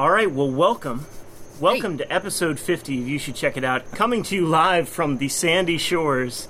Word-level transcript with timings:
All 0.00 0.10
right, 0.10 0.32
well, 0.32 0.50
welcome. 0.50 1.04
Welcome 1.60 1.98
to 1.98 2.10
episode 2.10 2.58
50. 2.58 2.94
You 2.94 3.18
should 3.18 3.34
check 3.34 3.58
it 3.58 3.64
out. 3.64 3.84
Coming 3.92 4.22
to 4.22 4.34
you 4.34 4.46
live 4.46 4.88
from 4.88 5.18
the 5.18 5.28
sandy 5.28 5.76
shores 5.76 6.48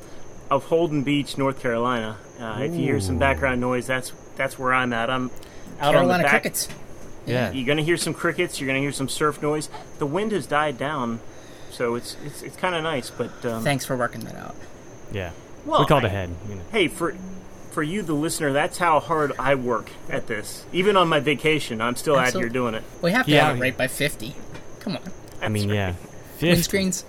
of 0.48 0.66
Holden 0.66 1.02
Beach, 1.02 1.36
North 1.36 1.58
Carolina. 1.58 2.16
Uh, 2.38 2.58
if 2.60 2.74
you 2.74 2.82
hear 2.82 3.00
some 3.00 3.18
background 3.18 3.60
noise, 3.60 3.88
that's 3.88 4.12
that's 4.36 4.56
where 4.56 4.72
I'm 4.72 4.92
at. 4.92 5.10
I'm 5.10 5.32
out 5.80 5.96
on 5.96 6.02
Carolina 6.04 6.18
the 6.18 6.22
back. 6.28 6.42
crickets. 6.42 6.68
Yeah. 7.26 7.50
You're 7.50 7.66
gonna 7.66 7.82
hear 7.82 7.96
some 7.96 8.14
crickets. 8.14 8.60
You're 8.60 8.68
gonna 8.68 8.78
hear 8.78 8.92
some 8.92 9.08
surf 9.08 9.42
noise. 9.42 9.68
The 9.98 10.06
wind 10.06 10.30
has 10.30 10.46
died 10.46 10.78
down, 10.78 11.18
so 11.72 11.96
it's 11.96 12.16
it's, 12.24 12.42
it's 12.42 12.56
kind 12.56 12.76
of 12.76 12.84
nice. 12.84 13.10
But 13.10 13.44
um, 13.44 13.64
Thanks 13.64 13.84
for 13.84 13.96
working 13.96 14.20
that 14.26 14.36
out. 14.36 14.54
Yeah. 15.10 15.32
well, 15.66 15.80
we 15.80 15.86
called 15.86 16.04
I- 16.04 16.06
ahead. 16.06 16.30
You 16.48 16.54
know. 16.54 16.62
Hey, 16.70 16.86
for 16.86 17.16
for 17.70 17.82
you, 17.82 18.02
the 18.02 18.12
listener, 18.14 18.52
that's 18.52 18.78
how 18.78 19.00
hard 19.00 19.32
I 19.38 19.54
work 19.54 19.90
at 20.08 20.26
this. 20.26 20.64
Even 20.72 20.96
on 20.96 21.08
my 21.08 21.20
vacation, 21.20 21.80
I'm 21.80 21.96
still 21.96 22.16
out 22.16 22.32
here 22.32 22.48
doing 22.48 22.74
it. 22.74 22.82
We 23.02 23.12
have 23.12 23.26
to 23.26 23.32
Yeah. 23.32 23.46
have 23.46 23.56
it 23.56 23.60
right 23.60 23.76
by 23.76 23.86
50. 23.86 24.34
Come 24.80 24.96
on. 24.96 25.02
I 25.42 25.48
mean, 25.48 25.68
yeah. 25.68 25.94
50. 26.38 26.48
Windscreens. 26.78 27.04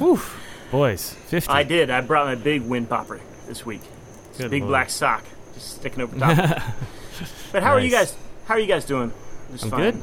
Oof. 0.00 0.38
Boys, 0.70 1.12
50. 1.26 1.50
I 1.52 1.62
did. 1.64 1.90
I 1.90 2.00
brought 2.00 2.26
my 2.26 2.34
big 2.34 2.62
wind 2.62 2.88
popper 2.88 3.20
this 3.46 3.66
week. 3.66 3.82
It's 4.30 4.38
Good 4.38 4.50
big 4.50 4.62
lord. 4.62 4.70
black 4.70 4.90
sock, 4.90 5.22
just 5.52 5.74
sticking 5.76 6.00
over 6.02 6.18
top. 6.18 6.36
but 7.52 7.62
how 7.62 7.72
are 7.72 7.80
you 7.80 7.90
guys? 7.90 8.16
How 8.46 8.54
are 8.54 8.60
you 8.60 8.66
guys 8.66 8.84
doing? 8.86 9.12
This 9.50 9.62
I'm 9.64 9.70
fine 9.70 9.80
good. 9.80 10.02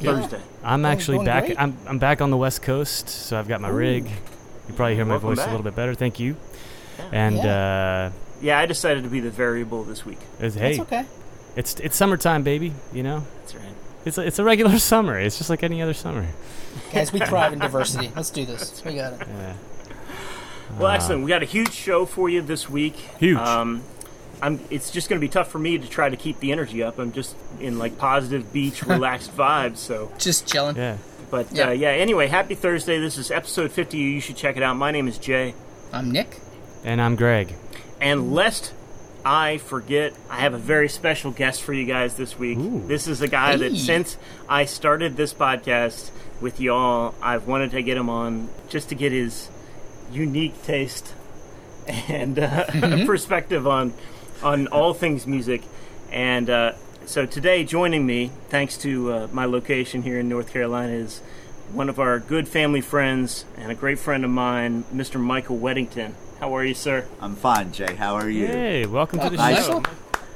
Thursday. 0.00 0.40
I'm 0.64 0.84
actually 0.84 1.18
going 1.18 1.26
back. 1.26 1.44
great. 1.46 1.60
I'm, 1.60 1.76
I'm 1.86 1.98
back 2.00 2.20
on 2.20 2.30
the 2.30 2.36
West 2.36 2.62
Coast, 2.62 3.08
so 3.08 3.38
I've 3.38 3.46
got 3.46 3.60
my 3.60 3.68
rig. 3.68 4.06
You 4.68 4.74
probably 4.74 4.96
hear 4.96 5.04
my 5.04 5.12
Welcome 5.12 5.28
voice 5.28 5.38
back. 5.38 5.46
a 5.48 5.50
little 5.50 5.62
bit 5.64 5.76
better. 5.76 5.94
Thank 5.94 6.18
you. 6.18 6.36
And 7.12 7.38
uh, 7.38 8.10
Yeah, 8.42 8.58
I 8.58 8.66
decided 8.66 9.04
to 9.04 9.08
be 9.10 9.20
the 9.20 9.30
variable 9.30 9.84
this 9.84 10.04
week. 10.04 10.18
it's, 10.40 10.54
hey, 10.56 10.76
That's 10.76 10.92
okay. 10.92 11.06
it's 11.56 11.74
it's 11.80 11.96
summertime, 11.96 12.42
baby. 12.42 12.72
You 12.92 13.02
know, 13.04 13.24
That's 13.40 13.54
right. 13.54 13.74
it's 14.04 14.18
a, 14.18 14.26
it's 14.26 14.38
a 14.38 14.44
regular 14.44 14.78
summer. 14.92 15.18
It's 15.18 15.38
just 15.38 15.48
like 15.48 15.62
any 15.62 15.80
other 15.80 15.94
summer. 15.94 16.26
Guys, 16.92 17.12
we 17.12 17.20
thrive 17.20 17.52
in 17.52 17.58
diversity. 17.60 18.10
Let's 18.14 18.30
do 18.30 18.44
this. 18.44 18.84
We 18.84 18.94
got 18.96 19.14
it. 19.14 19.26
Yeah. 19.28 19.54
Well, 20.78 20.88
excellent. 20.88 21.22
We 21.22 21.28
got 21.28 21.42
a 21.42 21.46
huge 21.46 21.72
show 21.72 22.04
for 22.06 22.28
you 22.28 22.40
this 22.42 22.68
week. 22.68 22.96
Huge. 23.18 23.36
Um, 23.38 23.82
I'm, 24.40 24.58
it's 24.70 24.90
just 24.90 25.08
going 25.08 25.20
to 25.20 25.24
be 25.24 25.30
tough 25.30 25.48
for 25.48 25.58
me 25.58 25.78
to 25.78 25.86
try 25.88 26.08
to 26.08 26.16
keep 26.16 26.40
the 26.40 26.50
energy 26.50 26.82
up. 26.82 26.98
I'm 26.98 27.12
just 27.12 27.36
in 27.60 27.78
like 27.78 27.98
positive 27.98 28.52
beach, 28.52 28.82
relaxed 28.86 29.36
vibes. 29.36 29.76
So, 29.76 30.10
Just 30.18 30.46
chilling. 30.48 30.76
Yeah. 30.76 30.96
but 31.30 31.52
Yeah. 31.52 31.68
Uh, 31.68 31.72
yeah. 31.72 31.88
Anyway, 31.90 32.26
happy 32.26 32.54
Thursday. 32.54 32.98
This 32.98 33.18
is 33.18 33.30
episode 33.30 33.70
50. 33.70 33.98
You 33.98 34.20
should 34.20 34.36
check 34.36 34.56
it 34.56 34.62
out. 34.62 34.74
My 34.76 34.90
name 34.90 35.06
is 35.06 35.18
Jay. 35.18 35.54
I'm 35.92 36.10
Nick. 36.10 36.40
And 36.84 37.00
I'm 37.00 37.14
Greg. 37.16 37.54
And 38.02 38.34
lest 38.34 38.74
I 39.24 39.58
forget, 39.58 40.12
I 40.28 40.40
have 40.40 40.54
a 40.54 40.58
very 40.58 40.88
special 40.88 41.30
guest 41.30 41.62
for 41.62 41.72
you 41.72 41.84
guys 41.84 42.16
this 42.16 42.36
week. 42.36 42.58
Ooh. 42.58 42.84
This 42.88 43.06
is 43.06 43.22
a 43.22 43.28
guy 43.28 43.54
that 43.54 43.76
since 43.76 44.18
I 44.48 44.64
started 44.64 45.16
this 45.16 45.32
podcast 45.32 46.10
with 46.40 46.60
y'all, 46.60 47.14
I've 47.22 47.46
wanted 47.46 47.70
to 47.70 47.82
get 47.82 47.96
him 47.96 48.10
on 48.10 48.48
just 48.68 48.88
to 48.88 48.96
get 48.96 49.12
his 49.12 49.48
unique 50.10 50.60
taste 50.64 51.14
and 51.86 52.40
uh, 52.40 52.64
perspective 53.06 53.68
on 53.68 53.94
on 54.42 54.66
all 54.66 54.94
things 54.94 55.24
music. 55.24 55.62
And 56.10 56.50
uh, 56.50 56.72
so 57.06 57.24
today, 57.24 57.62
joining 57.62 58.04
me, 58.04 58.32
thanks 58.48 58.76
to 58.78 59.12
uh, 59.12 59.28
my 59.32 59.44
location 59.44 60.02
here 60.02 60.18
in 60.18 60.28
North 60.28 60.52
Carolina, 60.52 60.92
is 60.92 61.20
one 61.70 61.88
of 61.88 62.00
our 62.00 62.18
good 62.18 62.48
family 62.48 62.80
friends 62.80 63.44
and 63.56 63.70
a 63.70 63.76
great 63.76 64.00
friend 64.00 64.24
of 64.24 64.30
mine, 64.30 64.82
Mr. 64.92 65.20
Michael 65.20 65.58
Weddington. 65.58 66.14
How 66.42 66.56
are 66.56 66.64
you, 66.64 66.74
sir? 66.74 67.06
I'm 67.20 67.36
fine, 67.36 67.70
Jay. 67.70 67.94
How 67.94 68.16
are 68.16 68.28
you? 68.28 68.48
Hey, 68.48 68.84
welcome 68.84 69.20
to 69.20 69.30
the 69.30 69.36
Welcome, 69.36 69.84
show. 69.84 69.90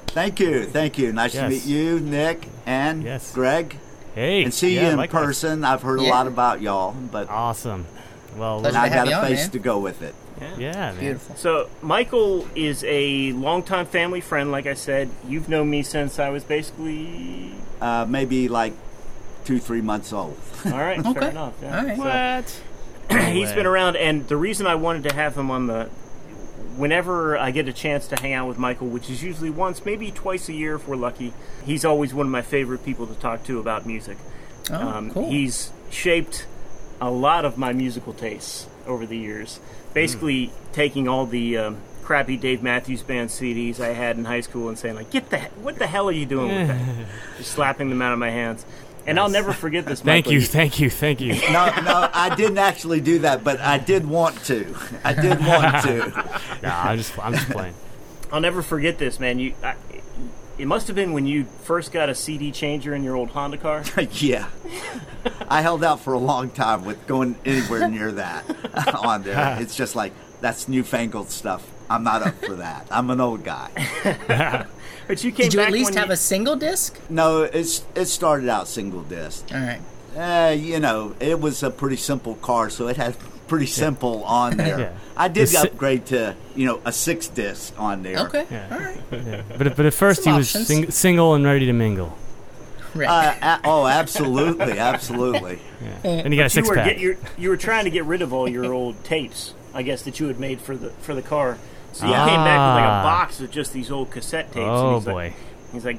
Thank 0.07 0.39
you. 0.39 0.65
Thank 0.67 0.99
you. 0.99 1.13
Nice 1.13 1.35
Yes. 1.35 1.43
to 1.43 1.49
meet 1.49 1.67
you, 1.67 1.99
Nick 1.99 2.47
and 2.65 3.03
Yes. 3.03 3.35
Greg. 3.35 3.77
Hey, 4.15 4.45
And 4.45 4.55
see 4.55 4.77
yeah, 4.77 4.83
you 4.83 4.89
in 4.91 4.97
likewise. 4.99 5.25
person. 5.25 5.65
I've 5.65 5.83
heard 5.83 5.99
a 5.99 6.03
lot 6.05 6.29
about 6.29 6.63
y'all, 6.63 6.93
but 6.93 7.29
Awesome. 7.29 7.87
Well, 8.37 8.61
Pleasure 8.61 8.79
I 8.79 8.89
got 8.89 9.09
you 9.09 9.15
a 9.15 9.19
on, 9.19 9.27
face 9.27 9.41
man. 9.41 9.51
to 9.51 9.59
go 9.59 9.81
with 9.81 10.01
it. 10.01 10.15
yeah, 10.57 10.93
man. 10.93 10.97
Beautiful. 11.01 11.35
So, 11.35 11.69
Michael 11.83 12.47
is 12.55 12.85
a 12.87 13.33
longtime 13.33 13.87
family 13.87 14.21
friend, 14.21 14.53
like 14.53 14.67
I 14.69 14.75
said. 14.75 15.11
You've 15.27 15.49
known 15.49 15.69
me 15.71 15.83
since 15.83 16.21
I 16.21 16.29
was 16.29 16.45
basically. 16.45 17.51
Uh, 17.81 18.07
maybe 18.09 18.47
like 18.49 18.75
two, 19.45 19.59
three 19.59 19.81
months 19.81 20.13
old. 20.13 20.39
All 20.67 20.71
right, 20.71 20.99
Okay. 21.05 21.19
fair 21.19 21.31
enough. 21.31 21.55
Yeah. 21.61 21.79
All 21.81 21.85
right. 21.85 21.97
So, 21.97 22.03
What? 22.05 22.63
He's 23.11 23.53
been 23.53 23.67
around, 23.67 23.97
and 23.97 24.27
the 24.29 24.37
reason 24.37 24.67
I 24.67 24.75
wanted 24.75 25.09
to 25.09 25.15
have 25.15 25.37
him 25.37 25.51
on 25.51 25.67
the. 25.67 25.89
Whenever 26.77 27.39
I 27.39 27.53
get 27.53 27.69
a 27.69 27.73
chance 27.73 28.07
to 28.09 28.17
hang 28.21 28.35
out 28.35 28.47
with 28.49 28.59
Michael, 28.59 28.89
which 28.89 29.09
is 29.09 29.23
usually 29.23 29.49
once, 29.49 29.85
maybe 29.87 30.11
twice 30.11 30.49
a 30.51 30.53
year 30.53 30.75
if 30.75 30.87
we're 30.87 30.97
lucky, 30.97 31.33
he's 31.65 31.87
always 31.87 32.13
one 32.13 32.27
of 32.27 32.33
my 32.33 32.43
favorite 32.43 32.85
people 32.85 33.07
to 33.07 33.15
talk 33.15 33.45
to 33.45 33.59
about 33.59 33.87
music. 33.87 34.19
Oh, 34.71 34.75
Um, 34.77 35.11
cool. 35.11 35.31
He's 35.31 35.73
shaped 35.91 36.47
a 37.01 37.11
lot 37.11 37.47
of 37.47 37.57
my 37.57 37.73
musical 37.73 38.13
tastes 38.13 38.67
over 38.87 39.07
the 39.07 39.17
years. 39.17 39.59
Basically, 39.95 40.51
taking 40.73 41.09
all 41.09 41.25
the 41.25 41.57
um, 41.57 41.79
crappy 42.03 42.37
Dave 42.37 42.63
Matthews 42.63 43.03
Band 43.03 43.31
CDs 43.31 43.81
I 43.81 43.89
had 43.95 44.19
in 44.19 44.27
high 44.27 44.43
school 44.43 44.69
and 44.69 44.79
saying 44.79 44.97
like, 44.97 45.11
"Get 45.11 45.31
the 45.31 45.39
what 45.63 45.79
the 45.79 45.87
hell 45.87 46.09
are 46.11 46.13
you 46.13 46.27
doing 46.27 46.49
with 46.55 46.69
that?" 46.69 47.07
Just 47.39 47.53
slapping 47.53 47.89
them 47.89 48.03
out 48.03 48.13
of 48.13 48.19
my 48.19 48.31
hands. 48.31 48.67
And 49.07 49.21
I'll 49.21 49.29
never 49.29 49.53
forget 49.53 49.87
this. 49.87 50.01
Thank 50.01 50.27
Michael. 50.27 50.33
you, 50.33 50.41
thank 50.43 50.81
you, 50.81 50.91
thank 50.91 51.21
you. 51.21 51.35
no, 51.35 51.67
no, 51.83 52.11
I 52.13 52.35
didn't 52.35 52.59
actually 52.59 53.01
do 53.01 53.21
that, 53.21 53.45
but 53.45 53.61
I 53.61 53.79
did 53.79 54.07
want 54.07 54.43
to. 54.47 54.75
I 55.05 55.15
did 55.15 55.39
want 55.41 55.85
to. 55.85 56.41
Nah, 56.63 56.85
I'm 56.85 56.99
just, 56.99 57.19
I'm 57.19 57.35
just 57.35 57.51
playing. 57.51 57.75
I'll 58.33 58.41
never 58.41 58.63
forget 58.63 58.99
this, 58.99 59.21
man. 59.21 59.39
You, 59.39 59.55
I, 59.63 59.75
it 60.59 60.67
must 60.67 60.87
have 60.87 60.97
been 60.97 61.13
when 61.13 61.27
you 61.27 61.45
first 61.65 61.93
got 61.93 62.09
a 62.09 62.15
CD 62.15 62.51
changer 62.51 62.95
in 62.95 63.05
your 63.05 63.15
old 63.15 63.31
Honda 63.31 63.59
car. 63.59 63.85
yeah. 64.13 64.49
I 65.49 65.61
held 65.61 65.85
out 65.85 66.01
for 66.01 66.15
a 66.15 66.19
long 66.19 66.51
time 66.51 66.85
with 66.85 67.07
going 67.07 67.37
anywhere 67.45 67.89
near 67.89 68.13
that 68.13 68.95
on 68.95 69.23
there. 69.23 69.59
It's 69.61 69.77
just 69.77 69.95
like, 69.95 70.13
that's 70.41 70.67
newfangled 70.67 71.31
stuff. 71.31 71.69
I'm 71.91 72.05
not 72.05 72.23
up 72.23 72.35
for 72.43 72.57
that. 72.57 72.87
I'm 72.91 73.11
an 73.11 73.21
old 73.21 73.45
guy. 73.45 74.67
But 75.09 75.23
you 75.25 75.31
came 75.31 75.45
Did 75.45 75.55
you 75.55 75.61
back 75.61 75.69
at 75.69 75.73
least 75.73 75.95
have 75.95 76.09
you, 76.09 76.13
a 76.15 76.17
single 76.17 76.57
disc? 76.57 76.99
No, 77.09 77.43
it's 77.43 77.85
it 77.95 78.07
started 78.07 78.49
out 78.49 78.69
single 78.69 79.03
disc. 79.03 79.45
All 79.55 79.61
right. 79.61 79.81
Uh, 80.17 80.53
you 80.53 80.81
know, 80.81 81.15
it 81.21 81.39
was 81.41 81.63
a 81.63 81.71
pretty 81.71 81.97
simple 81.97 82.35
car, 82.37 82.71
so 82.71 82.89
it 82.89 82.97
had 82.97 83.17
pretty 83.49 83.67
simple 83.67 84.25
on 84.25 84.57
there. 84.57 84.79
Yeah. 84.81 84.93
I 85.17 85.29
did 85.29 85.43
The 85.43 85.47
si- 85.47 85.69
upgrade 85.69 86.07
to 86.07 86.35
you 86.55 86.67
know 86.67 86.81
a 86.85 86.93
six 86.93 87.29
disc 87.29 87.73
on 87.79 88.03
there. 88.03 88.19
Okay. 88.27 88.47
Yeah. 88.51 88.69
All 88.71 88.79
right. 88.79 89.01
Yeah. 89.13 89.43
But, 89.57 89.77
but 89.77 89.87
at 89.87 89.95
first 89.95 90.25
Some 90.25 90.33
he 90.35 90.39
was 90.39 90.51
sing, 90.51 90.91
single 90.91 91.35
and 91.35 91.45
ready 91.45 91.67
to 91.67 91.73
mingle. 91.73 92.17
Right. 92.95 93.09
Uh, 93.09 93.35
a- 93.43 93.61
oh, 93.69 93.87
absolutely, 93.87 94.79
absolutely. 94.79 95.59
And 96.03 96.33
he 96.33 96.37
got 96.39 96.43
a 96.43 96.45
you 96.45 96.49
six 96.49 96.69
were 96.69 96.75
pack. 96.77 96.87
get, 96.87 96.99
you're, 96.99 97.17
you 97.37 97.51
were 97.51 97.57
trying 97.59 97.85
to 97.85 97.91
get 97.91 98.05
rid 98.07 98.23
of 98.23 98.33
all 98.33 98.49
your 98.49 98.73
old 98.73 99.05
tapes, 99.05 99.53
I 99.75 99.83
guess 99.83 100.01
that 100.03 100.19
you 100.19 100.27
had 100.29 100.41
made 100.41 100.61
for 100.63 100.75
the 100.77 100.89
for 100.91 101.15
the 101.15 101.21
car. 101.23 101.59
So 101.97 102.07
you 102.07 102.13
came 102.13 102.45
back 102.45 102.59
with 102.59 102.83
like 102.83 102.85
a 102.85 102.93
Ah. 102.93 103.03
box 103.03 103.41
of 103.41 103.51
just 103.51 103.73
these 103.73 103.91
old 103.91 104.11
cassette 104.11 104.47
tapes. 104.53 104.59
and 104.59 104.67
oh 104.67 104.95
he's 104.99 105.07
like- 105.07 105.15
boy. 105.15 105.35
He's 105.73 105.85
like, 105.85 105.99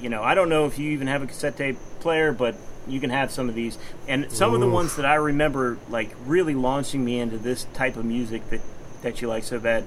you 0.00 0.08
know, 0.10 0.22
I 0.22 0.34
don't 0.34 0.48
know 0.48 0.66
if 0.66 0.78
you 0.78 0.90
even 0.90 1.06
have 1.06 1.22
a 1.22 1.26
cassette 1.26 1.56
tape 1.56 1.78
player, 2.00 2.32
but 2.32 2.54
you 2.86 3.00
can 3.00 3.10
have 3.10 3.30
some 3.30 3.48
of 3.48 3.54
these. 3.54 3.78
And 4.08 4.30
some 4.30 4.54
of 4.54 4.60
the 4.60 4.68
ones 4.68 4.94
that 4.96 5.06
I 5.06 5.14
remember, 5.14 5.78
like, 5.88 6.10
really 6.26 6.54
launching 6.54 7.04
me 7.04 7.18
into 7.18 7.38
this 7.38 7.66
type 7.74 7.96
of 7.96 8.04
music 8.04 8.48
that, 8.50 8.60
that 9.02 9.22
you 9.22 9.28
like 9.28 9.42
so 9.44 9.58
bad. 9.58 9.84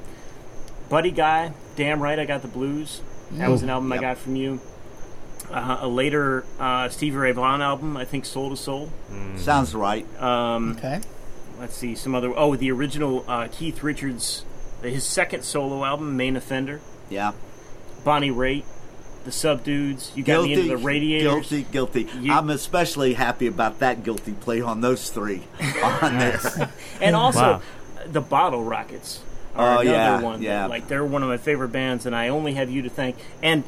Buddy 0.89 1.11
Guy, 1.11 1.53
Damn 1.75 2.01
Right 2.01 2.17
I 2.17 2.25
Got 2.25 2.41
the 2.41 2.47
Blues. 2.47 3.01
That 3.33 3.49
was 3.49 3.61
an 3.63 3.69
album 3.69 3.91
I 3.93 3.97
got 3.99 4.17
from 4.17 4.35
you. 4.35 4.59
Uh, 5.51 5.77
a 5.81 5.87
later 5.87 6.43
uh, 6.59 6.89
Stevie 6.89 7.17
Ray 7.17 7.31
Vaughan 7.31 7.61
album, 7.61 7.95
I 7.97 8.05
think 8.05 8.25
Soul 8.25 8.49
to 8.49 8.57
Soul. 8.57 8.89
Sounds 9.37 9.73
right. 9.75 10.05
Um, 10.21 10.71
okay. 10.77 10.99
let's 11.59 11.75
see, 11.75 11.95
some 11.95 12.15
other. 12.15 12.33
Oh, 12.35 12.55
the 12.55 12.71
original 12.71 13.23
uh, 13.27 13.47
Keith 13.51 13.81
Richards, 13.83 14.43
his 14.81 15.03
second 15.05 15.43
solo 15.43 15.83
album, 15.83 16.15
Main 16.17 16.35
Offender. 16.35 16.81
Yeah. 17.09 17.31
Bonnie 18.03 18.31
Raitt, 18.31 18.63
The 19.25 19.31
Subdudes. 19.31 20.15
You 20.15 20.23
got 20.23 20.43
me 20.43 20.49
Guilty. 20.49 20.53
into 20.53 20.77
the 20.77 20.83
Radiators. 20.83 21.49
Guilty. 21.49 21.63
Guilty. 21.71 22.07
You- 22.21 22.31
I'm 22.33 22.49
especially 22.49 23.13
happy 23.15 23.47
about 23.47 23.79
that 23.79 24.03
guilty 24.03 24.31
play 24.33 24.61
on 24.61 24.81
those 24.81 25.09
three 25.09 25.43
on 25.83 26.17
there. 26.17 26.39
and 27.01 27.15
also 27.15 27.39
Wow. 27.39 27.61
the 28.07 28.21
Bottle 28.21 28.63
Rockets 28.63 29.21
are 29.55 29.77
Oh, 29.77 29.79
another 29.81 29.89
yeah, 29.97 30.21
one. 30.21 30.39
that, 30.39 30.45
yeah. 30.45 30.65
like 30.67 30.87
they're 30.87 31.03
one 31.03 31.23
of 31.23 31.29
my 31.29 31.37
favorite 31.37 31.69
bands, 31.69 32.05
and 32.05 32.15
I 32.15 32.29
only 32.29 32.53
have 32.53 32.69
you 32.69 32.81
to 32.83 32.89
thank. 32.89 33.17
And 33.43 33.63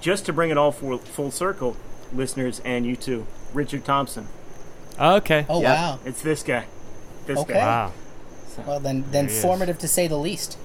just 0.00 0.24
to 0.26 0.32
bring 0.32 0.50
it 0.50 0.56
all 0.56 0.72
full, 0.72 0.96
full 0.98 1.30
circle, 1.30 1.76
listeners 2.14 2.60
and 2.64 2.86
you 2.86 2.96
too, 2.96 3.26
Richard 3.52 3.84
Thompson. 3.84 4.28
Okay. 4.98 5.44
Oh 5.48 5.60
Yep. 5.60 5.76
wow. 5.78 5.98
It's 6.06 6.22
this 6.22 6.42
guy. 6.42 6.64
This 7.26 7.38
Okay. 7.40 7.52
guy. 7.54 7.58
Wow. 7.66 7.92
Well 8.66 8.80
then, 8.80 9.04
then 9.10 9.28
he 9.28 9.34
is. 9.34 9.42
formative 9.42 9.78
to 9.78 9.88
say 9.88 10.06
the 10.06 10.16
least. 10.18 10.58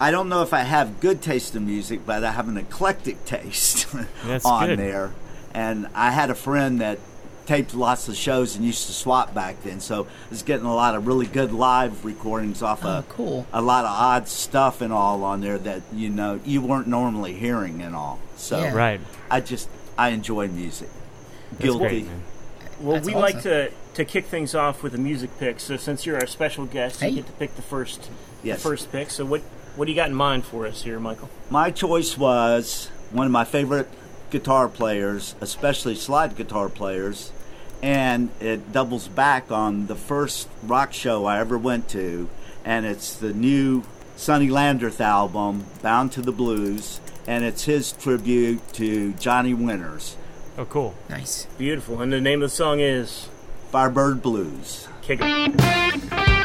I 0.00 0.10
don't 0.10 0.28
know 0.28 0.42
if 0.42 0.52
I 0.54 0.60
have 0.60 1.00
good 1.00 1.20
taste 1.22 1.54
in 1.56 1.66
music, 1.66 2.00
but 2.06 2.22
I 2.24 2.32
have 2.32 2.48
an 2.48 2.56
eclectic 2.56 3.24
taste 3.24 3.86
That's 4.24 4.44
on 4.44 4.68
good. 4.68 4.78
there. 4.78 5.12
And 5.54 5.88
I 5.94 6.10
had 6.12 6.30
a 6.30 6.34
friend 6.34 6.80
that 6.80 6.98
taped 7.46 7.74
lots 7.74 8.08
of 8.08 8.14
shows 8.16 8.54
and 8.54 8.64
used 8.64 8.86
to 8.86 8.92
swap 8.92 9.32
back 9.34 9.62
then, 9.62 9.80
so 9.80 10.04
I 10.04 10.30
was 10.30 10.42
getting 10.42 10.66
a 10.66 10.74
lot 10.74 10.94
of 10.94 11.06
really 11.06 11.24
good 11.26 11.50
live 11.50 12.04
recordings 12.04 12.62
off 12.62 12.84
Oh, 12.84 12.88
of 12.98 13.08
cool. 13.08 13.46
a 13.54 13.62
lot 13.62 13.84
of 13.86 13.90
odd 13.90 14.28
stuff 14.28 14.82
and 14.82 14.92
all 14.92 15.24
on 15.24 15.40
there 15.40 15.56
that 15.58 15.80
you 15.92 16.10
know 16.10 16.38
you 16.44 16.60
weren't 16.60 16.86
normally 16.86 17.32
hearing 17.32 17.80
and 17.82 17.96
all. 17.96 18.18
So 18.36 18.60
Yeah. 18.60 18.74
Right. 18.74 19.00
I 19.30 19.40
just 19.40 19.68
I 19.96 20.10
enjoy 20.10 20.48
music. 20.48 20.90
That's 21.52 21.64
Guilty. 21.64 21.78
great, 21.78 22.04
man. 22.06 22.22
Well, 22.80 22.94
That's 22.94 23.06
we 23.06 23.14
awesome. 23.14 23.22
like 23.22 23.42
to 23.42 23.70
to 23.94 24.04
kick 24.04 24.26
things 24.26 24.54
off 24.54 24.82
with 24.82 24.94
a 24.94 24.98
music 24.98 25.30
pick. 25.40 25.58
So 25.58 25.76
since 25.76 26.06
you're 26.06 26.18
our 26.20 26.26
special 26.26 26.66
guest, 26.66 27.00
Hey. 27.00 27.08
you 27.10 27.16
get 27.16 27.26
to 27.26 27.32
pick 27.32 27.56
the 27.56 27.62
first 27.62 28.08
Yes. 28.44 28.62
the 28.62 28.68
first 28.68 28.92
pick. 28.92 29.10
So 29.10 29.24
what 29.24 29.42
what 29.76 29.86
do 29.86 29.92
you 29.92 29.96
got 29.96 30.08
in 30.08 30.14
mind 30.14 30.44
for 30.44 30.66
us 30.66 30.82
here, 30.82 31.00
Michael? 31.00 31.28
My 31.50 31.70
choice 31.70 32.16
was 32.16 32.90
one 33.10 33.26
of 33.26 33.32
my 33.32 33.44
favorite 33.44 33.88
guitar 34.30 34.68
players, 34.68 35.34
especially 35.40 35.94
slide 35.94 36.36
guitar 36.36 36.68
players, 36.68 37.32
and 37.82 38.28
it 38.40 38.72
doubles 38.72 39.08
back 39.08 39.50
on 39.50 39.86
the 39.86 39.94
first 39.94 40.48
rock 40.62 40.92
show 40.92 41.24
I 41.26 41.38
ever 41.40 41.56
went 41.56 41.88
to, 41.90 42.28
and 42.64 42.84
it's 42.86 43.14
the 43.14 43.32
new 43.32 43.84
Sonny 44.16 44.48
Landreth 44.48 45.00
album, 45.00 45.64
Bound 45.82 46.12
to 46.12 46.20
the 46.22 46.32
Blues, 46.32 47.00
and 47.26 47.44
it's 47.44 47.64
his 47.64 47.92
tribute 47.92 48.60
to 48.74 49.12
Johnny 49.14 49.54
Winters, 49.54 50.16
Oh, 50.58 50.64
cool. 50.64 50.92
Nice. 51.08 51.46
Beautiful. 51.56 52.02
And 52.02 52.12
the 52.12 52.20
name 52.20 52.42
of 52.42 52.50
the 52.50 52.56
song 52.56 52.80
is 52.80 53.28
Firebird 53.70 54.20
Blues. 54.20 54.88
Kick 55.02 55.20
It. 55.22 56.37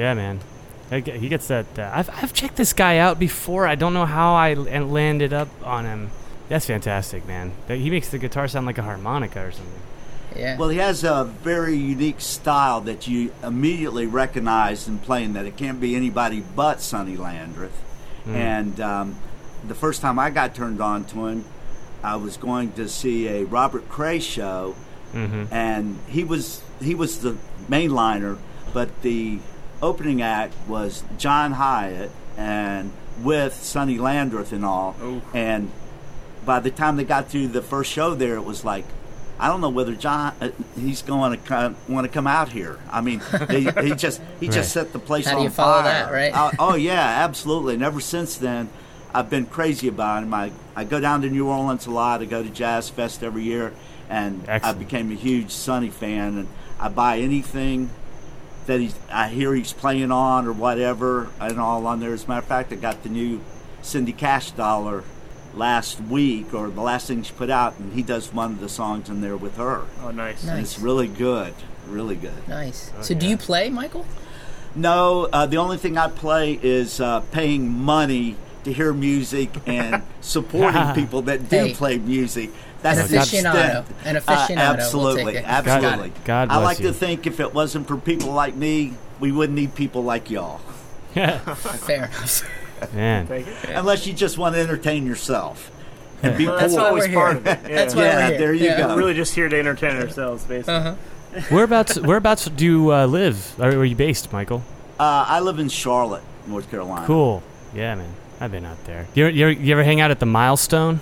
Yeah, 0.00 0.14
man. 0.14 0.40
He 0.90 1.28
gets 1.28 1.46
that. 1.48 1.78
Uh, 1.78 1.90
I've, 1.92 2.08
I've 2.10 2.32
checked 2.32 2.56
this 2.56 2.72
guy 2.72 2.96
out 2.98 3.18
before. 3.18 3.66
I 3.66 3.74
don't 3.74 3.92
know 3.94 4.06
how 4.06 4.34
I 4.34 4.54
landed 4.54 5.32
up 5.32 5.48
on 5.64 5.84
him. 5.84 6.10
That's 6.48 6.66
fantastic, 6.66 7.26
man. 7.26 7.52
He 7.68 7.90
makes 7.90 8.08
the 8.08 8.18
guitar 8.18 8.48
sound 8.48 8.64
like 8.66 8.78
a 8.78 8.82
harmonica 8.82 9.40
or 9.46 9.52
something. 9.52 9.82
Yeah. 10.34 10.56
Well, 10.56 10.68
he 10.70 10.78
has 10.78 11.04
a 11.04 11.24
very 11.42 11.76
unique 11.76 12.20
style 12.20 12.80
that 12.82 13.06
you 13.06 13.32
immediately 13.44 14.06
recognize 14.06 14.88
in 14.88 14.98
playing 14.98 15.34
that 15.34 15.44
it 15.44 15.56
can't 15.56 15.80
be 15.80 15.94
anybody 15.94 16.42
but 16.56 16.80
Sonny 16.80 17.16
Landreth. 17.16 17.78
And 18.26 18.80
um, 18.80 19.16
the 19.68 19.74
first 19.74 20.00
time 20.00 20.18
I 20.18 20.30
got 20.30 20.54
turned 20.54 20.80
on 20.80 21.04
to 21.06 21.26
him, 21.26 21.44
I 22.02 22.16
was 22.16 22.36
going 22.36 22.72
to 22.72 22.88
see 22.88 23.28
a 23.28 23.44
Robert 23.44 23.88
Cray 23.90 24.18
show, 24.20 24.74
Mm-hmm. 25.12 25.52
and 25.52 25.98
he 26.08 26.22
was 26.22 26.62
he 26.80 26.94
was 26.94 27.18
the 27.18 27.36
mainliner, 27.68 28.38
but 28.72 29.02
the 29.02 29.40
opening 29.82 30.22
act 30.22 30.54
was 30.68 31.02
John 31.18 31.52
Hiatt 31.54 32.10
and 32.36 32.92
with 33.22 33.54
Sonny 33.54 33.98
Landreth 33.98 34.52
and 34.52 34.64
all. 34.64 34.96
Oh. 35.00 35.22
And 35.34 35.70
by 36.46 36.60
the 36.60 36.70
time 36.70 36.96
they 36.96 37.04
got 37.04 37.28
through 37.28 37.48
the 37.48 37.62
first 37.62 37.90
show 37.92 38.14
there, 38.14 38.36
it 38.36 38.44
was 38.44 38.64
like, 38.64 38.84
I 39.38 39.48
don't 39.48 39.60
know 39.62 39.70
whether 39.70 39.94
John 39.94 40.34
uh, 40.40 40.50
he's 40.78 41.00
going 41.02 41.32
to 41.38 41.44
come, 41.46 41.76
want 41.88 42.06
to 42.06 42.12
come 42.12 42.26
out 42.26 42.50
here. 42.50 42.78
I 42.90 43.00
mean, 43.00 43.22
they, 43.48 43.62
he 43.84 43.94
just 43.94 44.20
he 44.38 44.46
Right. 44.46 44.54
just 44.54 44.72
set 44.72 44.92
the 44.92 44.98
place 44.98 45.24
How 45.26 45.32
do 45.32 45.38
on 45.38 45.44
you 45.44 45.50
follow 45.50 45.82
fire. 45.82 45.84
that, 45.84 46.12
right? 46.12 46.32
Uh, 46.34 46.50
oh 46.58 46.74
yeah, 46.74 47.24
absolutely. 47.24 47.74
And 47.74 47.82
ever 47.82 48.00
since 48.00 48.36
then, 48.36 48.68
I've 49.14 49.30
been 49.30 49.46
crazy 49.46 49.88
about 49.88 50.22
him. 50.22 50.34
I 50.34 50.52
I 50.76 50.84
go 50.84 51.00
down 51.00 51.22
to 51.22 51.30
New 51.30 51.48
Orleans 51.48 51.86
a 51.86 51.90
lot. 51.90 52.20
I 52.20 52.26
go 52.26 52.42
to 52.42 52.50
Jazz 52.50 52.90
Fest 52.90 53.22
every 53.22 53.42
year, 53.42 53.72
and 54.10 54.46
I 54.48 54.72
became 54.74 55.10
a 55.10 55.14
huge 55.14 55.50
Sonny 55.50 55.88
fan. 55.90 56.36
And 56.38 56.48
I 56.78 56.88
buy 56.90 57.18
anything 57.20 57.88
that 58.70 58.80
he's 58.80 58.94
I 59.10 59.28
hear 59.28 59.52
he's 59.54 59.72
playing 59.72 60.12
on 60.12 60.46
or 60.46 60.52
whatever 60.52 61.28
and 61.40 61.58
all 61.58 61.86
on 61.86 61.98
there. 61.98 62.12
As 62.12 62.24
a 62.24 62.28
matter 62.28 62.38
of 62.38 62.46
fact, 62.46 62.72
I 62.72 62.76
got 62.76 63.02
the 63.02 63.08
new 63.08 63.40
Cindy 63.82 64.12
Cashdollar 64.12 65.02
last 65.54 66.00
week 66.00 66.54
or 66.54 66.70
the 66.70 66.80
last 66.80 67.08
thing 67.08 67.24
she 67.24 67.32
put 67.32 67.50
out, 67.50 67.78
and 67.78 67.92
he 67.92 68.02
does 68.02 68.32
one 68.32 68.52
of 68.52 68.60
the 68.60 68.68
songs 68.68 69.08
in 69.08 69.20
there 69.20 69.36
with 69.36 69.56
her. 69.56 69.86
Oh, 70.02 70.12
nice. 70.12 70.44
Nice. 70.44 70.48
And 70.48 70.60
it's 70.60 70.78
really 70.78 71.08
good, 71.08 71.54
really 71.88 72.14
good. 72.14 72.46
nice. 72.46 72.92
Oh, 72.96 73.02
so, 73.02 73.14
do 73.14 73.26
you 73.26 73.36
play, 73.36 73.70
Michael? 73.70 74.06
No, 74.76 75.28
uh, 75.32 75.46
the 75.46 75.56
only 75.56 75.76
thing 75.76 75.98
I 75.98 76.06
play 76.06 76.58
is 76.62 77.00
uh, 77.00 77.20
paying 77.32 77.68
money 77.68 78.36
to 78.64 78.72
hear 78.72 78.92
music 78.92 79.50
and 79.66 80.02
supporting 80.20 80.92
people 80.94 81.22
that 81.22 81.48
do 81.48 81.56
Hey. 81.56 81.74
play 81.74 81.98
music. 81.98 82.50
That's 82.82 82.98
An 83.10 83.18
aficionado. 83.18 83.80
extent. 83.80 83.86
An 84.04 84.16
Uh, 84.16 84.20
aficionado. 84.20 84.48
We'll 84.48 84.58
absolutely, 84.58 85.24
take 85.34 85.34
it. 85.42 85.48
absolutely. 85.48 86.12
God 86.24 86.48
I 86.48 86.54
bless 86.54 86.64
like 86.64 86.78
you. 86.80 86.86
to 86.88 86.92
think 86.94 87.26
if 87.26 87.38
it 87.40 87.52
wasn't 87.54 87.86
for 87.88 87.96
people 87.96 88.32
like 88.32 88.54
me, 88.56 88.94
we 89.20 89.32
wouldn't 89.32 89.56
need 89.56 89.74
people 89.74 90.02
like 90.02 90.30
y'all. 90.30 90.60
Fair 91.14 92.04
enough. 92.06 92.48
Man. 92.94 93.44
Unless 93.68 94.06
you 94.06 94.12
just 94.14 94.38
want 94.38 94.54
to 94.54 94.60
entertain 94.60 95.06
yourself 95.06 95.70
and 96.22 96.38
be 96.38 96.46
Well, 96.46 96.58
that's 96.58 96.74
poor. 96.74 96.82
always 96.84 97.08
we're 97.08 97.14
part 97.14 97.32
here. 97.32 97.40
of 97.40 97.46
it. 97.64 97.70
Yeah. 97.70 97.76
That's 97.76 97.94
why 97.94 98.02
yeah, 98.04 98.16
we're 98.16 98.26
here. 98.28 98.38
there 98.38 98.54
you 98.54 98.64
Yeah. 98.64 98.78
go. 98.78 98.88
We're 98.88 98.96
really 98.96 99.14
just 99.14 99.34
here 99.34 99.48
to 99.48 99.58
entertain 99.58 99.96
ourselves, 99.96 100.44
basically. 100.44 100.74
Uh-huh. 100.74 100.94
Whereabouts? 101.50 101.98
Whereabouts 102.00 102.46
do 102.46 102.64
you 102.64 102.92
uh, 102.92 103.06
live? 103.06 103.52
Where 103.58 103.76
are 103.78 103.84
you 103.84 103.94
based, 103.96 104.32
Michael? 104.32 104.62
Uh, 104.98 105.24
I 105.28 105.40
live 105.40 105.58
in 105.58 105.68
Charlotte, 105.68 106.22
North 106.46 106.70
Carolina. 106.70 107.06
Cool. 107.06 107.42
Yeah, 107.74 107.94
man. 107.94 108.14
I've 108.40 108.50
been 108.50 108.64
out 108.64 108.82
there. 108.84 109.06
You, 109.14 109.26
you, 109.26 109.48
you 109.48 109.72
ever 109.72 109.84
hang 109.84 110.00
out 110.00 110.10
at 110.10 110.20
the 110.20 110.26
Milestone? 110.26 111.00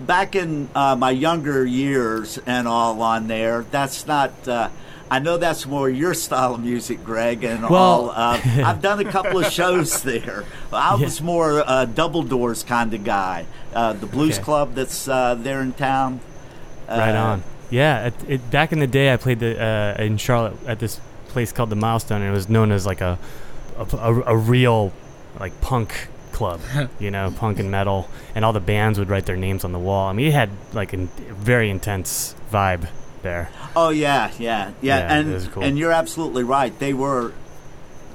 back 0.00 0.34
in 0.34 0.68
uh, 0.74 0.96
my 0.96 1.12
younger 1.12 1.64
years 1.64 2.36
and 2.44 2.66
all 2.66 3.00
on 3.02 3.28
there, 3.28 3.64
that's 3.70 4.04
not. 4.04 4.32
Uh, 4.48 4.68
I 5.08 5.20
know 5.20 5.36
that's 5.36 5.64
more 5.64 5.88
your 5.88 6.12
style 6.14 6.54
of 6.54 6.60
music, 6.64 7.04
Greg, 7.04 7.44
and 7.44 7.62
Well- 7.68 7.72
all. 7.72 8.10
Uh, 8.10 8.40
I've 8.64 8.82
done 8.82 8.98
a 8.98 9.08
couple 9.12 9.38
of 9.38 9.52
shows 9.52 10.02
there. 10.02 10.44
I 10.72 10.96
Yeah. 10.96 11.04
was 11.04 11.20
more 11.22 11.62
a 11.64 11.86
double 11.86 12.22
doors 12.24 12.64
kind 12.64 12.92
of 12.94 13.04
guy. 13.04 13.46
Uh, 13.72 13.92
the 13.92 14.06
Blues 14.06 14.36
Okay. 14.36 14.42
Club 14.44 14.74
that's 14.74 15.06
uh, 15.06 15.36
there 15.38 15.60
in 15.60 15.72
town. 15.72 16.18
Right 16.88 17.14
Uh, 17.14 17.22
on. 17.24 17.42
Yeah, 17.70 18.06
it, 18.08 18.14
it, 18.26 18.50
back 18.50 18.72
in 18.72 18.80
the 18.80 18.86
day, 18.88 19.12
I 19.12 19.16
played 19.18 19.38
the 19.38 19.62
uh, 19.62 20.02
in 20.02 20.16
Charlotte 20.16 20.54
at 20.66 20.80
this 20.80 20.98
place 21.28 21.52
called 21.52 21.70
the 21.70 21.76
Milestone, 21.76 22.22
and 22.22 22.30
it 22.30 22.34
was 22.34 22.48
known 22.48 22.72
as 22.72 22.86
like 22.86 23.00
a 23.00 23.18
a, 23.78 23.96
a, 23.96 24.20
a 24.32 24.36
real 24.36 24.92
like 25.38 25.58
punk 25.60 26.08
club, 26.42 26.60
you 26.98 27.10
know, 27.10 27.30
punk 27.36 27.58
and 27.60 27.70
metal, 27.70 28.08
and 28.34 28.44
all 28.44 28.52
the 28.52 28.60
bands 28.60 28.98
would 28.98 29.08
write 29.08 29.26
their 29.26 29.36
names 29.36 29.64
on 29.64 29.70
the 29.72 29.78
wall. 29.78 30.08
I 30.08 30.12
mean, 30.12 30.26
it 30.26 30.32
had 30.32 30.50
like 30.72 30.92
a 30.92 30.96
very 30.98 31.70
intense 31.70 32.34
vibe 32.50 32.88
there. 33.22 33.48
Oh 33.76 33.90
yeah, 33.90 34.30
yeah, 34.38 34.72
yeah, 34.80 34.98
Yeah, 34.98 35.14
and 35.14 35.52
cool. 35.52 35.62
and 35.62 35.78
you're 35.78 35.92
absolutely 35.92 36.42
right. 36.42 36.76
They 36.78 36.92
were. 36.92 37.32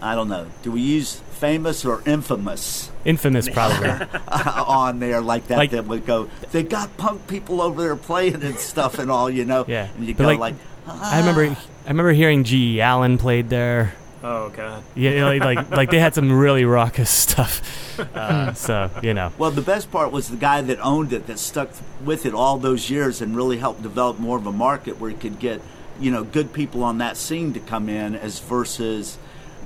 I 0.02 0.14
don't 0.14 0.28
know. 0.30 0.46
Do 0.62 0.72
we 0.74 0.82
use 0.82 1.16
famous 1.40 1.86
or 1.86 2.02
infamous 2.06 2.92
Infamous, 3.06 3.48
probably. 3.50 3.90
on 4.28 5.00
there 5.00 5.22
like 5.22 5.48
that? 5.48 5.58
Like- 5.58 5.72
that 5.72 5.86
would 5.86 6.06
go. 6.06 6.30
They 6.52 6.64
got 6.64 6.98
punk 6.98 7.28
people 7.28 7.62
over 7.62 7.82
there 7.82 7.96
playing 7.96 8.44
and 8.44 8.58
stuff 8.60 9.00
and 9.00 9.10
all, 9.10 9.30
you 9.30 9.46
know. 9.46 9.66
Yeah, 9.68 9.88
And 9.96 10.06
you 10.06 10.14
go 10.14 10.26
like- 10.26 10.40
like. 10.40 10.56
I 10.88 11.20
remember, 11.20 11.48
ah. 11.58 11.66
I 11.86 11.90
remember 11.90 12.12
hearing 12.14 12.44
GG 12.44 12.78
Allin 12.80 13.18
played 13.18 13.50
there. 13.50 13.94
Oh 14.24 14.50
god. 14.50 14.84
Yeah, 14.96 15.26
like 15.26 15.42
like, 15.44 15.70
like 15.72 15.90
they 15.92 16.00
had 16.00 16.16
some 16.16 16.32
really 16.32 16.66
raucous 16.66 17.10
stuff. 17.10 17.62
Uh, 18.14 18.54
so 18.54 18.92
you 19.02 19.12
know, 19.16 19.32
Well, 19.40 19.50
the 19.50 19.64
best 19.64 19.90
part 19.92 20.12
was 20.12 20.28
the 20.28 20.38
guy 20.38 20.62
that 20.62 20.80
owned 20.82 21.14
it 21.14 21.26
that 21.26 21.40
stuck 21.40 21.70
with 22.06 22.28
it 22.28 22.34
all 22.36 22.60
those 22.60 22.92
years 22.92 23.24
and 23.24 23.36
really 23.36 23.58
helped 23.58 23.82
develop 23.82 24.20
more 24.20 24.38
of 24.38 24.46
a 24.46 24.52
market 24.52 25.00
where 25.00 25.10
he 25.10 25.16
could 25.18 25.40
get, 25.40 25.62
you 26.00 26.12
know, 26.12 26.24
good 26.24 26.54
people 26.54 26.84
on 26.84 27.00
that 27.00 27.18
scene 27.18 27.54
to 27.54 27.60
come 27.60 27.90
in 27.90 28.16
as 28.16 28.38
versus 28.40 29.18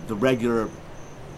the 0.08 0.16
regular 0.16 0.70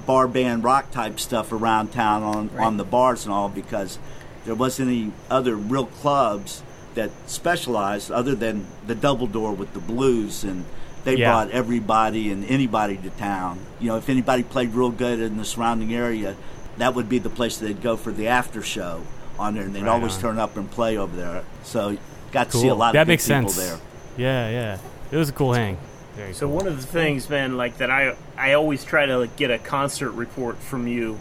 bar 0.05 0.27
band 0.27 0.63
rock 0.63 0.91
type 0.91 1.19
stuff 1.19 1.51
around 1.51 1.91
town 1.91 2.21
on 2.21 2.49
Right. 2.53 2.63
on 2.67 2.77
the 2.77 2.83
bars 2.85 3.25
and 3.25 3.33
all 3.33 3.49
because 3.49 3.97
there 4.45 4.53
wasn't 4.53 4.89
any 4.89 5.11
other 5.31 5.55
real 5.55 5.87
clubs 5.87 6.61
that 6.93 7.09
specialized 7.25 8.11
other 8.11 8.35
than 8.35 8.67
the 8.85 8.93
Double 8.93 9.25
Door 9.25 9.53
with 9.53 9.73
the 9.73 9.79
blues 9.79 10.43
and 10.43 10.63
they 11.03 11.15
Yeah. 11.17 11.31
brought 11.31 11.51
everybody 11.51 12.31
and 12.31 12.45
anybody 12.45 12.97
to 12.97 13.09
town. 13.11 13.59
You 13.79 13.89
know, 13.89 13.97
if 13.97 14.09
anybody 14.09 14.43
played 14.43 14.73
real 14.73 14.89
good 14.91 15.19
in 15.19 15.37
the 15.37 15.45
surrounding 15.45 15.93
area, 15.93 16.35
that 16.77 16.95
would 16.95 17.09
be 17.09 17.19
the 17.19 17.29
place 17.29 17.57
they'd 17.57 17.81
go 17.81 17.95
for 17.97 18.11
the 18.11 18.27
after 18.27 18.61
show 18.63 19.01
on 19.37 19.55
there, 19.55 19.63
and 19.63 19.75
they'd 19.75 19.83
Right 19.83 19.89
always 19.91 20.15
on. 20.15 20.21
turn 20.21 20.39
up 20.39 20.55
and 20.57 20.69
play 20.69 20.97
over 20.97 21.15
there. 21.15 21.43
So 21.63 21.97
got 22.31 22.45
to 22.45 22.51
cool. 22.51 22.61
see 22.61 22.67
a 22.69 22.75
lot 22.75 22.93
that 22.93 23.01
of 23.01 23.07
good 23.07 23.11
makes 23.13 23.27
people 23.27 23.49
sense. 23.49 23.55
there. 23.69 23.79
Yeah, 24.17 24.49
yeah. 24.49 24.77
It 25.11 25.17
was 25.17 25.29
a 25.29 25.33
cool 25.33 25.53
hang. 25.53 25.77
Very 26.15 26.33
So 26.33 26.45
cool. 26.47 26.55
one 26.57 26.67
of 26.67 26.79
the 26.79 26.85
things, 26.87 27.29
man, 27.29 27.57
like 27.57 27.77
that 27.77 27.89
I 27.91 28.15
I 28.37 28.53
always 28.53 28.83
try 28.83 29.05
to 29.05 29.17
like, 29.17 29.35
get 29.35 29.49
a 29.51 29.57
concert 29.57 30.11
report 30.11 30.57
from 30.59 30.87
you, 30.87 31.19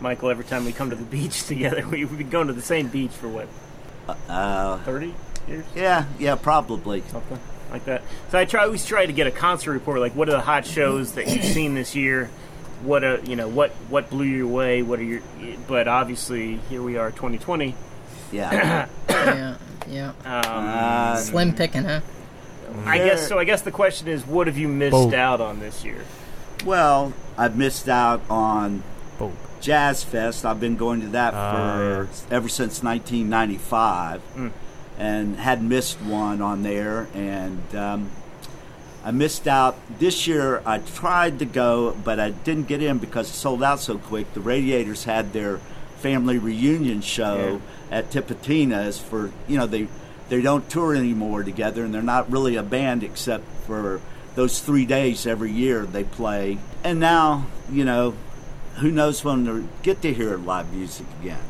Michael. 0.00 0.30
Every 0.30 0.44
time 0.44 0.64
we 0.64 0.72
come 0.72 0.90
to 0.90 0.96
the 0.96 1.04
beach 1.16 1.44
together, 1.46 1.84
we, 1.88 2.04
we've 2.04 2.18
been 2.18 2.30
going 2.30 2.46
to 2.46 2.52
the 2.52 2.62
same 2.62 2.88
beach 2.88 3.10
for 3.12 3.28
what 3.28 3.48
Uh, 4.28 4.78
thirty 4.78 5.14
years, 5.48 5.64
yeah, 5.74 6.04
yeah, 6.18 6.34
probably. 6.36 7.02
something 7.10 7.38
like 7.72 7.84
that. 7.86 8.02
So 8.30 8.38
I 8.38 8.44
try 8.44 8.64
always 8.64 8.84
try 8.84 9.06
to 9.06 9.12
get 9.12 9.26
a 9.26 9.30
concert 9.30 9.72
report, 9.72 10.00
like 10.00 10.14
what 10.14 10.28
are 10.28 10.32
the 10.32 10.40
hot 10.40 10.66
shows 10.66 11.12
that 11.12 11.28
you've 11.28 11.44
seen 11.44 11.74
this 11.74 11.94
year. 11.96 12.30
What 12.82 13.04
uh, 13.04 13.18
you 13.24 13.36
know, 13.36 13.48
what 13.48 13.70
what 13.88 14.10
blew 14.10 14.24
you 14.26 14.48
away? 14.48 14.82
What 14.82 14.98
are 14.98 15.04
your? 15.04 15.20
But 15.68 15.86
obviously, 15.88 16.56
here 16.68 16.82
we 16.82 16.96
are, 16.96 17.10
2020. 17.10 17.74
Yeah. 18.32 18.86
yeah, 19.08 19.56
yeah. 19.88 20.08
Um, 20.08 20.14
Uh, 20.44 21.16
Slim 21.16 21.54
picking, 21.54 21.84
huh? 21.84 22.00
I 22.86 22.98
guess 22.98 23.28
so. 23.28 23.38
I 23.38 23.44
guess 23.44 23.62
the 23.62 23.70
question 23.70 24.08
is, 24.08 24.26
what 24.26 24.46
have 24.46 24.56
you 24.58 24.66
missed 24.68 24.92
Both. 24.92 25.14
out 25.14 25.40
on 25.40 25.60
this 25.60 25.84
year? 25.84 26.04
well, 26.64 27.12
I've 27.36 27.56
missed 27.56 27.88
out 27.88 28.20
on 28.30 28.82
Jazz 29.60 30.02
Fest. 30.02 30.44
I've 30.44 30.58
been 30.60 30.76
going 30.76 31.00
to 31.02 31.08
that 31.08 31.34
Ah, 31.34 31.52
for 31.76 32.08
ever 32.34 32.48
since 32.48 32.82
1995, 32.82 34.20
Mm. 34.36 34.50
And 35.02 35.34
had 35.34 35.60
missed 35.60 36.00
one 36.00 36.40
on 36.40 36.62
there. 36.62 37.08
And 37.12 37.74
um, 37.74 38.10
I 39.04 39.10
missed 39.10 39.48
out 39.48 39.76
this 39.98 40.28
year. 40.28 40.62
I 40.64 40.78
tried 40.78 41.40
to 41.40 41.44
go, 41.44 41.96
but 42.04 42.20
I 42.20 42.30
didn't 42.30 42.68
get 42.68 42.80
in 42.80 42.98
because 42.98 43.28
it 43.28 43.34
sold 43.34 43.64
out 43.64 43.80
so 43.80 43.98
quick. 43.98 44.32
The 44.32 44.40
Radiators 44.40 45.02
had 45.02 45.32
their 45.32 45.58
family 45.98 46.38
reunion 46.38 47.00
show 47.00 47.60
at 47.90 48.10
Tipitina's 48.10 48.98
for 49.00 49.32
you 49.48 49.56
know 49.56 49.66
they 49.66 49.88
they 50.28 50.40
don't 50.40 50.70
tour 50.70 50.94
anymore 50.94 51.42
together, 51.42 51.84
and 51.84 51.92
they're 51.92 52.00
not 52.00 52.30
really 52.30 52.54
a 52.54 52.62
band 52.62 53.02
except 53.02 53.44
for 53.66 54.00
those 54.36 54.60
three 54.60 54.86
days 54.86 55.26
every 55.26 55.50
year 55.50 55.84
they 55.84 56.04
play. 56.04 56.58
And 56.84 57.00
now 57.00 57.46
you 57.72 57.84
know 57.84 58.14
who 58.76 58.92
knows 58.92 59.24
when 59.24 59.44
they'll 59.44 59.68
get 59.82 60.00
to 60.02 60.14
hear 60.14 60.36
live 60.36 60.72
music 60.72 61.06
again. 61.20 61.42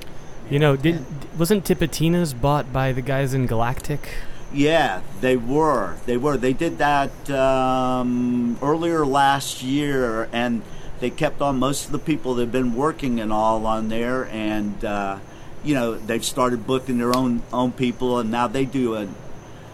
You 0.52 0.58
know, 0.58 0.76
did 0.76 1.04
wasn't 1.38 1.64
Tipitina's 1.64 2.34
bought 2.34 2.72
by 2.72 2.92
the 2.92 3.00
guys 3.00 3.32
in 3.34 3.46
Galactic? 3.46 4.08
Yeah, 4.52 5.00
they 5.22 5.36
were. 5.36 5.96
They 6.04 6.18
were. 6.18 6.36
They 6.36 6.52
did 6.52 6.76
that 6.78 7.30
um, 7.30 8.58
earlier 8.60 9.06
last 9.06 9.62
year, 9.62 10.28
and 10.32 10.60
they 11.00 11.08
kept 11.08 11.40
on 11.40 11.58
most 11.58 11.86
of 11.86 11.92
the 11.92 11.98
people 11.98 12.34
that 12.34 12.42
have 12.42 12.52
been 12.52 12.74
working 12.74 13.18
and 13.18 13.32
all 13.32 13.66
on 13.66 13.88
there, 13.88 14.26
and 14.30 14.84
uh, 14.84 15.18
you 15.64 15.74
know 15.74 15.94
they've 15.94 16.24
started 16.24 16.66
booking 16.66 16.98
their 16.98 17.16
own 17.16 17.42
own 17.52 17.72
people, 17.72 18.18
and 18.18 18.30
now 18.30 18.46
they 18.46 18.66
do 18.66 18.94
a. 18.94 19.08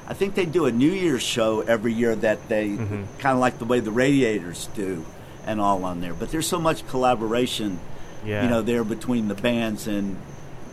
I 0.07 0.15
think 0.15 0.37
they 0.37 0.47
do 0.47 0.65
a 0.67 0.73
New 0.73 0.93
Year's 0.93 1.23
show 1.23 1.61
every 1.61 1.93
year 1.93 2.15
that 2.17 2.49
they 2.49 2.77
kind 3.19 3.35
of 3.35 3.39
like 3.41 3.59
the 3.59 3.67
way 3.67 3.81
the 3.81 3.91
Radiators 3.91 4.69
do, 4.77 5.05
and 5.45 5.61
all 5.61 5.85
on 5.85 6.01
there. 6.01 6.15
But 6.15 6.31
there's 6.31 6.47
so 6.47 6.61
much 6.61 6.87
collaboration, 6.89 7.79
Yeah. 8.25 8.45
you 8.45 8.49
know, 8.49 8.63
there 8.63 8.85
between 8.85 9.27
the 9.29 9.35
bands 9.35 9.87
and 9.89 10.17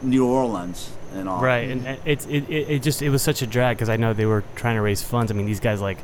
New 0.02 0.25
Orleans 0.28 0.92
and 1.14 1.28
all. 1.30 1.42
Right, 1.42 1.70
and 1.70 1.98
it's 2.06 2.25
it, 2.25 2.50
it, 2.50 2.70
it 2.70 2.82
just 2.84 3.02
it 3.02 3.10
was 3.10 3.22
such 3.22 3.42
a 3.42 3.48
drag 3.48 3.78
because 3.78 3.90
I 3.90 3.98
know 3.98 4.14
they 4.14 4.25
were 4.25 4.44
trying 4.56 4.75
to 4.75 4.82
raise 4.82 5.02
funds. 5.02 5.32
I 5.32 5.36
mean, 5.36 5.46
these 5.46 5.60
guys 5.60 5.82
like 5.82 5.98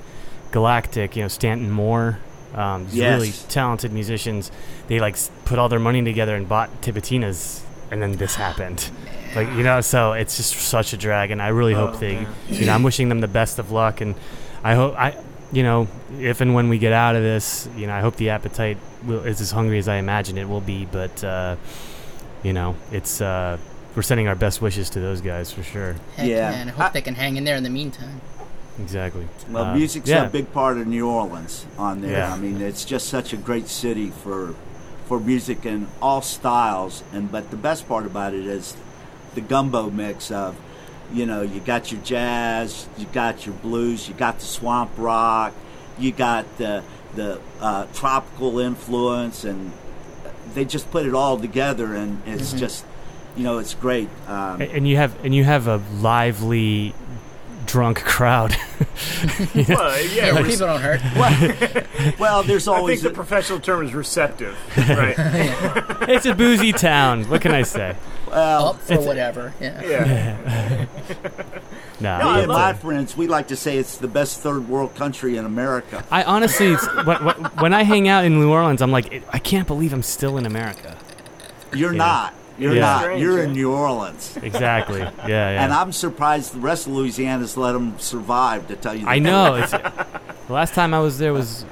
Galactic, 0.52 1.16
you 1.16 1.22
know, 1.22 1.28
Stanton 1.28 1.72
Moore, 1.72 2.20
um, 2.56 2.86
these 2.86 2.96
Yes. 2.96 3.20
really 3.20 3.32
talented 3.50 3.92
musicians. 3.94 4.52
They 4.88 5.00
like 5.00 5.16
put 5.46 5.60
all 5.60 5.70
their 5.70 5.80
money 5.80 6.04
together 6.04 6.36
and 6.36 6.48
bought 6.48 6.82
Tipitina's, 6.82 7.64
and 7.90 8.02
then 8.02 8.14
this 8.18 8.36
happened. 8.36 8.90
Like 9.36 9.48
you 9.54 9.64
know, 9.64 9.82
so 9.82 10.14
it's 10.14 10.36
just 10.38 10.54
such 10.56 10.94
a 10.94 10.98
drag, 10.98 11.32
and 11.32 11.42
I 11.42 11.50
really 11.50 11.74
Oh, 11.76 11.88
hope 11.88 12.00
they, 12.00 12.16
man. 12.16 12.28
you 12.50 12.66
know, 12.66 12.74
I'm 12.74 12.84
wishing 12.84 13.08
them 13.10 13.22
the 13.22 13.28
best 13.30 13.60
of 13.60 13.72
luck, 13.72 14.02
and 14.02 14.16
I 14.64 14.76
hope 14.76 14.96
I, 14.98 15.16
you 15.54 15.64
know, 15.64 15.88
if 16.20 16.42
and 16.42 16.54
when 16.54 16.68
we 16.70 16.78
get 16.78 16.92
out 16.94 17.16
of 17.16 17.24
this, 17.24 17.68
you 17.78 17.88
know, 17.88 17.94
I 17.94 18.02
hope 18.02 18.16
the 18.18 18.30
appetite 18.32 18.78
will, 19.06 19.24
is 19.26 19.40
as 19.42 19.52
hungry 19.52 19.78
as 19.80 19.88
I 19.88 19.96
imagine 19.98 20.38
it 20.38 20.48
will 20.50 20.62
be, 20.62 20.86
but. 20.86 21.24
uh 21.24 21.56
you 22.44 22.54
know, 22.54 22.76
it's 22.92 23.22
uh, 23.22 23.60
we're 23.96 24.02
sending 24.02 24.28
our 24.28 24.36
best 24.36 24.62
wishes 24.62 24.90
to 24.92 25.00
those 25.00 25.22
guys 25.22 25.52
for 25.52 25.64
sure. 25.64 25.96
Heck 26.16 26.28
Yeah. 26.28 26.52
yeah, 26.52 26.52
and 26.54 26.70
I 26.70 26.74
hope 26.74 26.86
I- 26.88 26.90
they 26.90 27.02
can 27.02 27.16
hang 27.16 27.38
in 27.38 27.44
there 27.44 27.56
in 27.56 27.64
the 27.64 27.70
meantime. 27.70 28.22
Exactly. 28.82 29.28
Well, 29.50 29.66
Uh, 29.66 29.76
music's 29.76 30.10
yeah. 30.10 30.26
a 30.26 30.30
big 30.30 30.52
part 30.54 30.78
of 30.78 30.88
New 30.88 31.08
Orleans 31.08 31.66
on 31.78 32.02
there. 32.02 32.12
Yeah. 32.12 32.34
I 32.34 32.38
mean, 32.38 32.62
it's 32.62 32.86
just 32.86 33.08
such 33.10 33.34
a 33.34 33.38
great 33.38 33.68
city 33.68 34.12
for 34.24 34.54
for 35.08 35.20
music 35.20 35.66
in 35.66 35.88
all 36.02 36.22
styles. 36.22 37.04
And 37.12 37.30
but 37.30 37.52
the 37.52 37.58
best 37.58 37.88
part 37.88 38.06
about 38.06 38.34
it 38.34 38.46
is 38.46 38.76
the 39.36 39.42
gumbo 39.42 39.90
mix 39.90 40.32
of, 40.32 40.56
you 41.14 41.26
know, 41.26 41.42
you 41.42 41.60
got 41.60 41.92
your 41.92 42.00
jazz, 42.02 42.88
you 42.98 43.06
got 43.12 43.46
your 43.46 43.56
blues, 43.56 44.08
you 44.08 44.14
got 44.14 44.40
the 44.40 44.46
swamp 44.46 44.92
rock, 44.98 45.52
you 46.00 46.12
got 46.14 46.46
the 46.58 46.82
the 47.14 47.40
uh, 47.60 47.86
tropical 47.94 48.58
influence, 48.60 49.44
and 49.44 49.74
they 50.54 50.64
just 50.64 50.90
put 50.92 51.06
it 51.06 51.14
all 51.14 51.38
together, 51.38 51.94
and 51.94 52.22
it's 52.26 52.54
just, 52.54 52.86
you 53.36 53.44
know, 53.44 53.58
it's 53.60 53.74
great. 53.74 54.10
Um, 54.28 54.62
A- 54.62 54.66
And 54.76 54.88
you 54.88 54.98
have 54.98 55.14
and 55.26 55.34
you 55.34 55.44
have 55.44 55.68
a 55.68 55.78
lively, 56.00 56.94
drunk 57.66 58.04
crowd. 58.04 58.56
Well, 59.56 59.66
yeah, 60.06 60.28
Yeah, 60.28 60.34
we're- 60.34 60.50
people 60.50 60.68
don't 60.68 60.82
hurt. 60.82 61.02
well, 62.20 62.44
there's 62.44 62.68
I 62.68 62.72
think 62.74 62.80
always 62.82 63.02
the 63.02 63.10
professional 63.12 63.60
term 63.60 63.86
is 63.86 63.94
receptive, 63.94 64.56
right? 64.78 65.16
it's 66.10 66.26
a 66.26 66.34
boozy 66.36 66.72
town. 66.72 67.24
What 67.30 67.42
can 67.42 67.52
I 67.54 67.64
say? 67.64 67.96
well, 68.28 68.70
Up 68.70 68.82
for 68.82 69.00
whatever. 69.02 69.54
Yeah. 69.60 69.82
yeah. 69.84 70.86
Nah, 72.00 72.20
No, 72.20 72.34
Me 72.34 72.40
and 72.42 72.48
my 72.48 72.74
friends, 72.74 73.16
we 73.16 73.28
like 73.28 73.48
to 73.50 73.56
say 73.56 73.78
it's 73.78 73.98
the 73.98 74.08
best 74.08 74.40
third 74.42 74.68
world 74.68 74.96
country 74.96 75.38
in 75.38 75.46
America. 75.46 76.04
I 76.12 76.24
honestly, 76.24 76.68
it's, 76.74 76.88
when, 77.06 77.24
when- 77.26 77.36
when 77.60 77.74
I 77.74 77.84
hang 77.84 78.08
out 78.08 78.24
in 78.26 78.40
New 78.40 78.52
Orleans, 78.52 78.82
I'm 78.82 78.92
like, 78.92 79.24
I 79.34 79.40
can't 79.40 79.68
believe 79.68 79.94
I'm 79.94 80.04
still 80.04 80.38
in 80.38 80.46
America. 80.46 80.98
You're 81.74 81.92
Yeah. 81.94 81.98
not. 81.98 82.34
You're 82.62 82.76
Yeah. 82.76 82.82
not. 82.82 83.02
Strange, 83.02 83.22
You're 83.22 83.38
yeah. 83.40 83.44
in 83.46 83.54
New 83.54 83.72
Orleans. 83.72 84.38
Exactly. 84.42 85.00
Yeah, 85.28 85.28
yeah. 85.28 85.64
And 85.64 85.74
I'm 85.74 85.92
surprised 85.92 86.54
the 86.54 86.60
rest 86.60 86.88
of 86.88 86.94
Louisiana's 86.94 87.58
let 87.58 87.72
them 87.74 87.98
survive, 88.00 88.68
to 88.68 88.76
tell 88.76 88.94
you 88.94 89.06
the 89.06 89.10
I 89.10 89.20
know. 89.20 89.56
It's, 89.64 89.72
the 89.72 90.54
last 90.54 90.74
time 90.74 90.94
I 90.94 91.00
was 91.00 91.18
there 91.18 91.34
was 91.34 91.66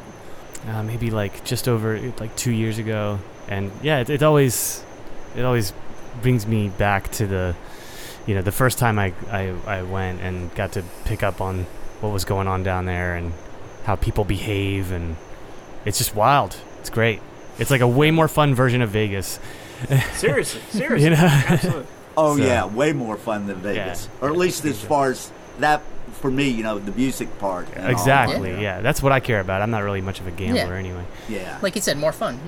uh, 0.68 0.84
maybe 0.84 1.12
like 1.12 1.44
just 1.44 1.68
over 1.68 2.00
like 2.20 2.36
two 2.36 2.52
years 2.52 2.78
ago, 2.78 3.20
and 3.48 3.72
yeah, 3.84 4.00
it, 4.00 4.10
it 4.10 4.24
always 4.24 4.84
it 5.36 5.44
always 5.44 5.74
brings 6.22 6.46
me 6.48 6.70
back 6.70 7.12
to 7.14 7.28
the 7.28 7.56
you 8.26 8.36
know 8.36 8.42
the 8.42 8.52
first 8.52 8.78
time 8.78 8.98
I, 9.00 9.14
I 9.32 9.54
I 9.68 9.82
went 9.84 10.22
and 10.22 10.54
got 10.56 10.72
to 10.74 10.84
pick 11.06 11.24
up 11.24 11.42
on 11.42 11.66
what 12.02 12.12
was 12.14 12.26
going 12.26 12.48
on 12.48 12.64
down 12.64 12.86
there 12.86 13.16
and 13.16 13.34
how 13.84 13.96
people 13.96 14.24
behave, 14.24 14.92
and 14.92 15.18
it's 15.86 15.98
just 15.98 16.16
wild. 16.16 16.56
It's 16.80 16.90
great. 16.90 17.22
It's 17.58 17.72
like 17.72 17.82
a 17.82 17.88
way 17.88 18.12
more 18.12 18.28
fun 18.28 18.56
version 18.56 18.82
of 18.82 18.90
Vegas. 18.92 19.40
Seriously, 20.14 20.62
seriously, 20.70 21.04
You 21.04 21.10
know? 21.12 21.18
absolutely. 21.18 21.86
Oh, 22.18 22.38
So- 22.38 22.44
yeah. 22.44 22.66
Way 22.66 22.94
more 22.94 23.18
fun 23.18 23.48
than 23.48 23.58
Vegas. 23.58 24.10
Or 24.22 24.30
at 24.30 24.38
least 24.38 24.66
as 24.66 24.82
far 24.82 25.12
as 25.12 25.32
that, 25.60 25.82
for 26.22 26.30
me, 26.30 26.50
you 26.50 26.64
know, 26.64 26.80
the 26.80 26.92
music 26.92 27.38
part. 27.40 27.68
Exactly. 27.76 28.52
Yeah. 28.52 28.60
Yeah. 28.60 28.82
that's 28.82 29.02
what 29.02 29.12
I 29.14 29.20
care 29.22 29.40
about. 29.40 29.62
I'm 29.62 29.72
not 29.72 29.84
really 29.84 30.02
much 30.02 30.20
of 30.20 30.28
a 30.28 30.32
gambler 30.32 30.74
Yeah. 30.74 30.80
anyway. 30.80 31.04
Yeah. 31.30 31.60
Like 31.62 31.76
you 31.76 31.82
said, 31.82 31.98
more 31.98 32.12
fun. 32.12 32.40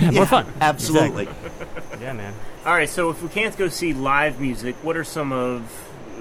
Yeah, 0.00 0.10
more 0.12 0.26
fun. 0.26 0.46
Absolutely. 0.60 1.28
Yeah, 2.00 2.12
man. 2.14 2.32
All 2.64 2.74
right, 2.74 2.88
so 2.88 3.10
if 3.10 3.22
we 3.22 3.28
can't 3.28 3.56
go 3.56 3.68
see 3.68 3.92
live 3.92 4.40
music, 4.40 4.76
what 4.82 4.96
are 4.96 5.04
some 5.04 5.32
of 5.32 5.70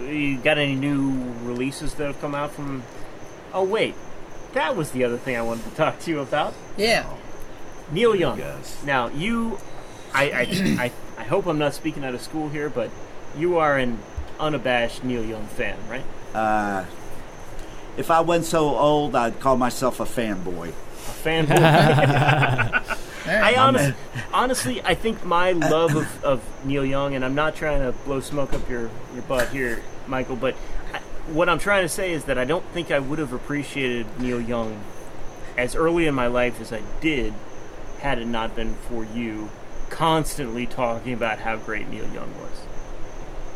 you 0.01 0.37
got 0.37 0.57
any 0.57 0.75
new 0.75 1.11
releases 1.43 1.93
that 1.95 2.07
have 2.07 2.19
come 2.21 2.33
out 2.35 2.51
from? 2.51 2.83
Oh 3.53 3.63
wait, 3.63 3.93
that 4.53 4.75
was 4.75 4.91
the 4.91 5.03
other 5.03 5.17
thing 5.17 5.35
I 5.35 5.41
wanted 5.41 5.65
to 5.65 5.71
talk 5.71 5.99
to 5.99 6.11
you 6.11 6.19
about. 6.19 6.53
Yeah. 6.77 7.05
Neil 7.91 8.15
Young. 8.15 8.37
Yes. 8.39 8.81
Now 8.85 9.07
you, 9.09 9.59
I, 10.13 10.23
I, 10.23 10.83
I, 10.83 10.91
I 11.17 11.23
hope 11.23 11.45
I'm 11.45 11.59
not 11.59 11.73
speaking 11.73 12.03
out 12.03 12.13
of 12.13 12.21
school 12.21 12.49
here, 12.49 12.69
but 12.69 12.89
you 13.37 13.57
are 13.57 13.77
an 13.77 13.99
unabashed 14.39 15.03
Neil 15.03 15.23
Young 15.23 15.45
fan, 15.47 15.77
right? 15.89 16.03
Uh, 16.33 16.85
if 17.97 18.11
I 18.11 18.21
wasn't 18.21 18.45
so 18.45 18.77
old, 18.77 19.15
I'd 19.15 19.39
call 19.39 19.57
myself 19.57 19.99
a 19.99 20.05
fanboy. 20.05 20.69
A 20.69 20.71
fanboy. 20.71 21.59
I 23.27 23.41
right. 23.41 23.57
honest, 23.57 23.93
honestly, 24.33 24.81
I 24.83 24.95
think 24.95 25.23
my 25.23 25.51
love 25.51 25.95
of, 25.95 26.23
of 26.23 26.65
Neil 26.65 26.85
Young, 26.85 27.15
and 27.15 27.23
I'm 27.23 27.35
not 27.35 27.55
trying 27.55 27.81
to 27.81 27.91
blow 28.05 28.21
smoke 28.21 28.53
up 28.53 28.67
your, 28.69 28.89
your 29.13 29.21
butt 29.23 29.49
here, 29.49 29.83
Michael, 30.07 30.35
but 30.35 30.55
I, 30.93 30.99
what 31.31 31.49
I'm 31.49 31.59
trying 31.59 31.83
to 31.83 31.89
say 31.89 32.13
is 32.13 32.25
that 32.25 32.37
I 32.37 32.45
don't 32.45 32.65
think 32.67 32.89
I 32.89 32.99
would 32.99 33.19
have 33.19 33.33
appreciated 33.33 34.07
Neil 34.19 34.41
Young 34.41 34.81
as 35.57 35.75
early 35.75 36.07
in 36.07 36.15
my 36.15 36.27
life 36.27 36.61
as 36.61 36.71
I 36.71 36.81
did 37.01 37.33
had 37.99 38.17
it 38.17 38.25
not 38.25 38.55
been 38.55 38.75
for 38.75 39.03
you 39.03 39.49
constantly 39.89 40.65
talking 40.65 41.13
about 41.13 41.39
how 41.39 41.57
great 41.57 41.87
Neil 41.89 42.07
Young 42.13 42.33
was. 42.39 42.65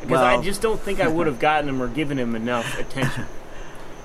Because 0.02 0.20
I 0.20 0.42
just 0.42 0.62
don't 0.62 0.80
think 0.80 1.00
I 1.00 1.08
would 1.08 1.28
have 1.28 1.40
gotten 1.40 1.70
him 1.70 1.82
or 1.82 1.88
given 1.88 2.20
him 2.20 2.36
enough 2.36 2.78
attention. 2.78 3.26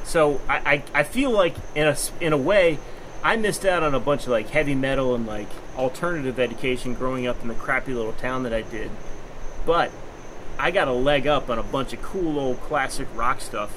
So 0.05 0.41
I, 0.49 0.57
I, 0.57 0.83
I 0.95 1.03
feel 1.03 1.31
like 1.31 1.55
in 1.75 1.87
a 1.87 1.97
in 2.21 2.33
a 2.33 2.37
way, 2.37 2.79
I 3.23 3.37
missed 3.37 3.65
out 3.65 3.83
on 3.83 3.95
a 3.95 4.01
bunch 4.01 4.23
of 4.23 4.29
like 4.29 4.49
heavy 4.49 4.75
metal 4.75 5.15
and 5.15 5.27
like 5.27 5.49
alternative 5.77 6.39
education 6.39 6.95
growing 6.95 7.27
up 7.27 7.43
in 7.43 7.49
the 7.49 7.55
crappy 7.55 7.93
little 7.93 8.13
town 8.13 8.45
that 8.45 8.55
I 8.55 8.63
did. 8.63 8.91
But 9.67 9.91
I 10.59 10.71
got 10.71 10.89
a 10.89 10.93
leg 10.93 11.27
up 11.27 11.51
on 11.51 11.59
a 11.59 11.63
bunch 11.63 11.93
of 11.93 12.01
cool 12.01 12.39
old 12.39 12.61
classic 12.63 13.07
rock 13.15 13.41
stuff 13.41 13.75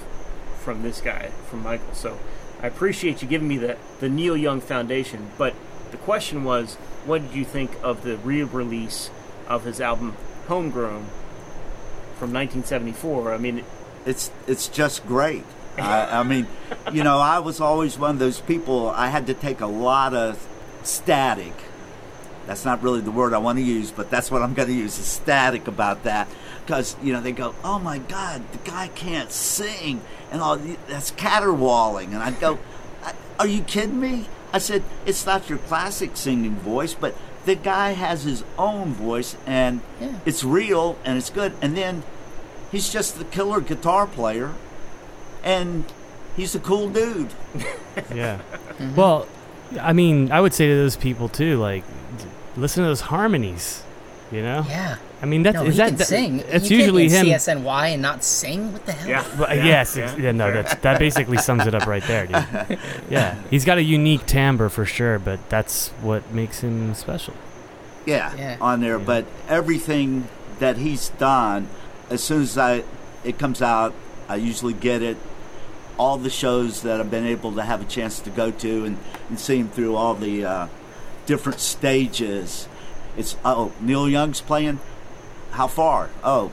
from 0.60 0.84
this 0.84 1.02
guy, 1.02 1.32
from 1.50 1.64
Michael. 1.64 1.94
So 1.94 2.18
I 2.62 2.68
appreciate 2.68 3.22
you 3.22 3.28
giving 3.28 3.48
me 3.48 3.58
the 3.58 3.78
the 4.00 4.08
Neil 4.08 4.38
Young 4.38 4.62
Foundation. 4.62 5.32
But 5.38 5.54
the 5.92 5.98
question 5.98 6.44
was, 6.44 6.78
what 7.06 7.22
did 7.22 7.36
you 7.36 7.46
think 7.46 7.72
of 7.84 8.04
the 8.04 8.18
re-release 8.18 9.10
of 9.48 9.66
his 9.66 9.82
album 9.82 10.16
Homegrown 10.48 11.06
from 12.18 12.34
1974? 12.34 13.34
I 13.34 13.38
mean, 13.38 13.64
it's 14.06 14.32
it's 14.48 14.68
just 14.68 15.06
great. 15.08 15.44
I, 15.78 16.20
I 16.20 16.24
mean, 16.24 16.48
you 16.92 17.04
know, 17.04 17.18
I 17.18 17.40
was 17.40 17.62
always 17.62 17.98
one 17.98 18.12
of 18.12 18.20
those 18.20 18.42
people. 18.42 18.90
I 18.90 19.08
had 19.08 19.28
to 19.28 19.34
take 19.34 19.62
a 19.62 19.68
lot 19.68 20.14
of 20.14 20.46
static. 20.84 21.54
That's 22.46 22.66
not 22.66 22.84
really 22.84 23.02
the 23.02 23.12
word 23.12 23.34
I 23.34 23.38
want 23.38 23.58
to 23.58 23.64
use, 23.64 23.92
but 23.92 24.10
that's 24.10 24.30
what 24.30 24.42
I'm 24.42 24.54
going 24.54 24.68
to 24.68 24.74
use. 24.74 25.00
Is 25.00 25.06
static 25.06 25.68
about 25.68 26.04
that 26.04 26.28
because 26.66 26.96
you 27.02 27.14
know 27.14 27.22
they 27.22 27.32
go, 27.32 27.56
"Oh 27.64 27.80
my 27.80 28.00
God, 28.00 28.44
the 28.52 28.58
guy 28.70 28.90
can't 28.90 29.32
sing," 29.32 30.02
and 30.32 30.42
all 30.42 30.58
that's 30.88 31.12
caterwauling, 31.12 32.14
and 32.14 32.22
I 32.22 32.32
go, 32.32 32.60
"Are 33.40 33.48
you 33.48 33.62
kidding 33.62 34.00
me?" 34.00 34.28
I 34.54 34.58
said, 34.60 34.84
"It's 35.06 35.26
not 35.26 35.50
your 35.50 35.58
classic 35.60 36.12
singing 36.16 36.56
voice, 36.56 36.94
but." 36.94 37.16
The 37.44 37.56
guy 37.56 37.94
has 37.94 38.22
his 38.22 38.44
own 38.56 38.94
voice, 38.94 39.36
and 39.48 39.82
Yeah. 40.00 40.10
it's 40.28 40.44
real 40.44 40.96
and 41.04 41.18
it's 41.18 41.32
good. 41.32 41.54
And 41.60 41.76
then 41.76 42.04
he's 42.72 42.94
just 42.94 43.18
the 43.18 43.26
killer 43.26 43.62
guitar 43.62 44.06
player, 44.06 44.52
and 45.44 45.86
he's 46.38 46.54
a 46.54 46.60
cool 46.60 46.88
dude. 46.90 47.30
Yeah. 48.14 48.38
Mm-hmm. 48.78 48.94
Well, 48.96 49.26
I 49.82 49.92
mean, 49.92 50.32
I 50.32 50.40
would 50.40 50.54
say 50.54 50.68
to 50.68 50.76
those 50.76 50.96
people 50.96 51.30
too, 51.30 51.58
like, 51.58 51.84
listen 52.56 52.84
to 52.84 52.88
those 52.90 53.02
harmonies. 53.02 53.82
You 54.32 54.44
know. 54.44 54.64
Yeah. 54.70 54.98
I 55.22 55.26
mean, 55.28 55.44
that's 55.44 55.56
No, 55.56 55.66
is 55.66 55.76
he 55.76 55.78
that 55.78 55.88
can 55.90 55.96
that- 55.98 56.08
sing. 56.08 56.40
It's 56.48 56.70
you 56.72 56.78
usually 56.78 57.08
him. 57.10 57.28
CSNY 57.28 57.90
and 57.94 58.02
not 58.02 58.24
sing. 58.24 58.74
What 58.74 58.86
the 58.88 58.92
hell? 58.94 59.08
yeah. 59.10 59.38
Well, 59.40 59.56
yeah, 59.56 59.64
yes, 59.66 59.96
yeah. 59.96 60.16
yeah, 60.18 60.32
no, 60.32 60.52
that's, 60.52 60.74
that 60.76 60.98
basically 61.00 61.38
sums 61.38 61.68
it 61.68 61.76
up 61.76 61.86
right 61.86 62.04
there, 62.04 62.26
dude. 62.26 62.80
Yeah, 63.10 63.36
he's 63.52 63.64
got 63.66 63.78
a 63.78 63.84
unique 63.84 64.26
timbre 64.26 64.70
for 64.70 64.84
sure, 64.86 65.20
but 65.20 65.48
that's 65.50 65.90
what 66.02 66.32
makes 66.34 66.62
him 66.62 66.94
special. 66.96 67.36
Yeah, 68.06 68.34
Yeah. 68.36 68.58
on 68.60 68.82
there. 68.82 68.98
Yeah. 68.98 69.06
But 69.06 69.26
everything 69.48 70.28
that 70.60 70.78
he's 70.78 71.10
done, 71.10 71.68
as 72.10 72.24
soon 72.24 72.42
as 72.42 72.58
I 72.58 72.84
it 73.24 73.38
comes 73.38 73.62
out, 73.62 73.94
I 74.28 74.38
usually 74.38 74.74
get 74.74 75.02
it. 75.04 75.18
All 76.00 76.18
the 76.18 76.32
shows 76.32 76.82
that 76.82 77.00
I've 77.00 77.12
been 77.12 77.28
able 77.28 77.52
to 77.54 77.62
have 77.62 77.80
a 77.80 77.86
chance 77.86 78.20
to 78.22 78.32
go 78.32 78.50
to 78.50 78.86
and, 78.86 78.98
and 79.30 79.40
see 79.40 79.58
him 79.60 79.70
through 79.70 79.96
all 79.96 80.16
the 80.16 80.44
uh, 80.46 80.68
different 81.28 81.60
stages. 81.60 82.68
It's 83.18 83.36
oh 83.46 83.72
Neil 83.80 84.10
Young's 84.10 84.42
playing. 84.42 84.80
How 85.52 85.68
far? 85.68 86.10
Oh, 86.24 86.52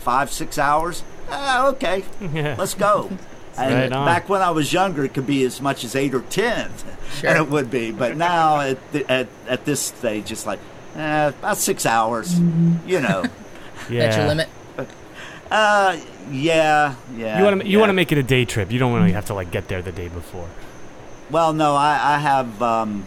five 0.00 0.30
six 0.32 0.58
hours. 0.58 1.02
Ah, 1.30 1.68
okay, 1.68 2.04
Yeah. 2.32 2.56
let's 2.58 2.74
go. 2.74 3.10
And 3.58 3.74
Right 3.74 3.92
on. 3.92 4.06
back 4.06 4.28
when 4.28 4.40
I 4.40 4.50
was 4.52 4.72
younger, 4.72 5.04
it 5.04 5.12
could 5.12 5.26
be 5.26 5.44
as 5.44 5.60
much 5.60 5.84
as 5.84 5.94
eight 5.94 6.14
or 6.14 6.20
ten, 6.22 6.70
Sure. 7.18 7.28
and 7.30 7.38
it 7.38 7.50
would 7.50 7.70
be. 7.70 7.90
But 7.90 8.16
now 8.16 8.60
at 8.60 8.78
the, 8.92 9.10
at 9.10 9.28
at 9.48 9.64
this 9.66 9.80
stage, 9.80 10.30
it's 10.32 10.46
like 10.46 10.60
eh, 10.96 11.28
about 11.28 11.58
six 11.58 11.84
hours. 11.84 12.38
You 12.86 13.00
know. 13.00 13.24
yeah. 13.90 14.00
That's 14.06 14.16
your 14.16 14.26
limit. 14.28 14.48
Uh, 15.50 15.98
yeah, 16.30 16.94
yeah. 17.16 17.38
You 17.38 17.44
want 17.44 17.60
to 17.60 17.66
you 17.66 17.72
yeah. 17.72 17.78
want 17.80 17.90
to 17.90 17.94
make 17.94 18.12
it 18.12 18.18
a 18.18 18.22
day 18.22 18.44
trip. 18.44 18.70
You 18.70 18.78
don't 18.78 18.92
want 18.92 19.08
to 19.08 19.12
have 19.12 19.26
to 19.26 19.34
like 19.34 19.50
get 19.50 19.66
there 19.68 19.82
the 19.82 19.92
day 19.92 20.08
before. 20.08 20.48
Well, 21.28 21.52
no, 21.52 21.74
I, 21.74 22.14
I 22.14 22.18
have 22.18 22.62
um, 22.62 23.04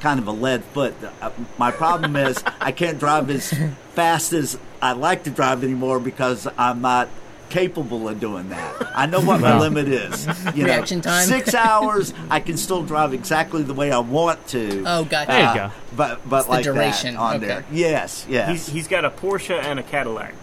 kind 0.00 0.18
of 0.20 0.26
a 0.28 0.32
lead 0.32 0.62
foot. 0.64 0.94
Uh, 1.20 1.30
My 1.58 1.70
problem 1.70 2.16
is 2.16 2.42
I 2.60 2.72
can't 2.72 2.98
drive 2.98 3.30
as 3.30 3.52
fast 3.94 4.32
as 4.32 4.58
I 4.82 4.92
like 4.92 5.24
to 5.24 5.30
drive 5.30 5.64
anymore 5.64 5.98
because 6.00 6.46
I'm 6.58 6.80
not 6.82 7.08
capable 7.48 8.08
of 8.08 8.18
doing 8.18 8.48
that. 8.48 8.74
I 8.96 9.06
know 9.06 9.20
what 9.20 9.40
my 9.40 9.58
limit 9.58 9.86
is. 9.88 10.26
You 10.54 10.64
know, 10.64 10.74
Reaction 10.74 11.00
time. 11.00 11.26
Six 11.26 11.54
hours, 11.54 12.12
I 12.28 12.40
can 12.40 12.56
still 12.56 12.82
drive 12.82 13.14
exactly 13.14 13.62
the 13.62 13.72
way 13.74 13.92
I 13.92 14.00
want 14.00 14.46
to. 14.48 14.82
Oh, 14.84 15.04
gotcha. 15.04 15.30
There 15.30 15.40
you 15.40 15.46
Uh, 15.46 15.54
go. 15.68 15.72
But 15.96 16.28
but 16.28 16.42
the 16.44 16.50
like 16.50 16.64
duration, 16.64 17.14
that 17.14 17.20
on 17.20 17.36
okay. 17.36 17.46
there. 17.46 17.64
Yes, 17.70 18.26
yes. 18.28 18.48
He's, 18.50 18.66
he's 18.66 18.88
got 18.88 19.04
a 19.04 19.10
Porsche 19.10 19.62
and 19.62 19.78
a 19.78 19.82
Cadillac. 19.84 20.34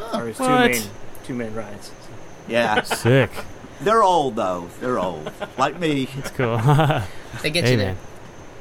Oh, 0.00 0.10
Are 0.18 0.26
his 0.26 0.36
two 0.38 0.42
What? 0.44 0.70
main 0.70 0.82
two 1.24 1.34
main 1.34 1.54
rides. 1.54 1.90
yeah. 2.48 2.82
Sick. 2.82 3.30
They're 3.82 4.02
old 4.02 4.34
though. 4.36 4.68
They're 4.80 4.98
old. 4.98 5.30
Like 5.58 5.78
me. 5.78 6.08
It's 6.16 6.30
cool. 6.30 6.58
They 7.42 7.50
get 7.50 7.64
hey 7.64 7.72
you 7.72 7.76
man. 7.78 7.96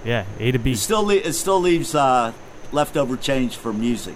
There. 0.08 0.26
Yeah, 0.40 0.46
A 0.48 0.52
to 0.52 0.60
B. 0.60 0.72
It 0.72 0.78
still 0.78 1.04
le- 1.04 1.16
it 1.16 1.34
still 1.34 1.60
leaves 1.60 1.94
uh, 1.96 2.34
leftover 2.72 3.18
change 3.18 3.56
for 3.56 3.72
music 3.74 4.16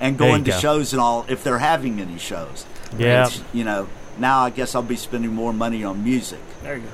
and 0.00 0.16
going 0.18 0.44
to 0.44 0.50
go. 0.50 0.58
shows 0.58 0.92
and 0.92 1.00
all 1.00 1.24
if 1.28 1.42
they're 1.44 1.58
having 1.58 2.00
any 2.00 2.18
shows. 2.18 2.66
Yeah. 2.96 3.26
It's, 3.26 3.42
you 3.52 3.64
know, 3.64 3.88
now 4.18 4.40
I 4.40 4.50
guess 4.50 4.74
I'll 4.74 4.82
be 4.82 4.96
spending 4.96 5.32
more 5.34 5.52
money 5.52 5.84
on 5.84 6.02
music 6.04 6.40
There 6.62 6.76
you 6.76 6.82
go. 6.82 6.88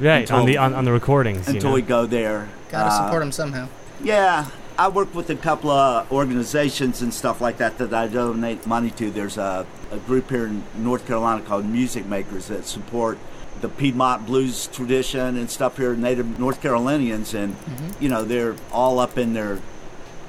Yeah, 0.00 0.16
until- 0.16 0.36
on 0.40 0.46
the 0.46 0.56
on, 0.58 0.74
on 0.74 0.84
the 0.84 0.92
recordings. 0.92 1.46
until 1.48 1.54
you 1.54 1.60
know? 1.68 1.74
we 1.74 1.82
go 1.82 2.06
there. 2.06 2.48
Gotta 2.70 2.90
Uh, 2.90 3.04
support 3.06 3.20
them 3.22 3.32
somehow. 3.32 3.68
Yeah, 4.02 4.46
I 4.78 4.88
work 4.88 5.14
with 5.14 5.30
a 5.30 5.36
couple 5.36 5.70
of 5.70 6.10
organizations 6.12 7.00
and 7.00 7.12
stuff 7.12 7.40
like 7.40 7.58
that 7.58 7.78
that 7.78 7.94
I 7.94 8.08
donate 8.08 8.66
money 8.66 8.90
to. 8.92 9.10
There's 9.10 9.38
a, 9.38 9.66
a 9.90 9.96
group 9.98 10.28
here 10.28 10.46
in 10.46 10.64
North 10.76 11.06
Carolina 11.06 11.42
called 11.42 11.64
Music 11.64 12.04
Makers 12.06 12.48
that 12.48 12.66
support 12.66 13.18
the 13.62 13.70
Piedmont 13.70 14.26
blues 14.26 14.66
tradition 14.66 15.38
and 15.38 15.50
stuff 15.50 15.78
here, 15.78 15.96
native 15.96 16.38
North 16.38 16.60
Carolinians, 16.60 17.32
and 17.32 17.54
mm-hmm. 17.54 18.02
you 18.02 18.10
know 18.10 18.22
they're 18.22 18.54
all 18.70 18.98
up 18.98 19.16
in 19.16 19.32
their 19.32 19.60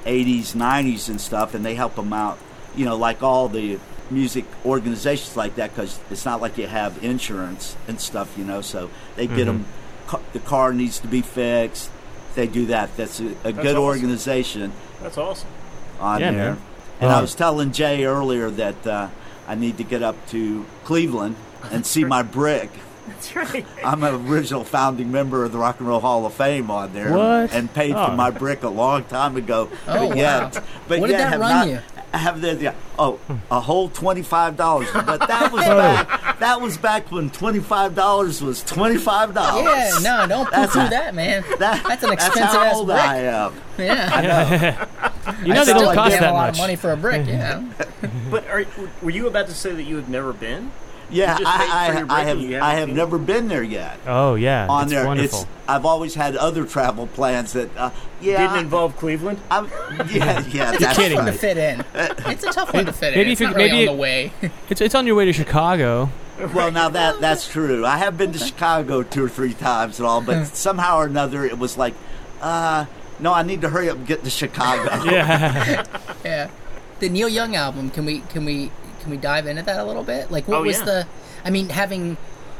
80s, 0.04 0.54
90s 0.54 1.10
and 1.10 1.20
stuff, 1.20 1.54
and 1.54 1.64
they 1.64 1.74
help 1.74 1.96
them 1.96 2.12
out. 2.14 2.38
You 2.74 2.86
know, 2.86 2.96
like 2.96 3.22
all 3.22 3.48
the 3.48 3.78
music 4.10 4.46
organizations 4.64 5.36
like 5.36 5.56
that, 5.56 5.74
because 5.74 6.00
it's 6.10 6.24
not 6.24 6.40
like 6.40 6.56
you 6.56 6.66
have 6.66 7.04
insurance 7.04 7.76
and 7.86 8.00
stuff. 8.00 8.36
You 8.38 8.44
know, 8.44 8.62
so 8.62 8.88
they 9.16 9.26
get 9.26 9.46
mm-hmm. 9.46 9.62
them. 9.62 10.24
The 10.32 10.40
car 10.40 10.72
needs 10.72 10.98
to 11.00 11.06
be 11.06 11.20
fixed. 11.20 11.90
They 12.38 12.46
do 12.46 12.66
that. 12.66 12.96
That's 12.96 13.18
a, 13.18 13.34
a 13.42 13.52
good 13.52 13.74
awesome. 13.74 13.78
organization 13.82 14.72
That's 15.02 15.18
awesome. 15.18 15.48
on 15.98 16.20
Yeah, 16.20 16.30
there. 16.30 16.50
man. 16.54 16.58
And 17.00 17.10
I 17.10 17.20
was 17.20 17.34
telling 17.34 17.72
Jay 17.72 18.04
earlier 18.04 18.48
that 18.50 18.86
uh, 18.86 19.08
I 19.48 19.56
need 19.56 19.76
to 19.78 19.82
get 19.82 20.04
up 20.04 20.14
to 20.28 20.64
Cleveland 20.84 21.34
and 21.72 21.84
see 21.84 22.04
my 22.04 22.22
brick. 22.22 22.70
That's 23.08 23.34
right. 23.34 23.66
I'm 23.84 24.04
an 24.04 24.28
original 24.30 24.62
founding 24.62 25.10
member 25.10 25.42
of 25.44 25.50
the 25.50 25.58
Rock 25.58 25.80
and 25.80 25.88
Roll 25.88 25.98
Hall 25.98 26.26
of 26.26 26.34
Fame 26.34 26.70
on 26.70 26.92
there, 26.92 27.10
What? 27.12 27.52
and 27.52 27.74
paid 27.74 27.94
Oh. 27.96 28.06
for 28.06 28.12
my 28.12 28.30
brick 28.30 28.62
a 28.62 28.68
long 28.68 29.02
time 29.04 29.36
ago. 29.36 29.68
Oh, 29.88 30.08
but 30.10 30.16
yet, 30.16 30.54
wow. 30.54 30.62
but 30.86 31.00
What 31.00 31.06
did 31.08 31.14
yet 31.14 31.18
that 31.18 31.30
have 31.32 31.40
run 31.40 31.50
not, 31.50 31.68
you? 31.68 31.80
I 32.12 32.18
have 32.18 32.40
the, 32.40 32.54
the 32.54 32.74
oh 32.98 33.18
a 33.50 33.60
whole 33.60 33.88
twenty 33.90 34.22
five 34.22 34.56
dollars, 34.56 34.88
but 34.92 35.18
that 35.28 35.52
was 35.52 35.62
back 35.64 36.38
that 36.38 36.60
was 36.60 36.78
back 36.78 37.10
when 37.12 37.28
twenty 37.30 37.60
five 37.60 37.94
dollars 37.94 38.40
was 38.40 38.62
twenty 38.62 38.96
five 38.96 39.34
dollars. 39.34 39.64
Yeah, 39.64 39.98
no, 40.02 40.26
don't 40.26 40.44
poo 40.46 40.50
That's 40.52 40.72
poo 40.72 40.88
that, 40.88 41.14
man. 41.14 41.44
That- 41.58 41.84
That's 41.86 42.02
an 42.02 42.10
That's 42.10 42.26
expensive 42.26 42.58
how 42.60 42.64
ass 42.64 42.74
old 42.76 42.86
brick. 42.86 42.98
I 42.98 43.16
am. 43.18 43.52
Yeah. 43.78 44.86
You 45.42 45.52
know 45.52 45.60
I 45.60 45.64
they 45.66 45.72
still 45.72 45.80
don't 45.84 45.94
cost 45.94 46.10
give 46.12 46.20
that 46.20 46.30
a 46.30 46.32
lot 46.32 46.46
much. 46.46 46.54
of 46.54 46.58
money 46.60 46.76
for 46.76 46.90
a 46.92 46.96
brick. 46.96 47.26
Yeah. 47.26 47.62
But 48.30 48.46
are, 48.48 48.64
were 49.02 49.10
you 49.10 49.26
about 49.26 49.46
to 49.48 49.54
say 49.54 49.72
that 49.74 49.82
you 49.82 49.96
had 49.96 50.08
never 50.08 50.32
been? 50.32 50.70
Yeah, 51.10 51.38
You 51.38 51.44
just 51.44 51.58
paid 51.58 51.66
for 51.66 51.72
I, 52.12 52.16
I, 52.16 52.20
I 52.20 52.24
have 52.24 52.40
I 52.62 52.74
haven't 52.74 52.88
seen 52.90 52.96
never 52.96 53.18
been 53.18 53.48
there 53.48 53.62
yet. 53.62 53.98
Oh 54.06 54.34
yeah, 54.34 54.66
on 54.68 54.82
it's 54.84 54.92
there. 54.92 55.06
wonderful. 55.06 55.40
It's 55.42 55.48
I've 55.66 55.84
always 55.86 56.14
had 56.14 56.36
other 56.36 56.64
travel 56.64 57.06
plans 57.06 57.52
that 57.54 57.74
uh, 57.76 57.90
yeah 58.20 58.46
Didn't 58.46 58.64
involve 58.64 58.96
Cleveland. 58.96 59.38
I'm, 59.50 59.66
yeah 60.10 60.40
yeah 60.48 60.72
It's 60.74 60.80
that's 60.80 60.98
a 60.98 61.08
tough 61.08 61.14
one 61.14 61.26
to 61.26 61.32
fit 61.32 61.56
in. 61.56 61.84
It's 62.32 62.44
a 62.44 62.50
tough 62.52 62.74
one 62.74 62.86
to 62.86 62.92
fit 62.92 63.12
in. 63.14 63.18
Maybe 63.20 63.32
it's 63.32 63.40
if 63.40 63.46
you- 63.46 63.46
not 63.48 63.56
really 63.56 63.70
maybe 63.70 63.88
on 63.88 63.94
it- 63.94 63.96
the 63.96 64.00
way. 64.02 64.32
It's 64.70 64.80
it's 64.80 64.94
on 64.94 65.06
your 65.06 65.16
way 65.16 65.24
to 65.24 65.32
Chicago. 65.32 66.10
Well, 66.54 66.70
now 66.70 66.88
that 66.90 67.20
that's 67.20 67.48
true. 67.48 67.84
I 67.86 67.96
have 67.98 68.16
been 68.16 68.32
to 68.32 68.38
Chicago 68.38 69.02
two 69.02 69.24
or 69.24 69.28
three 69.28 69.54
times 69.54 69.98
and 69.98 70.06
all, 70.06 70.20
but 70.20 70.46
somehow 70.46 70.98
or 70.98 71.06
another 71.06 71.44
it 71.44 71.58
was 71.58 71.76
like, 71.76 71.94
uh, 72.40 72.84
no, 73.18 73.32
I 73.34 73.42
need 73.42 73.62
to 73.62 73.68
hurry 73.70 73.90
up 73.90 73.96
and 73.96 74.06
get 74.06 74.22
to 74.24 74.30
Chicago. 74.30 75.02
Yeah. 75.04 75.84
Yeah. 76.24 76.50
The 77.00 77.08
Neil 77.08 77.28
Young 77.28 77.56
album. 77.56 77.90
Can 77.90 78.04
we 78.04 78.20
can 78.20 78.44
we 78.44 78.70
can 79.08 79.16
we 79.16 79.20
dive 79.20 79.46
into 79.46 79.62
that 79.62 79.78
a 79.78 79.84
little 79.84 80.04
bit? 80.04 80.30
Like, 80.30 80.46
what 80.48 80.58
Oh, 80.58 80.62
was 80.62 80.78
yeah. 80.78 80.84
the? 80.84 81.06
I 81.44 81.50
mean, 81.50 81.68
having 81.70 82.16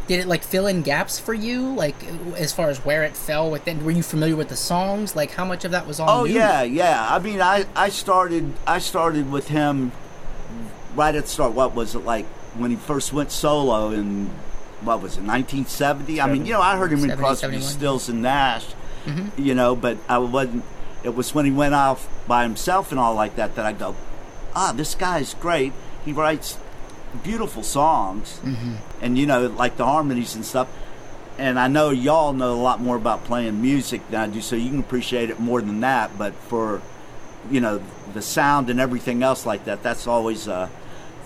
Did 0.07 0.21
it 0.21 0.27
like 0.27 0.43
fill 0.43 0.67
in 0.67 0.81
gaps 0.81 1.19
for 1.19 1.35
you, 1.35 1.75
like 1.75 1.95
as 2.39 2.51
far 2.55 2.71
as 2.71 2.79
where 2.83 3.05
it 3.05 3.15
fell 3.15 3.51
within? 3.51 3.85
Were 3.85 3.91
you 3.91 4.03
familiar 4.03 4.37
with 4.37 4.49
the 4.49 4.57
songs? 4.57 5.15
Like 5.15 5.33
how 5.33 5.45
much 5.45 5.67
of 5.67 5.71
that 5.73 5.87
was 5.87 6.01
all? 6.01 6.09
Oh 6.09 6.25
new? 6.25 6.33
yeah, 6.33 6.63
yeah. 6.63 7.07
I 7.11 7.19
mean, 7.19 7.43
I 7.43 7.67
I 7.77 7.91
started 7.91 8.55
I 8.67 8.79
started 8.79 9.31
with 9.31 9.49
him 9.49 9.93
right 10.97 11.15
at 11.15 11.25
the 11.25 11.29
start. 11.29 11.53
What 11.53 11.75
was 11.75 11.95
it 11.95 12.07
like 12.07 12.25
when 12.57 12.71
he 12.71 12.77
first 12.79 13.13
went 13.13 13.31
solo 13.31 13.91
in 13.91 14.31
what 14.81 15.03
was 15.03 15.19
it 15.19 15.25
1970? 15.29 16.21
I 16.23 16.27
mean, 16.27 16.47
you 16.47 16.53
know, 16.55 16.63
I 16.63 16.79
heard 16.79 16.91
him 16.93 17.01
in 17.05 17.11
70, 17.11 17.19
Crosby, 17.21 17.61
Stills, 17.61 18.09
and 18.09 18.23
Nash. 18.23 18.65
Mm-hmm. 19.05 19.43
You 19.43 19.55
know, 19.55 19.77
but 19.77 19.99
I 20.09 20.17
wasn't. 20.19 20.65
It 21.05 21.15
was 21.15 21.35
when 21.35 21.45
he 21.45 21.51
went 21.53 21.75
off 21.75 22.09
by 22.27 22.45
himself 22.45 22.91
and 22.93 22.99
all 22.99 23.15
like 23.15 23.37
that 23.37 23.55
that 23.57 23.67
I 23.67 23.73
go, 23.73 23.95
ah, 24.55 24.73
this 24.75 24.95
guy's 24.95 25.35
great. 25.35 25.73
He 26.09 26.15
writes 26.15 26.57
beautiful 27.23 27.63
songs, 27.63 28.41
Mm-hmm. 28.43 28.75
and 29.03 29.19
you 29.19 29.27
know, 29.27 29.47
like 29.49 29.77
the 29.77 29.85
harmonies 29.85 30.35
and 30.35 30.43
stuff. 30.45 30.69
And 31.37 31.59
I 31.61 31.69
know 31.69 31.91
y'all 31.91 32.33
know 32.33 32.55
a 32.55 32.63
lot 32.71 32.81
more 32.81 32.97
about 32.97 33.25
playing 33.25 33.61
music 33.61 34.01
than 34.11 34.21
I 34.31 34.33
do, 34.33 34.41
so 34.41 34.57
you 34.57 34.71
can 34.71 34.81
appreciate 34.81 35.29
it 35.29 35.39
more 35.39 35.61
than 35.61 35.81
that. 35.81 36.17
But 36.17 36.33
for 36.35 36.81
you 37.51 37.61
know 37.61 37.83
the 38.15 38.23
sound 38.23 38.71
and 38.71 38.81
everything 38.81 39.23
else 39.23 39.45
like 39.45 39.67
that, 39.67 39.83
that's 39.83 40.07
always 40.07 40.49
a 40.49 40.71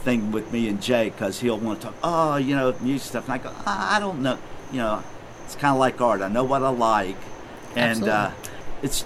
thing 0.02 0.32
with 0.32 0.52
me 0.52 0.68
and 0.68 0.82
Jay 0.82 1.10
because 1.10 1.38
he'll 1.38 1.58
want 1.58 1.80
to 1.82 1.86
talk. 1.86 1.94
Oh, 2.02 2.36
you 2.36 2.56
know, 2.56 2.74
music 2.80 3.06
stuff, 3.08 3.24
and 3.28 3.34
I 3.34 3.38
go, 3.38 3.52
I 3.64 4.00
don't 4.00 4.20
know. 4.20 4.36
You 4.72 4.78
know, 4.78 5.04
it's 5.44 5.54
kind 5.54 5.72
of 5.74 5.78
like 5.78 6.00
art. 6.00 6.22
I 6.22 6.28
know 6.28 6.42
what 6.44 6.64
I 6.64 6.70
like, 6.70 7.16
and 7.76 8.02
uh, 8.08 8.32
it's 8.82 9.04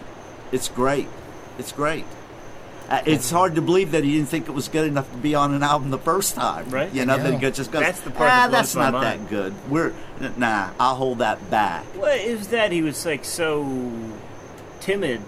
it's 0.52 0.68
great. 0.68 1.08
It's 1.58 1.70
great. 1.72 2.06
Uh, 2.88 3.02
it's 3.04 3.30
hard 3.30 3.56
to 3.56 3.62
believe 3.62 3.90
that 3.90 4.04
he 4.04 4.12
didn't 4.12 4.28
think 4.28 4.48
it 4.48 4.52
was 4.52 4.68
good 4.68 4.86
enough 4.86 5.10
to 5.10 5.16
be 5.18 5.34
on 5.34 5.52
an 5.52 5.62
album 5.64 5.90
the 5.90 5.98
first 5.98 6.34
time. 6.36 6.70
Right. 6.70 6.92
You 6.94 7.04
know, 7.04 7.14
I 7.14 7.18
that 7.18 7.40
he 7.40 7.50
just 7.50 7.72
goes, 7.72 7.82
That's 7.82 8.00
the 8.00 8.10
part 8.12 8.30
ah, 8.30 8.46
that 8.46 8.50
that's 8.52 8.74
not 8.76 8.92
mind." 8.92 9.04
that 9.24 9.28
good. 9.30 9.54
We're 9.68 9.92
nah. 10.36 10.70
I'll 10.78 10.94
hold 10.94 11.18
that 11.18 11.50
back. 11.50 11.84
Well, 11.96 12.16
it 12.16 12.38
was 12.38 12.48
that 12.48 12.70
he 12.70 12.82
was 12.82 13.04
like 13.04 13.24
so 13.24 13.90
timid, 14.80 15.20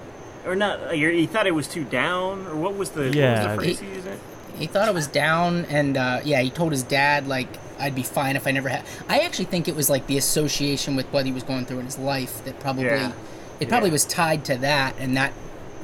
or 0.46 0.54
not? 0.54 0.80
uh, 0.80 0.90
He 0.90 1.26
thought 1.26 1.46
it 1.46 1.54
was 1.54 1.66
too 1.68 1.84
down, 1.84 2.46
or 2.46 2.56
what 2.56 2.76
was 2.76 2.90
the 2.90 3.10
Yeah. 3.10 3.32
What 3.32 3.38
was 3.40 3.56
the 3.56 3.62
phrase 3.62 3.80
he 3.80 3.86
used? 3.96 4.08
He 4.56 4.66
thought 4.66 4.88
it 4.88 4.94
was 4.94 5.06
down, 5.06 5.64
and 5.66 5.96
uh, 5.96 6.20
yeah, 6.24 6.40
he 6.40 6.50
told 6.50 6.72
his 6.72 6.82
dad 6.82 7.26
like 7.28 7.48
I'd 7.80 7.94
be 7.94 8.02
fine 8.02 8.36
if 8.36 8.46
I 8.46 8.50
never 8.50 8.68
had. 8.68 8.84
I 9.08 9.20
actually 9.20 9.44
think 9.46 9.68
it 9.68 9.76
was 9.76 9.88
like 9.88 10.06
the 10.08 10.18
association 10.18 10.96
with 10.96 11.06
what 11.12 11.26
he 11.26 11.32
was 11.32 11.42
going 11.44 11.64
through 11.64 11.78
in 11.80 11.84
his 11.86 11.98
life 11.98 12.44
that 12.44 12.58
probably 12.60 12.84
Yeah. 12.86 13.12
it 13.60 13.68
probably 13.68 13.88
Yeah. 13.90 13.92
was 13.94 14.04
tied 14.04 14.44
to 14.46 14.56
that, 14.58 14.94
and 14.98 15.16
that 15.16 15.32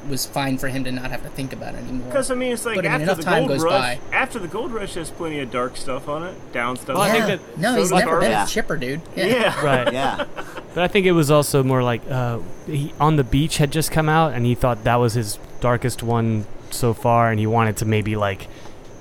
was 0.07 0.25
fine 0.25 0.57
for 0.57 0.67
him 0.67 0.83
to 0.83 0.91
not 0.91 1.11
have 1.11 1.23
to 1.23 1.29
think 1.29 1.53
about 1.53 1.73
it 1.75 1.79
anymore. 1.79 2.07
Because 2.07 2.29
I 2.31 2.35
mean, 2.35 2.53
it's 2.53 2.65
like 2.65 2.75
But, 2.75 2.85
I 2.85 2.89
mean, 2.97 3.01
after 3.01 3.03
enough 3.03 3.17
the 3.17 3.23
time 3.23 3.39
gold 3.47 3.49
goes 3.49 3.63
rush. 3.63 3.97
by. 3.97 3.99
After 4.15 4.39
the 4.39 4.47
gold 4.47 4.71
rush, 4.73 4.93
has 4.95 5.11
plenty 5.11 5.39
of 5.39 5.51
dark 5.51 5.77
stuff 5.77 6.07
on 6.07 6.23
it, 6.23 6.35
down 6.53 6.75
stuff. 6.77 6.95
Well, 6.95 7.03
I 7.03 7.11
think 7.11 7.25
that- 7.27 7.57
no, 7.59 7.73
so 7.73 7.79
he's 7.79 7.89
does 7.91 7.99
never 8.05 8.19
been 8.19 8.31
Yeah. 8.31 8.43
a 8.43 8.47
chipper, 8.47 8.77
dude. 8.77 9.01
yeah. 9.15 9.63
Right. 9.63 9.93
Yeah. 9.93 10.25
But 10.73 10.83
I 10.83 10.87
think 10.87 11.05
it 11.05 11.13
was 11.13 11.31
also 11.31 11.63
more 11.63 11.81
like 11.83 12.01
uh, 12.09 12.39
he, 12.65 12.93
On 12.99 13.15
the 13.15 13.23
Beach 13.23 13.57
had 13.57 13.71
just 13.71 13.91
come 13.91 14.09
out, 14.09 14.33
and 14.33 14.45
he 14.45 14.55
thought 14.55 14.83
that 14.83 14.95
was 14.97 15.13
his 15.13 15.39
darkest 15.61 16.03
one 16.03 16.45
so 16.71 16.93
far, 16.93 17.29
and 17.31 17.39
he 17.39 17.47
wanted 17.47 17.77
to 17.77 17.85
maybe 17.85 18.15
like 18.15 18.47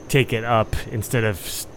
take 0.08 0.32
it 0.32 0.44
up 0.44 0.76
instead 0.92 1.24
of 1.24 1.36
s- 1.40 1.66
Yeah. 1.66 1.73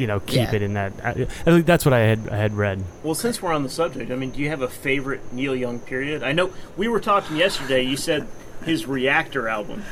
You 0.00 0.06
know 0.06 0.18
keep 0.20 0.36
Yeah. 0.50 0.54
it 0.56 0.62
in 0.62 0.74
that. 0.74 0.92
I, 1.04 1.10
I 1.10 1.14
think 1.24 1.66
that's 1.66 1.84
what 1.84 1.92
I 1.92 2.00
had 2.00 2.28
I 2.30 2.36
had 2.36 2.54
read. 2.56 2.82
Well, 3.04 3.14
since 3.14 3.40
we're 3.42 3.52
on 3.52 3.62
the 3.62 3.68
subject, 3.68 4.10
I 4.10 4.16
mean, 4.16 4.30
do 4.30 4.40
you 4.40 4.48
have 4.48 4.62
a 4.62 4.68
favorite 4.68 5.32
Neil 5.32 5.54
Young 5.54 5.78
period? 5.78 6.22
I 6.22 6.32
know 6.32 6.50
we 6.76 6.88
were 6.88 7.00
talking 7.00 7.36
yesterday. 7.36 7.82
You 7.82 7.96
said 7.96 8.26
his 8.64 8.86
Reactor 8.86 9.48
album 9.48 9.84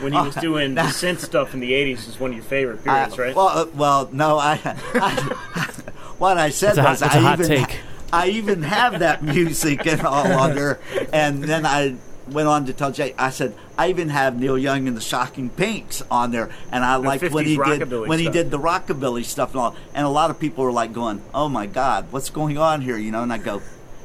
when 0.00 0.12
he 0.12 0.18
was 0.20 0.34
doing 0.36 0.74
the 0.74 0.82
synth 0.82 1.18
stuff 1.24 1.52
in 1.54 1.60
the 1.60 1.72
'80s 1.72 2.08
is 2.08 2.20
one 2.20 2.30
of 2.30 2.36
your 2.36 2.44
favorite 2.44 2.84
periods, 2.84 3.18
I- 3.18 3.22
right? 3.22 3.34
Well, 3.36 3.48
uh, 3.48 3.66
well, 3.74 4.08
no. 4.12 4.38
I, 4.38 4.60
I 4.94 5.74
what 6.18 6.38
I 6.38 6.50
said 6.50 6.76
That's 6.76 6.78
a 6.78 6.82
hot- 6.82 6.90
was 6.90 7.00
that's 7.00 7.14
a 7.14 7.18
I 7.18 7.20
hot 7.22 7.40
even 7.40 7.46
take. 7.66 7.78
I 8.12 8.28
even 8.28 8.62
have 8.62 9.00
that 9.00 9.22
music 9.24 9.84
and 9.86 10.00
all 10.02 10.30
on 10.32 10.54
there, 10.54 10.78
and 11.12 11.42
then 11.42 11.66
I 11.66 11.96
went 12.28 12.48
on 12.48 12.66
to 12.66 12.72
tell 12.72 12.92
Jay. 12.92 13.14
I 13.18 13.30
said 13.30 13.54
I 13.78 13.88
even 13.88 14.08
have 14.08 14.38
Neil 14.38 14.58
Young 14.58 14.88
and 14.88 14.96
the 14.96 15.00
Shocking 15.00 15.50
Pinks 15.50 16.02
on 16.10 16.30
there, 16.30 16.50
and 16.72 16.84
I 16.84 16.96
like 16.96 17.22
when 17.22 17.46
he 17.46 17.56
did 17.56 17.64
rockabilly 17.64 18.08
when 18.08 18.18
he 18.18 18.28
did 18.28 18.50
the 18.50 18.58
rockabilly 18.58 19.24
stuff 19.24 19.52
and 19.52 19.60
all. 19.60 19.76
And 19.94 20.06
a 20.06 20.10
lot 20.10 20.30
of 20.30 20.38
people 20.38 20.64
were 20.64 20.72
like 20.72 20.92
going, 20.92 21.22
"Oh 21.34 21.48
my 21.48 21.66
God, 21.66 22.06
what's 22.10 22.30
going 22.30 22.58
on 22.58 22.80
here?" 22.80 22.96
You 22.96 23.10
know, 23.10 23.22
and 23.22 23.32
I 23.32 23.38
go. 23.38 23.62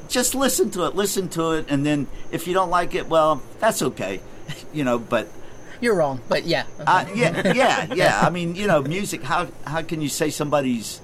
Just 0.08 0.36
listen 0.36 0.70
to 0.72 0.86
it, 0.88 0.96
listen 0.96 1.30
to 1.30 1.52
it, 1.52 1.68
and 1.70 1.86
then 1.86 2.08
if 2.32 2.46
you 2.46 2.54
don't 2.54 2.70
like 2.70 2.96
it, 2.96 3.08
well, 3.08 3.42
that's 3.60 3.82
okay, 3.82 4.20
you 4.74 4.84
know. 4.84 5.00
But 5.00 5.30
You're 5.80 5.96
wrong, 5.96 6.20
but 6.28 6.44
yeah. 6.44 6.66
uh, 6.86 7.06
yeah, 7.16 7.54
yeah, 7.54 7.94
yeah. 7.94 8.20
I 8.24 8.30
mean, 8.30 8.56
you 8.56 8.68
know, 8.68 8.82
music. 8.82 9.24
How 9.24 9.48
how 9.66 9.82
can 9.82 10.02
you 10.02 10.10
say 10.10 10.30
somebody's 10.30 11.02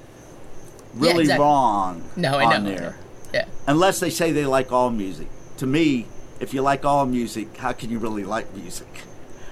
really 0.94 1.22
exactly. 1.22 1.42
wrong 1.42 2.04
no, 2.18 2.38
I 2.38 2.56
on 2.56 2.64
know. 2.66 2.70
there? 2.70 2.98
Yeah. 3.34 3.46
Unless 3.66 4.02
they 4.02 4.10
say 4.10 4.32
they 4.32 4.46
like 4.46 4.72
all 4.72 4.90
music. 4.90 5.28
To 5.58 5.66
me, 5.66 6.06
if 6.40 6.54
you 6.54 6.62
like 6.62 6.86
all 6.86 7.06
music, 7.06 7.58
how 7.58 7.74
can 7.74 7.90
you 7.90 8.00
really 8.00 8.24
like 8.24 8.54
music? 8.56 8.88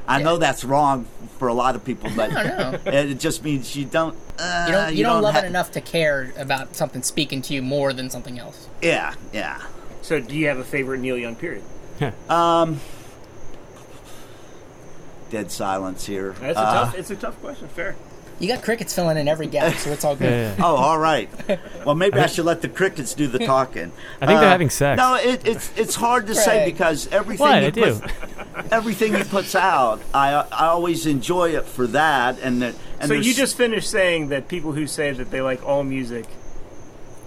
I 0.07 0.21
know 0.21 0.37
that's 0.37 0.63
wrong 0.63 1.07
for 1.39 1.47
a 1.47 1.53
lot 1.53 1.75
of 1.75 1.83
people, 1.83 2.11
but 2.15 2.31
No, 2.31 2.71
no. 2.71 2.79
it 2.91 3.15
just 3.19 3.43
means 3.43 3.75
you 3.75 3.85
don't. 3.85 4.15
Uh, 4.37 4.65
You 4.67 4.71
don't 4.73 4.95
you, 4.95 5.03
don't, 5.03 5.21
love 5.23 5.33
ha- 5.33 5.39
it 5.41 5.45
enough 5.45 5.71
to 5.71 5.81
care 5.81 6.31
about 6.37 6.75
something 6.75 7.01
speaking 7.01 7.41
to 7.43 7.53
you 7.53 7.61
more 7.63 7.91
than 7.93 8.09
something 8.09 8.37
else. 8.37 8.67
Yeah, 8.81 9.15
yeah. 9.33 9.61
so, 10.03 10.19
do 10.19 10.35
you 10.35 10.47
have 10.47 10.59
a 10.59 10.63
favorite 10.63 10.99
Neil 10.99 11.17
Young 11.17 11.35
period? 11.35 11.63
Um, 12.29 12.79
dead 15.31 15.49
silence 15.51 16.05
here. 16.05 16.33
That's 16.39 16.57
a 16.57 16.61
Uh, 16.61 16.73
tough. 16.73 16.95
It's 16.97 17.09
a 17.11 17.15
tough 17.15 17.39
question. 17.41 17.67
Fair. 17.69 17.95
You 18.39 18.47
got 18.49 18.63
crickets 18.63 18.93
filling 18.93 19.17
in 19.17 19.27
every 19.29 19.47
gap, 19.47 19.75
so 19.75 19.91
it's 19.91 20.03
all 20.03 20.15
good. 20.15 20.25
Yeah, 20.29 20.55
yeah. 20.57 20.65
Oh, 20.65 20.75
all 20.75 20.97
right. 20.99 21.29
Well, 21.85 21.95
maybe 21.95 22.19
I 22.19 22.25
should 22.27 22.45
let 22.45 22.61
the 22.61 22.67
crickets 22.67 23.13
do 23.13 23.27
the 23.27 23.39
talking. 23.45 23.91
I 24.21 24.25
think 24.25 24.39
they're 24.39 24.47
Uh, 24.47 24.51
having 24.51 24.69
sex. 24.69 24.97
No, 24.97 25.15
it, 25.15 25.47
it's 25.47 25.71
it's 25.77 25.95
hard 25.95 26.27
to 26.27 26.35
say 26.35 26.65
because 26.65 27.07
everything 27.07 27.45
What? 27.47 27.61
he 27.75 27.81
I 27.81 27.91
puts, 27.91 28.01
everything 28.71 29.13
he 29.15 29.23
puts 29.23 29.55
out, 29.55 30.01
I 30.13 30.33
I 30.51 30.65
always 30.67 31.05
enjoy 31.05 31.55
it 31.55 31.65
for 31.65 31.87
that. 31.87 32.37
And 32.41 32.61
that, 32.61 32.75
and 32.99 33.07
so 33.07 33.13
you 33.13 33.33
just 33.33 33.55
finished 33.55 33.89
saying 33.89 34.29
that 34.29 34.47
people 34.49 34.73
who 34.73 34.85
say 34.87 35.11
that 35.13 35.31
they 35.31 35.41
like 35.41 35.63
all 35.65 35.83
music 35.83 36.25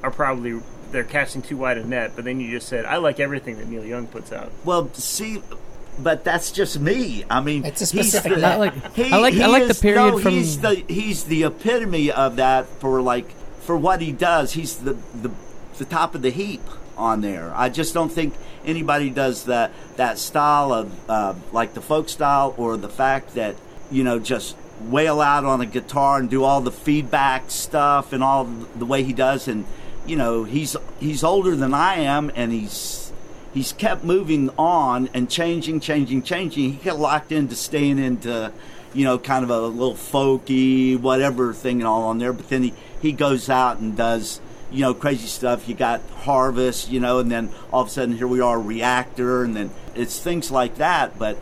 are 0.02 0.10
probably 0.10 0.60
they're 0.90 1.04
casting 1.04 1.42
too 1.42 1.56
wide 1.56 1.78
a 1.78 1.84
net, 1.86 2.12
but 2.16 2.24
then 2.24 2.40
you 2.40 2.50
just 2.50 2.68
said 2.68 2.84
I 2.84 2.96
like 2.98 3.18
everything 3.20 3.56
that 3.58 3.68
Neil 3.68 3.84
Young 3.84 4.06
puts 4.06 4.30
out. 4.32 4.52
well 4.64 4.90
see. 4.94 5.42
But 6.00 6.22
that's 6.24 6.52
just 6.52 6.78
me. 6.78 7.24
I 7.28 7.40
mean, 7.40 7.64
It's 7.64 7.80
a 7.82 7.96
he's 7.96 8.12
specific 8.12 8.38
the- 8.38 8.46
I 8.46 8.56
like 8.56 8.94
he- 8.94 9.10
I 9.12 9.16
like 9.16 9.34
I 9.34 9.46
like 9.46 9.66
the 9.68 9.74
period 9.74 9.96
no, 10.12 10.18
from 10.18 10.32
he's 10.32 10.60
the 10.60 10.74
he's 10.88 11.24
the 11.24 11.44
epitome 11.44 12.10
of 12.12 12.36
that 12.36 12.66
for 12.80 13.02
like 13.02 13.30
for 13.62 13.76
what 13.76 14.00
he 14.00 14.12
does. 14.12 14.52
He's 14.52 14.76
the 14.76 14.96
the 15.20 15.30
the 15.78 15.84
top 15.84 16.14
of 16.14 16.22
the 16.22 16.30
heap 16.30 16.62
on 16.96 17.20
there. 17.20 17.52
I 17.54 17.68
just 17.68 17.94
don't 17.94 18.10
think 18.10 18.34
anybody 18.64 19.10
does 19.10 19.44
that 19.44 19.72
that 19.96 20.18
style 20.18 20.72
of 20.72 21.10
uh, 21.10 21.34
like 21.52 21.74
the 21.74 21.80
folk 21.82 22.08
style 22.08 22.54
or 22.56 22.76
the 22.76 22.88
fact 22.88 23.34
that 23.34 23.56
you 23.90 24.04
know 24.04 24.18
just 24.20 24.56
wail 24.82 25.20
out 25.20 25.44
on 25.44 25.60
a 25.60 25.66
guitar 25.66 26.18
and 26.20 26.30
do 26.30 26.44
all 26.44 26.60
the 26.60 26.70
feedback 26.72 27.50
stuff 27.50 28.12
and 28.12 28.22
all 28.22 28.44
the 28.44 28.86
way 28.86 29.02
he 29.02 29.12
does 29.12 29.48
and 29.48 29.64
you 30.06 30.14
know 30.14 30.44
he's 30.44 30.76
he's 31.00 31.24
older 31.24 31.56
than 31.56 31.74
I 31.74 31.96
am 31.96 32.30
and 32.36 32.52
he's 32.52 33.07
he's 33.58 33.72
kept 33.72 34.04
moving 34.04 34.50
on 34.56 35.08
and 35.14 35.28
changing, 35.28 35.80
changing, 35.80 36.22
changing. 36.22 36.74
He 36.74 36.84
got 36.84 36.96
locked 36.98 37.32
into 37.32 37.56
staying 37.56 37.98
into, 37.98 38.52
you 38.94 39.04
know, 39.04 39.18
kind 39.18 39.42
of 39.42 39.50
a 39.50 39.60
little 39.66 39.94
folky, 39.94 40.96
whatever 40.98 41.52
thing 41.52 41.80
and 41.80 41.88
all 41.88 42.04
on 42.04 42.18
there. 42.18 42.32
But 42.32 42.48
then 42.48 42.62
he, 42.62 42.74
he 43.02 43.10
goes 43.10 43.50
out 43.50 43.78
and 43.78 43.96
does, 43.96 44.40
you 44.70 44.82
know, 44.82 44.94
crazy 44.94 45.26
stuff. 45.26 45.68
You 45.68 45.74
got 45.74 46.00
Harvest, 46.22 46.88
you 46.88 47.00
know, 47.00 47.18
and 47.18 47.32
then 47.32 47.50
all 47.72 47.82
of 47.82 47.88
a 47.88 47.90
sudden 47.90 48.16
here 48.16 48.28
we 48.28 48.40
are, 48.40 48.60
Reactor, 48.60 49.42
and 49.42 49.56
then 49.56 49.70
it's 49.96 50.20
things 50.20 50.52
like 50.52 50.76
that. 50.76 51.18
But 51.18 51.36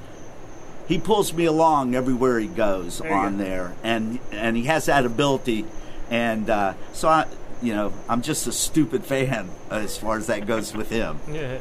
he 0.88 0.98
pulls 0.98 1.34
me 1.34 1.44
along 1.44 1.94
everywhere 1.94 2.38
he 2.38 2.46
goes 2.46 2.98
There 3.00 3.12
on 3.12 3.36
go. 3.36 3.44
there, 3.44 3.74
and 3.84 4.20
and 4.32 4.56
he 4.56 4.62
has 4.64 4.86
that 4.86 5.04
ability, 5.04 5.66
and 6.10 6.48
uh, 6.48 6.72
so 6.94 7.08
I, 7.08 7.26
you 7.60 7.74
know, 7.74 7.92
I'm 8.08 8.22
just 8.22 8.46
a 8.46 8.52
stupid 8.52 9.04
fan 9.04 9.50
as 9.70 9.98
far 9.98 10.16
as 10.16 10.28
that 10.28 10.46
goes 10.46 10.74
with 10.74 10.88
him. 10.88 11.18
Yeah. 11.30 11.58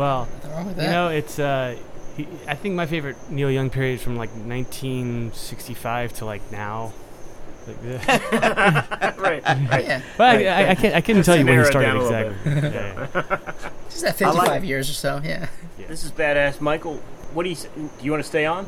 Well, 0.00 0.28
Nothing 0.32 0.50
wrong 0.52 0.66
with 0.66 0.76
you 0.78 0.88
know, 0.88 1.08
it's 1.08 1.38
uh, 1.38 1.76
he, 2.16 2.26
I 2.48 2.54
think 2.54 2.74
my 2.74 2.86
favorite 2.86 3.16
Neil 3.28 3.50
Young 3.50 3.68
period 3.68 3.96
is 3.96 4.02
from 4.02 4.16
like 4.16 4.30
1965 4.30 6.14
to 6.14 6.24
like 6.24 6.50
now. 6.50 6.94
Like, 7.68 8.08
right. 9.18 9.42
Right. 9.44 9.84
yeah, 9.84 10.00
but 10.16 10.36
I, 10.36 10.46
I, 10.46 10.70
I 10.70 10.74
can't 10.74 10.94
I 10.94 11.02
couldn't 11.02 11.24
tell 11.24 11.36
you 11.36 11.44
when 11.44 11.52
he 11.52 11.60
it 11.60 11.66
started 11.66 11.86
down 11.88 11.96
a 11.98 12.02
little 12.02 12.18
exactly. 12.18 12.52
Yeah, 12.70 13.08
yeah. 13.14 13.70
just 13.90 14.00
that 14.00 14.22
I 14.22 14.30
like- 14.30 14.36
fifty-five 14.38 14.64
years 14.64 14.88
or 14.88 14.94
so. 14.94 15.20
Yeah. 15.22 15.48
This 15.86 16.02
is 16.02 16.12
badass, 16.12 16.62
Michael. 16.62 16.96
What 17.34 17.42
do 17.42 17.50
you? 17.50 17.56
Do 17.56 17.90
you 18.00 18.10
want 18.10 18.22
to 18.22 18.28
stay 18.28 18.46
on? 18.46 18.66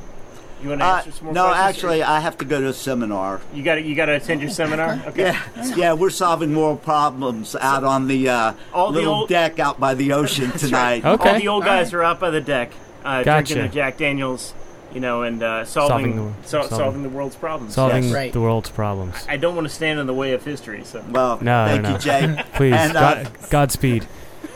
You 0.63 0.69
want 0.69 0.81
to 0.81 0.87
Uh, 0.87 0.97
answer 0.99 1.11
some 1.13 1.25
more 1.27 1.35
no, 1.35 1.45
questions? 1.47 1.69
actually, 1.77 2.03
I 2.05 2.21
have 2.21 2.39
to 2.39 2.45
go 2.45 2.61
to 2.61 2.69
a 2.69 2.73
seminar. 2.73 3.41
you 3.53 3.63
got 3.63 3.75
to 3.77 3.83
you 3.83 3.95
got 3.97 4.07
to 4.07 4.13
attend 4.13 4.41
your 4.41 4.51
seminar. 4.51 5.01
Okay. 5.09 5.23
Yeah, 5.23 5.75
yeah, 5.77 5.93
we're 5.95 6.11
solving 6.11 6.55
world 6.55 6.83
problems 6.83 7.57
out 7.61 7.83
on 7.85 8.07
the 8.09 8.29
uh, 8.29 8.53
All 8.73 8.93
the 8.93 9.01
little 9.01 9.15
old- 9.15 9.29
deck 9.29 9.59
out 9.59 9.81
by 9.81 9.95
the 9.95 10.13
ocean 10.13 10.53
tonight. 10.53 11.05
Okay. 11.05 11.29
All 11.31 11.39
the 11.39 11.49
old 11.49 11.65
guys 11.65 11.93
are 11.93 12.03
out 12.03 12.21
by 12.21 12.31
the 12.31 12.41
deck, 12.41 12.71
uh, 13.05 13.23
Gotcha. 13.25 13.55
drinking 13.55 13.57
their 13.59 13.69
Jack 13.69 13.97
Daniels, 13.99 14.55
you 14.95 15.01
know, 15.01 15.23
and 15.23 15.43
uh, 15.43 15.65
solving 15.65 16.15
Solving 16.15 16.17
the- 16.43 16.49
sol- 16.49 16.63
solving- 16.63 16.79
solving 16.79 17.03
the 17.03 17.09
world's 17.09 17.35
problems. 17.37 17.75
Solving 17.75 18.05
Yes. 18.05 18.13
Right. 18.15 18.33
the 18.33 18.41
world's 18.41 18.71
problems. 18.71 19.27
I 19.29 19.37
don't 19.39 19.57
want 19.57 19.67
to 19.67 19.73
stand 19.75 19.99
in 19.99 20.07
the 20.07 20.15
way 20.15 20.33
of 20.33 20.45
history, 20.45 20.85
so 20.85 21.03
Well, 21.11 21.39
No, 21.41 21.67
thank 21.67 21.83
no, 21.83 21.89
you, 21.89 21.95
no. 21.95 21.99
Jay. 21.99 22.45
Please, 22.55 22.75
And, 22.75 22.97
uh, 22.97 23.01
God, 23.25 23.29
Godspeed. 23.51 24.07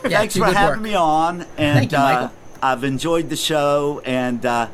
Yeah, 0.07 0.19
Thanks 0.19 0.35
do 0.35 0.39
for 0.39 0.45
good 0.45 0.55
having 0.55 0.75
work. 0.75 0.81
me 0.81 0.95
on. 0.95 1.41
And 1.57 1.79
Thank 1.79 1.91
you, 1.91 1.97
uh, 1.97 2.29
I've 2.61 2.83
enjoyed 2.85 3.29
the 3.29 3.35
show. 3.35 4.01
And 4.05 4.45
uh, 4.45 4.67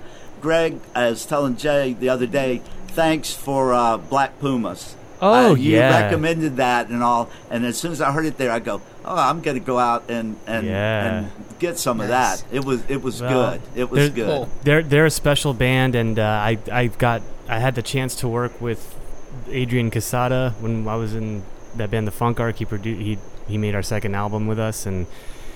Greg, 0.43 0.79
I 0.93 1.09
was 1.09 1.25
telling 1.25 1.55
Jay 1.57 1.93
the 1.93 2.09
other 2.09 2.27
day, 2.27 2.61
thanks 2.89 3.33
for 3.33 3.73
uh, 3.73 3.97
Black 3.97 4.39
Pumas. 4.39 4.95
Oh, 5.21 5.51
Uh, 5.51 5.55
you 5.55 5.77
yeah. 5.77 6.01
recommended 6.03 6.57
that 6.57 6.89
and 6.89 7.01
all. 7.01 7.29
And 7.49 7.65
as 7.65 7.77
soon 7.77 7.93
as 7.93 8.01
I 8.01 8.11
heard 8.11 8.25
it 8.25 8.37
there, 8.37 8.51
I 8.51 8.59
go, 8.59 8.81
oh, 9.05 9.15
I'm 9.15 9.39
going 9.41 9.57
to 9.57 9.63
go 9.65 9.79
out 9.79 10.03
and 10.09 10.35
and, 10.45 10.67
Yeah. 10.67 11.05
and 11.07 11.31
get 11.59 11.79
some 11.79 12.01
of 12.01 12.09
that. 12.09 12.43
It 12.51 12.65
was 12.65 12.83
it 12.89 13.01
was 13.01 13.21
Well, 13.21 13.51
good. 13.51 13.61
It 13.73 13.89
was 13.89 14.09
good. 14.09 14.27
Cool. 14.27 14.49
They're 14.63 14.83
they're 14.83 15.05
a 15.05 15.09
special 15.23 15.53
band, 15.53 15.95
and 15.95 16.19
uh, 16.19 16.23
I 16.23 16.57
I 16.69 16.87
got 16.87 17.21
I 17.47 17.59
had 17.59 17.75
the 17.75 17.81
chance 17.81 18.15
to 18.15 18.27
work 18.27 18.59
with 18.59 18.93
Adrian 19.49 19.89
Quesada 19.91 20.53
when 20.59 20.85
I 20.89 20.95
was 20.97 21.15
in 21.15 21.43
that 21.77 21.89
band, 21.89 22.05
the 22.05 22.11
Funk 22.11 22.39
Ark. 22.41 22.57
He 22.57 22.65
produ- 22.65 22.99
he 22.99 23.17
he 23.47 23.57
made 23.57 23.75
our 23.75 23.81
second 23.83 24.15
album 24.15 24.45
with 24.47 24.59
us, 24.59 24.85
and 24.85 25.07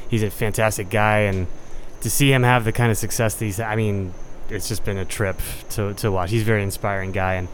he's 0.09 0.23
a 0.23 0.29
fantastic 0.29 0.89
guy. 0.89 1.27
And 1.27 1.47
to 2.01 2.09
see 2.09 2.31
him 2.31 2.43
have 2.43 2.63
the 2.63 2.71
kind 2.71 2.89
of 2.89 2.97
success 2.97 3.35
that 3.35 3.43
he's, 3.45 3.59
I 3.59 3.75
mean, 3.75 4.13
it's 4.49 4.67
just 4.67 4.83
been 4.85 4.97
a 4.97 5.05
trip 5.05 5.39
to 5.71 5.93
to 5.95 6.11
watch. 6.11 6.31
He's 6.31 6.41
a 6.41 6.45
very 6.45 6.63
inspiring 6.63 7.11
guy, 7.11 7.35
and 7.35 7.47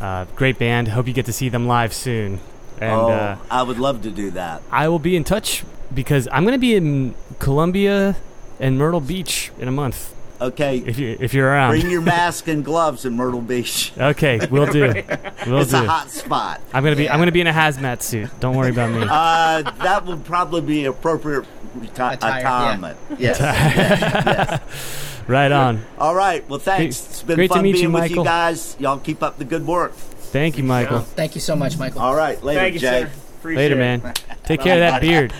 uh, 0.00 0.24
great 0.36 0.58
band. 0.58 0.88
Hope 0.88 1.06
you 1.06 1.12
get 1.12 1.26
to 1.26 1.32
see 1.32 1.48
them 1.48 1.66
live 1.66 1.92
soon. 1.92 2.40
And 2.80 2.92
oh, 2.92 3.08
uh, 3.08 3.36
I 3.50 3.62
would 3.62 3.78
love 3.78 4.02
to 4.02 4.10
do 4.10 4.30
that. 4.32 4.62
I 4.70 4.88
will 4.88 5.00
be 5.00 5.16
in 5.16 5.24
touch 5.24 5.64
because 5.92 6.28
I'm 6.30 6.44
going 6.44 6.54
to 6.54 6.60
be 6.60 6.74
in 6.74 7.14
Columbia 7.38 8.16
and 8.60 8.78
Myrtle 8.78 9.00
Beach 9.00 9.50
in 9.58 9.68
a 9.68 9.72
month. 9.72 10.14
Okay. 10.40 10.78
If 10.78 10.98
you 10.98 11.16
if 11.18 11.34
you're 11.34 11.48
around, 11.48 11.70
Bring 11.72 11.90
your 11.90 12.00
mask 12.00 12.46
and 12.48 12.64
gloves 12.64 13.04
in 13.04 13.14
Myrtle 13.16 13.40
Beach. 13.40 13.92
Okay, 13.98 14.40
we'll 14.50 14.70
do. 14.70 14.82
We'll 15.46 15.60
it's 15.62 15.70
do. 15.70 15.78
a 15.82 15.86
hot 15.86 16.10
spot. 16.10 16.60
I'm 16.74 16.82
gonna 16.84 16.96
be. 16.96 17.04
Yeah. 17.04 17.12
I'm 17.14 17.18
gonna 17.20 17.32
be 17.32 17.40
in 17.40 17.46
a 17.46 17.52
hazmat 17.52 18.02
suit. 18.02 18.28
Don't 18.40 18.56
worry 18.56 18.70
about 18.70 18.90
me. 18.92 19.02
Uh, 19.08 19.62
that 19.82 20.04
would 20.04 20.24
probably 20.24 20.60
be 20.60 20.84
appropriate 20.84 21.44
reti- 21.78 22.12
Attire, 22.14 22.18
yeah. 22.20 22.36
retirement. 22.36 22.98
Yes. 23.18 23.38
yes, 23.40 24.00
yes. 24.26 25.22
right 25.28 25.50
on. 25.50 25.82
All 25.98 26.14
right. 26.14 26.46
Well, 26.48 26.58
thanks. 26.58 27.04
It's 27.06 27.22
been 27.22 27.36
great 27.36 27.48
to 27.48 27.54
fun 27.54 27.62
meet 27.62 27.72
being 27.72 27.84
you, 27.84 27.90
with 27.90 28.02
Michael. 28.02 28.16
you 28.18 28.24
guys. 28.24 28.76
Y'all 28.78 28.98
keep 28.98 29.22
up 29.22 29.38
the 29.38 29.44
good 29.44 29.66
work. 29.66 29.94
Thank 29.94 30.58
you, 30.58 30.64
Michael. 30.64 31.00
Thank 31.00 31.34
you 31.34 31.40
so 31.40 31.56
much, 31.56 31.78
Michael. 31.78 32.00
All 32.02 32.14
right. 32.14 32.42
Later, 32.42 32.60
thank 32.60 32.74
you, 32.74 32.80
Jay. 32.80 33.02
sir. 33.04 33.10
Appreciate 33.38 33.62
Later, 33.62 33.74
it. 33.76 33.78
man. 34.02 34.14
Take 34.44 34.60
care 34.60 34.74
of 34.74 34.80
that 34.80 35.00
beard. 35.00 35.32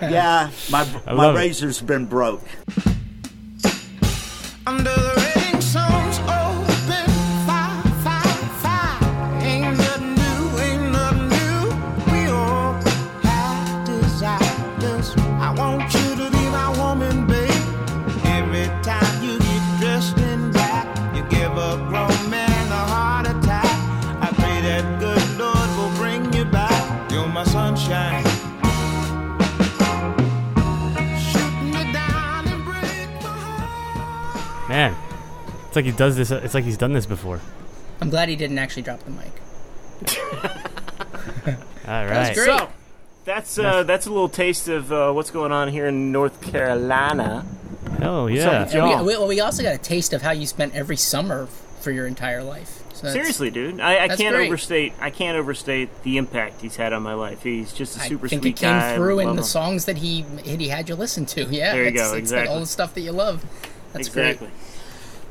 Yeah, 0.00 0.50
my 0.70 0.86
my 1.06 1.12
love 1.12 1.34
it. 1.34 1.38
razor's 1.38 1.80
been 1.80 2.06
broke. 2.06 2.42
Under 4.68 4.97
Man, 34.68 34.94
it's 35.66 35.76
like 35.76 35.84
he 35.84 35.92
does 35.92 36.16
this. 36.16 36.30
It's 36.30 36.54
like 36.54 36.64
he's 36.64 36.76
done 36.76 36.92
this 36.92 37.06
before. 37.06 37.40
I'm 38.00 38.10
glad 38.10 38.28
he 38.28 38.36
didn't 38.36 38.58
actually 38.58 38.82
drop 38.82 39.00
the 39.00 39.10
mic. 39.10 39.32
All 41.88 42.02
was 42.04 42.10
right. 42.10 42.34
great. 42.34 42.46
So 42.46 42.68
that's 43.24 43.58
uh, 43.58 43.82
that's 43.84 44.06
a 44.06 44.10
little 44.10 44.28
taste 44.28 44.68
of 44.68 44.92
uh, 44.92 45.12
what's 45.12 45.30
going 45.30 45.52
on 45.52 45.68
here 45.68 45.86
in 45.86 46.12
North 46.12 46.40
Carolina. 46.42 47.44
Oh 48.02 48.26
up 48.28 48.30
yeah. 48.32 48.62
with 48.64 48.74
we, 48.74 48.80
we, 48.80 49.18
well, 49.18 49.26
we 49.26 49.40
also 49.40 49.62
got 49.62 49.74
a 49.74 49.78
taste 49.78 50.12
of 50.12 50.22
how 50.22 50.30
you 50.30 50.46
spent 50.46 50.74
every 50.74 50.96
summer 50.96 51.46
for 51.80 51.90
your 51.90 52.06
entire 52.06 52.42
life. 52.42 52.82
So 52.94 53.10
Seriously, 53.12 53.50
dude, 53.50 53.80
I, 53.80 54.04
I 54.04 54.08
can't 54.08 54.34
great. 54.34 54.46
overstate. 54.48 54.92
I 55.00 55.10
can't 55.10 55.36
overstate 55.38 56.02
the 56.02 56.16
impact 56.18 56.60
he's 56.60 56.76
had 56.76 56.92
on 56.92 57.02
my 57.02 57.14
life. 57.14 57.42
He's 57.42 57.72
just 57.72 57.96
a 57.96 58.00
super 58.00 58.26
I 58.26 58.28
think 58.28 58.42
sweet 58.42 58.56
it 58.56 58.60
came 58.60 58.70
guy. 58.70 58.96
through 58.96 59.20
in 59.20 59.26
Love 59.28 59.36
the 59.36 59.42
him. 59.42 59.46
songs 59.46 59.84
that 59.84 59.98
he 59.98 60.22
he 60.44 60.68
had 60.68 60.88
you 60.88 60.96
listen 60.96 61.24
to. 61.26 61.44
Yeah, 61.44 61.72
There 61.72 61.84
you 61.84 61.88
it's, 61.90 62.00
go, 62.00 62.14
It's 62.16 62.32
like 62.32 62.48
all 62.48 62.60
the 62.60 62.66
stuff 62.66 62.94
that 62.94 63.02
you 63.02 63.12
love. 63.12 63.44
That's 63.92 64.08
Exactly. 64.08 64.48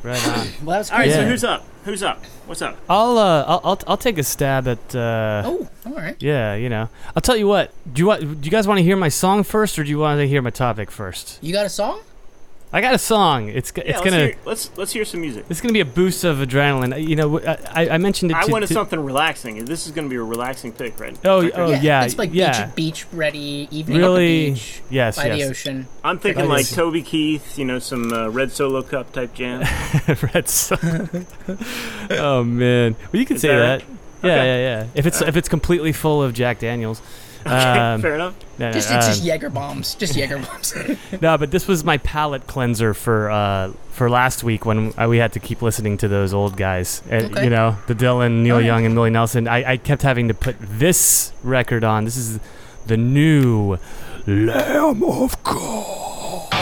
Right 0.04 0.28
on. 0.28 0.48
Well, 0.64 0.74
that 0.74 0.78
was 0.80 0.92
All 0.92 0.98
right, 1.00 1.06
great. 1.06 1.14
so 1.16 1.26
who's 1.26 1.44
up? 1.44 1.66
Who's 1.86 2.04
up? 2.04 2.24
What's 2.46 2.62
up? 2.62 2.78
I'll 2.90 3.18
uh 3.18 3.44
I'll 3.48 3.62
I'll, 3.64 3.80
I'll 3.88 3.98
take 3.98 4.18
a 4.18 4.24
stab 4.24 4.68
at 4.68 4.96
uh 4.96 5.42
Oh, 5.46 5.68
all 5.86 5.94
right. 5.94 6.16
yeah 6.20 6.54
you 6.56 6.70
know 6.70 6.90
I'll 7.16 7.22
tell 7.22 7.36
you 7.38 7.48
what 7.48 7.74
do 7.92 8.02
you 8.02 8.08
want 8.08 8.22
do 8.22 8.46
you 8.46 8.52
guys 8.52 8.68
want 8.68 8.78
to 8.78 8.84
hear 8.84 8.96
my 8.96 9.10
song 9.10 9.44
first 9.44 9.78
or 9.80 9.84
do 9.84 9.90
you 9.90 10.00
want 10.00 10.20
to 10.20 10.28
hear 10.28 10.42
my 10.42 10.50
topic 10.50 10.92
first? 10.92 11.40
You 11.42 11.52
got 11.54 11.66
a 11.66 11.70
song? 11.70 12.02
I 12.74 12.82
got 12.82 12.94
a 12.94 12.98
song. 13.00 13.48
It's 13.48 13.72
g- 13.72 13.82
Yeah, 13.86 13.92
it's 13.92 14.00
let's 14.00 14.10
gonna 14.12 14.26
hear, 14.26 14.36
let's 14.46 14.72
let's 14.78 14.92
hear 14.92 15.06
some 15.06 15.22
music. 15.22 15.46
it's 15.50 15.62
gonna 15.62 15.72
be 15.74 15.80
a 15.80 15.86
boost 15.86 16.26
of 16.26 16.40
adrenaline. 16.40 17.08
You 17.08 17.16
know 17.16 17.40
I, 17.40 17.90
I 17.92 17.98
mentioned 17.98 18.32
it. 18.32 18.36
I 18.38 18.44
to, 18.46 18.52
wanted 18.52 18.68
to- 18.68 18.74
something 18.74 19.00
relaxing. 19.00 19.64
This 19.64 19.86
is 19.86 19.94
going 19.94 20.06
to 20.06 20.10
be 20.10 20.18
a 20.18 20.24
relaxing 20.24 20.74
pick, 20.74 21.00
right? 21.00 21.18
Oh 21.24 21.38
Okay. 21.46 21.52
oh 21.56 21.70
yeah 21.70 22.04
It's 22.04 22.18
like 22.18 22.32
yeah. 22.34 22.66
beach, 22.76 22.76
beach 22.76 23.06
ready 23.14 23.70
evening 23.72 23.98
Really? 24.00 24.48
at 24.50 24.54
the 24.56 24.60
beach 24.60 24.82
Yes, 24.90 25.16
by 25.16 25.30
the 25.30 25.38
yes. 25.38 25.50
ocean. 25.52 25.88
I'm 26.04 26.20
thinking 26.20 26.44
I 26.44 26.48
like 26.48 26.68
Toby 26.70 27.02
Keith, 27.04 27.58
you 27.58 27.64
know, 27.64 27.80
some 27.80 28.12
uh, 28.12 28.28
Red 28.30 28.52
Solo 28.52 28.82
Cup 28.82 29.14
type 29.14 29.34
jam. 29.34 29.62
Red 30.34 30.50
Sun. 30.50 31.26
oh 32.12 32.44
man, 32.44 32.96
well 33.14 33.20
you 33.20 33.26
can 33.26 33.38
Is 33.38 33.42
say 33.44 33.48
that 33.50 33.80
that. 33.80 33.88
right? 33.88 33.98
Yeah, 34.24 34.32
Okay. 34.34 34.46
yeah, 34.46 34.80
yeah. 34.82 34.88
If 34.94 35.06
it's 35.06 35.22
if 35.22 35.38
it's 35.38 35.48
completely 35.48 35.94
full 35.94 36.22
of 36.22 36.34
Jack 36.34 36.60
Daniels. 36.60 37.02
Um, 37.46 38.02
Fair 38.02 38.16
enough. 38.16 38.36
no, 38.60 38.68
no, 38.68 38.72
Just 38.74 38.92
it's 38.92 39.08
just 39.08 39.22
um, 39.22 39.28
Jaeger 39.28 39.50
bombs. 39.50 39.96
Just 39.96 40.16
Jaeger 40.16 40.40
bombs. 40.40 40.74
no, 41.22 41.38
but 41.38 41.50
this 41.52 41.68
was 41.68 41.84
my 41.86 41.98
palate 41.98 42.46
cleanser 42.48 42.94
for 42.94 43.30
uh, 43.32 43.72
for 43.92 44.10
last 44.10 44.44
week 44.44 44.66
when 44.66 44.94
uh, 45.00 45.08
we 45.08 45.18
had 45.18 45.32
to 45.34 45.40
keep 45.40 45.62
listening 45.62 45.98
to 45.98 46.08
those 46.08 46.34
old 46.34 46.58
guys. 46.58 47.02
And, 47.10 47.26
Okay. 47.32 47.46
You 47.46 47.50
know, 47.50 47.78
the 47.88 47.96
Dylan, 47.96 48.44
Neil 48.44 48.56
All 48.56 48.60
right. 48.62 48.66
Young, 48.66 48.86
and 48.86 48.96
Willie 48.96 49.12
Nelson. 49.12 49.48
I, 49.48 49.72
I 49.72 49.78
kept 49.78 50.02
having 50.02 50.28
to 50.28 50.34
put 50.34 50.56
this 50.60 51.32
record 51.44 51.84
on. 51.84 52.04
This 52.06 52.18
is 52.18 52.40
the 52.86 52.98
new 52.98 53.78
Lamb 54.26 55.04
of 55.04 55.42
God. 55.44 56.57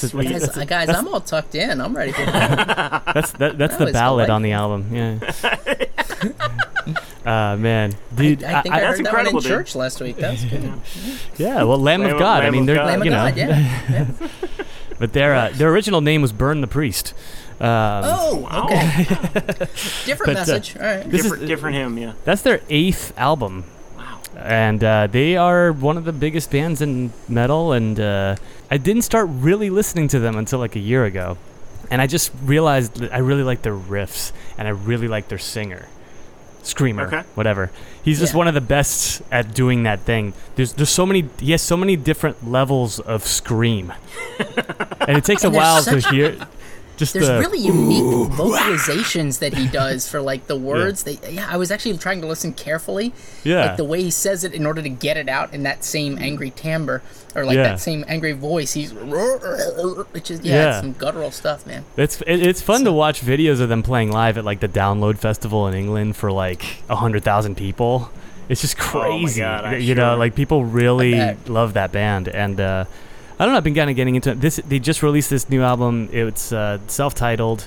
That's, 0.00 0.12
That's 0.12 0.14
a- 0.14 0.16
that's, 0.16 0.56
Guys, 0.56 0.58
uh, 0.58 0.64
guys, 0.64 0.88
I'm 0.90 1.08
all 1.08 1.20
tucked 1.20 1.54
in. 1.54 1.80
I'm 1.80 1.96
ready 1.96 2.12
for 2.12 2.24
that. 2.24 3.04
that's, 3.14 3.32
that, 3.32 3.58
that's 3.58 3.72
That 3.74 3.78
the 3.78 3.84
was 3.86 3.92
ballad 3.92 4.30
on 4.30 4.42
the 4.42 4.52
album. 4.52 4.86
Yeah. 4.92 5.18
uh, 7.24 7.56
man, 7.58 7.94
dude. 8.14 8.42
I 8.44 8.62
think 8.62 8.74
I, 8.74 8.78
I- 8.78 8.84
heard 8.86 9.04
that 9.04 9.12
one 9.14 9.26
in 9.26 9.32
dude. 9.34 9.42
church 9.44 9.74
last 9.74 10.00
week. 10.00 10.16
That's 10.16 10.44
good. 10.44 10.72
yeah. 11.36 11.62
Well, 11.62 11.78
Lamb, 11.78 12.00
Lamb 12.00 12.10
of 12.10 12.14
of- 12.14 12.18
God. 12.18 12.44
I 12.44 12.50
mean, 12.50 12.66
they're 12.66 12.76
God. 12.76 12.86
Lamb 12.86 13.00
of 13.00 13.04
you 13.04 13.10
know, 13.10 13.16
God, 13.28 13.36
yeah. 13.36 13.48
yeah. 13.90 14.28
but 14.98 15.12
their 15.12 15.34
uh, 15.34 15.50
their 15.54 15.70
original 15.70 16.00
name 16.00 16.22
was 16.22 16.32
Burn 16.32 16.60
the 16.60 16.66
Priest. 16.66 17.14
Um, 17.60 17.68
Oh, 18.04 18.64
okay. 18.64 19.04
Different 20.04 20.18
But, 20.18 20.28
uh, 20.30 20.32
message. 20.34 20.76
All 20.76 20.82
right. 20.82 21.08
This 21.08 21.20
is- 21.20 21.30
different, 21.30 21.46
different 21.46 21.76
him, 21.76 21.98
yeah. 21.98 22.12
That's 22.24 22.42
their 22.42 22.60
eighth 22.68 23.12
album. 23.16 23.64
Wow. 24.34 24.40
And 24.42 24.82
uh, 24.84 25.06
they 25.08 25.36
are 25.36 25.72
one 25.72 25.96
of 25.96 26.04
the 26.04 26.12
biggest 26.12 26.50
bands 26.50 26.80
in 26.80 27.12
metal. 27.28 27.72
And 27.72 27.98
uh, 28.00 28.36
I 28.70 28.76
didn't 28.78 29.02
start 29.02 29.28
really 29.30 29.70
listening 29.70 30.08
to 30.08 30.18
them 30.18 30.36
until 30.36 30.58
like 30.58 30.76
a 30.76 30.80
year 30.80 31.04
ago. 31.04 31.36
And 31.90 32.00
I 32.00 32.06
just 32.06 32.32
realized 32.42 32.94
that 32.96 33.12
I 33.12 33.18
really 33.18 33.42
like 33.42 33.62
their 33.62 33.76
riffs 33.76 34.32
and 34.56 34.66
I 34.66 34.70
really 34.70 35.08
like 35.08 35.28
their 35.28 35.38
singer. 35.38 35.88
Screamer, 36.64 37.06
Okay. 37.08 37.22
whatever. 37.34 37.72
He's 38.04 38.20
just 38.20 38.34
Yeah. 38.34 38.38
one 38.38 38.48
of 38.48 38.54
the 38.54 38.60
best 38.60 39.20
at 39.32 39.52
doing 39.52 39.82
that 39.82 40.00
thing. 40.00 40.32
There's 40.54 40.72
there's 40.74 40.90
so 40.90 41.04
many 41.04 41.28
he 41.40 41.50
has 41.50 41.60
so 41.60 41.76
many 41.76 41.96
different 41.96 42.48
levels 42.48 43.00
of 43.00 43.26
scream. 43.26 43.92
and 45.00 45.18
it 45.18 45.24
takes 45.24 45.42
a 45.42 45.48
And 45.48 45.54
there's 45.56 45.62
while 45.64 45.82
to 45.82 46.00
such- 46.00 46.10
hear 46.14 46.36
just 46.96 47.14
There's 47.14 47.26
the 47.26 47.38
really 47.38 47.58
unique 47.58 48.02
vocalizations 48.32 49.38
that 49.40 49.54
he 49.54 49.66
does 49.66 50.08
for 50.08 50.20
like 50.20 50.46
the 50.46 50.56
words. 50.70 51.02
They, 51.04 51.18
yeah, 51.30 51.46
I 51.50 51.56
was 51.56 51.70
actually 51.70 51.96
trying 51.98 52.20
to 52.20 52.26
listen 52.26 52.52
carefully, 52.52 53.12
yeah. 53.44 53.66
like 53.66 53.76
the 53.76 53.84
way 53.84 54.02
he 54.02 54.10
says 54.10 54.44
it 54.44 54.52
in 54.52 54.66
order 54.66 54.82
to 54.82 54.88
get 54.88 55.16
it 55.16 55.28
out 55.28 55.52
in 55.54 55.62
that 55.64 55.84
same 55.84 56.18
angry 56.18 56.50
timbre 56.50 57.02
or 57.34 57.44
like 57.44 57.56
Yeah. 57.56 57.62
that 57.64 57.80
same 57.80 58.04
angry 58.08 58.32
voice. 58.32 58.72
He's, 58.74 58.92
which 60.12 60.30
is 60.30 60.40
yeah, 60.42 60.54
Yeah. 60.54 60.80
some 60.80 60.92
guttural 60.92 61.30
stuff, 61.30 61.66
man. 61.66 61.84
It's 61.96 62.20
it, 62.22 62.42
it's 62.46 62.62
fun 62.62 62.84
to 62.84 62.92
watch 62.92 63.20
videos 63.20 63.60
of 63.60 63.68
them 63.68 63.82
playing 63.82 64.12
live 64.12 64.38
at 64.38 64.44
like 64.44 64.60
the 64.60 64.68
Download 64.68 65.18
Festival 65.18 65.66
in 65.68 65.74
England 65.74 66.16
for 66.16 66.30
like 66.30 66.82
a 66.88 66.96
hundred 66.96 67.24
thousand 67.24 67.56
people. 67.56 68.10
It's 68.48 68.60
just 68.60 68.76
Oh 68.80 68.84
my 68.98 69.08
crazy, 69.08 69.40
God, 69.40 69.64
I'm 69.64 69.80
you 69.80 69.94
know. 69.94 70.16
Like 70.16 70.34
people 70.34 70.64
really 70.64 71.36
love 71.46 71.74
that 71.74 71.90
band, 71.92 72.28
and 72.28 72.60
uh, 72.60 72.84
I 73.42 73.44
don't 73.44 73.54
know. 73.54 73.58
I've 73.58 73.64
been 73.64 73.74
kind 73.74 73.90
of 73.90 73.96
getting 73.96 74.14
into 74.14 74.30
it. 74.30 74.40
this. 74.40 74.60
They 74.64 74.78
just 74.78 75.02
released 75.02 75.28
this 75.28 75.50
new 75.50 75.62
album. 75.62 76.08
It's 76.12 76.52
uh, 76.52 76.78
self-titled. 76.86 77.66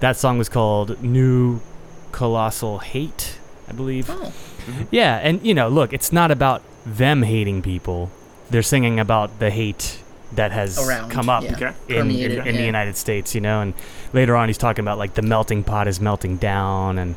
That 0.00 0.16
song 0.16 0.36
was 0.36 0.48
called 0.48 1.00
"New 1.00 1.60
Colossal 2.10 2.80
Hate," 2.80 3.38
I 3.68 3.72
believe. 3.72 4.10
Oh, 4.10 4.32
Yeah, 4.90 5.18
and 5.22 5.40
you 5.46 5.54
know, 5.54 5.68
look, 5.68 5.92
it's 5.92 6.12
not 6.12 6.32
about 6.32 6.60
them 6.84 7.22
hating 7.22 7.62
people. 7.62 8.10
They're 8.50 8.62
singing 8.64 8.98
about 8.98 9.38
the 9.38 9.50
hate 9.50 10.00
that 10.32 10.50
has 10.50 10.76
Around, 10.84 11.10
come 11.10 11.28
up 11.28 11.44
yeah. 11.44 11.52
Okay. 11.54 11.72
in, 11.88 11.94
in, 11.94 12.00
Permeated, 12.02 12.46
in 12.48 12.56
the. 12.56 12.64
United 12.64 12.96
States, 12.96 13.32
you 13.32 13.40
know. 13.40 13.60
And 13.60 13.74
later 14.12 14.34
on, 14.34 14.48
he's 14.48 14.58
talking 14.58 14.82
about 14.84 14.98
like 14.98 15.14
the 15.14 15.22
melting 15.22 15.62
pot 15.62 15.86
is 15.86 16.00
melting 16.00 16.38
down, 16.38 16.98
and 16.98 17.14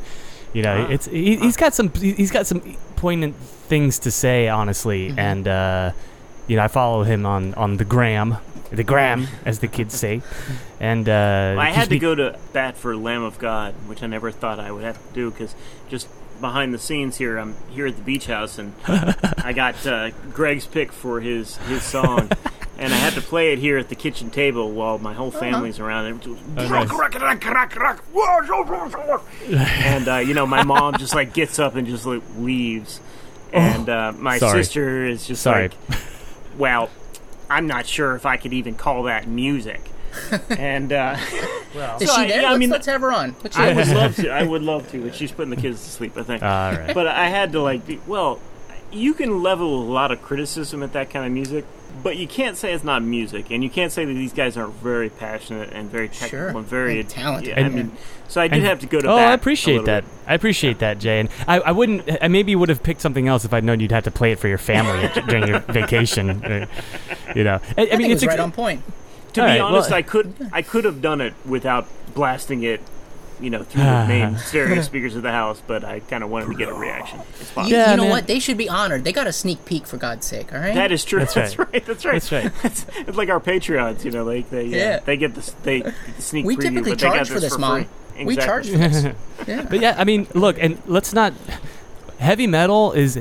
you 0.53 0.61
know, 0.61 0.85
Ah. 0.87 0.91
it's 0.91 1.07
he, 1.07 1.37
he's 1.37 1.57
got 1.57 1.73
some 1.73 1.91
he's 1.91 2.29
got 2.29 2.45
some 2.45 2.61
poignant 2.97 3.35
things 3.35 3.97
to 3.99 4.11
say, 4.11 4.47
honestly. 4.47 5.09
Mm-hmm. 5.09 5.19
And 5.19 5.47
uh, 5.47 5.91
you 6.47 6.55
know, 6.57 6.63
I 6.63 6.67
follow 6.67 7.03
him 7.03 7.25
on 7.25 7.53
on 7.55 7.77
the 7.77 7.85
gram, 7.85 8.37
the 8.71 8.83
gram, 8.83 9.27
as 9.45 9.59
the 9.59 9.67
kids 9.67 9.93
say. 9.97 10.21
And 10.79 11.07
uh, 11.09 11.55
I 11.59 11.71
had 11.71 11.89
to 11.89 11.99
go 11.99 12.13
to 12.15 12.37
bat 12.53 12.77
for 12.77 12.95
Lamb 12.95 13.23
of 13.23 13.37
God, 13.39 13.73
which 13.87 14.03
I 14.03 14.07
never 14.07 14.31
thought 14.31 14.59
I 14.59 14.71
would 14.71 14.83
have 14.83 14.97
to 15.07 15.13
do 15.13 15.31
because 15.31 15.55
just 15.89 16.07
behind 16.41 16.73
the 16.73 16.77
scenes 16.79 17.17
here, 17.17 17.37
I'm 17.37 17.55
here 17.69 17.87
at 17.87 17.95
the 17.95 18.01
beach 18.03 18.27
house 18.27 18.57
and 18.59 18.73
I 18.87 19.53
got 19.53 19.85
uh, 19.87 20.11
Greg's 20.33 20.65
pick 20.67 20.91
for 20.91 21.19
his 21.21 21.57
his 21.57 21.83
song. 21.83 22.29
And 22.77 22.93
I 22.93 22.97
had 22.97 23.13
to 23.13 23.21
play 23.21 23.53
it 23.53 23.59
here 23.59 23.77
at 23.77 23.87
the 23.87 23.95
kitchen 23.95 24.29
table 24.31 24.69
while 24.73 24.97
my 24.99 25.13
whole 25.13 25.31
family's 25.31 25.79
around. 25.79 26.07
And, 26.07 26.21
Oh, 26.27 26.67
nice. 26.67 26.89
and 29.49 30.07
uh, 30.09 30.17
you 30.17 30.33
know, 30.33 30.45
my 30.45 30.61
mom 30.63 30.97
just 30.97 31.15
like 31.15 31.33
gets 31.33 31.57
up 31.57 31.75
and 31.75 31.87
just 31.87 32.05
like 32.05 32.21
leaves, 32.37 32.99
and 33.53 33.87
uh, 33.87 34.11
my 34.17 34.37
Sorry. 34.39 34.61
sister 34.61 35.05
is 35.05 35.25
just 35.25 35.41
Sorry. 35.41 35.69
like, 35.69 35.99
"Well, 36.57 36.89
I'm 37.49 37.67
not 37.67 37.85
sure 37.85 38.15
if 38.15 38.25
I 38.25 38.37
could 38.37 38.53
even 38.53 38.75
call 38.75 39.03
that 39.03 39.27
music." 39.27 39.81
and 40.49 40.93
uh, 40.93 41.17
is 41.19 41.29
So 41.29 42.15
she 42.15 42.21
I- 42.21 42.27
there? 42.27 42.41
yeah, 42.41 42.47
I 42.47 42.51
let's, 42.51 42.59
mean- 42.59 42.69
let's 42.69 42.85
have 42.87 43.01
her 43.01 43.11
on. 43.11 43.35
Let's 43.43 43.57
I 43.57 43.73
would 43.73 43.87
love 43.89 44.15
to. 44.17 44.29
I 44.29 44.43
would 44.43 44.61
love 44.61 44.89
to, 44.91 45.01
but 45.03 45.13
she's 45.15 45.31
putting 45.31 45.49
the 45.49 45.57
kids 45.61 45.83
to 45.83 45.89
sleep. 45.89 46.17
I 46.17 46.23
think. 46.23 46.41
All 46.41 46.71
right. 46.71 46.93
but 46.93 47.07
I 47.07 47.27
had 47.27 47.51
to 47.51 47.61
like, 47.61 47.85
be, 47.85 47.99
well, 48.07 48.39
you 48.95 49.13
can 49.13 49.43
level 49.43 49.83
a 49.83 49.85
lot 49.91 50.11
of 50.11 50.21
criticism 50.21 50.81
at 50.83 50.93
that 50.93 51.09
kind 51.09 51.25
of 51.25 51.31
music, 51.31 51.65
but 52.03 52.17
you 52.17 52.27
can't 52.27 52.57
say 52.57 52.73
it's 52.73 52.83
not 52.83 53.03
music, 53.03 53.51
and 53.51 53.63
you 53.63 53.69
can't 53.69 53.91
say 53.91 54.05
that 54.05 54.13
these 54.13 54.33
guys 54.33 54.57
aren't 54.57 54.73
very 54.75 55.09
passionate 55.09 55.71
and 55.73 55.89
very 55.89 56.07
technical 56.09 56.29
Sure. 56.29 56.47
and 56.49 56.65
very 56.65 56.99
And 57.01 57.09
talented. 57.09 57.57
Yeah, 57.57 57.65
I 57.65 57.69
mean, 57.69 57.91
so 58.27 58.41
I 58.41 58.47
did 58.47 58.57
and- 58.59 58.65
have 58.67 58.79
to 58.81 58.87
go 58.87 58.99
to. 59.01 59.07
Oh, 59.07 59.15
bat 59.17 59.27
I 59.27 59.31
a 59.31 59.35
appreciate 59.35 59.73
little 59.75 59.85
that. 59.87 60.03
bit. 60.03 60.11
I 60.27 60.33
appreciate 60.33 60.79
that, 60.79 60.99
Jay. 60.99 61.19
And 61.19 61.29
I, 61.47 61.59
I 61.59 61.71
wouldn't. 61.71 62.03
I 62.21 62.27
maybe 62.27 62.55
would 62.55 62.69
have 62.69 62.81
picked 62.83 63.01
something 63.01 63.27
else 63.27 63.45
if 63.45 63.53
I'd 63.53 63.63
known 63.63 63.79
you'd 63.79 63.91
have 63.91 64.03
to 64.05 64.11
play 64.11 64.31
it 64.31 64.39
for 64.39 64.47
your 64.47 64.57
family 64.57 65.09
during 65.27 65.47
your 65.47 65.59
vacation. 65.59 66.43
uh, 66.43 66.65
You 67.35 67.43
know, 67.43 67.59
I, 67.77 67.81
I 67.81 67.83
I 67.83 67.85
mean, 67.85 67.87
think 67.89 68.01
it 68.01 68.11
it's 68.11 68.13
was 68.13 68.23
ex- 68.23 68.31
right 68.33 68.39
on 68.39 68.51
point. 68.51 68.81
To 69.33 69.41
All 69.41 69.47
be 69.47 69.51
right, 69.51 69.59
honest, 69.61 69.89
well- 69.89 69.97
I 69.99 70.01
could 70.01 70.33
I 70.53 70.61
could 70.61 70.85
have 70.85 71.01
done 71.01 71.21
it 71.21 71.33
without 71.45 71.87
blasting 72.13 72.63
it, 72.63 72.81
you 73.41 73.49
know, 73.49 73.63
through 73.63 73.83
the 73.83 74.05
main 74.07 74.37
stereo 74.37 74.81
speakers 74.81 75.15
of 75.15 75.23
the 75.23 75.31
house, 75.31 75.61
but 75.65 75.83
I 75.83 75.99
kind 75.99 76.23
of 76.23 76.29
wanted 76.29 76.47
to 76.47 76.55
get 76.55 76.69
a 76.69 76.73
reaction. 76.73 77.19
You, 77.57 77.63
Yeah, 77.65 77.91
you 77.91 77.97
know 77.97 78.03
man. 78.03 78.11
what? 78.11 78.27
They 78.27 78.39
should 78.39 78.57
be 78.57 78.69
honored. 78.69 79.03
They 79.03 79.11
got 79.11 79.27
a 79.27 79.33
sneak 79.33 79.65
peek 79.65 79.85
for 79.87 79.97
God's 79.97 80.25
sake. 80.25 80.53
All 80.53 80.59
right. 80.59 80.73
That 80.75 80.91
is 80.91 81.03
true. 81.03 81.19
That's 81.19 81.33
That's, 81.33 81.57
right. 81.59 81.71
right. 81.73 81.85
That's 81.85 82.05
right. 82.05 82.13
That's 82.21 82.31
right. 82.31 82.51
It's, 82.63 82.85
it's 82.95 83.17
like 83.17 83.29
our 83.29 83.39
Patreons, 83.39 84.03
you 84.05 84.11
know, 84.11 84.23
like 84.23 84.49
they 84.49 84.65
uh, 84.65 84.77
Yeah. 84.77 84.99
they 84.99 85.17
get 85.17 85.35
the 85.35 85.53
they 85.63 85.81
get 85.81 85.93
the 86.15 86.21
sneak 86.21 86.45
we 86.45 86.55
preview, 86.55 86.61
typically 86.61 86.91
but 86.91 86.99
they 86.99 87.05
got 87.07 87.15
charge 87.15 87.29
for 87.29 87.39
this, 87.39 87.53
for 87.53 87.59
mom. 87.59 87.85
free. 88.15 88.25
We 88.25 88.35
charge 88.37 88.69
for 88.69 88.77
this. 88.77 89.05
Yeah. 89.47 89.67
But 89.69 89.79
yeah, 89.81 89.95
I 89.97 90.05
mean, 90.05 90.27
look, 90.33 90.57
and 90.59 90.81
let's 90.87 91.13
not. 91.13 91.33
Heavy 92.19 92.47
metal 92.47 92.93
is. 92.93 93.19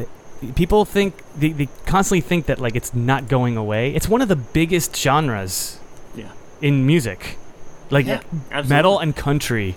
People 0.54 0.84
think 0.84 1.14
they, 1.36 1.50
they 1.52 1.68
constantly 1.86 2.20
think 2.20 2.46
that 2.46 2.58
like 2.60 2.76
it's 2.76 2.94
not 2.94 3.28
going 3.28 3.56
away. 3.56 3.94
It's 3.94 4.08
one 4.08 4.20
of 4.22 4.28
the 4.28 4.36
biggest 4.36 4.94
genres 4.96 5.78
Yeah. 6.14 6.30
in 6.60 6.86
music, 6.86 7.38
like 7.90 8.06
Yeah, 8.06 8.20
metal 8.68 8.98
and 8.98 9.16
country. 9.16 9.74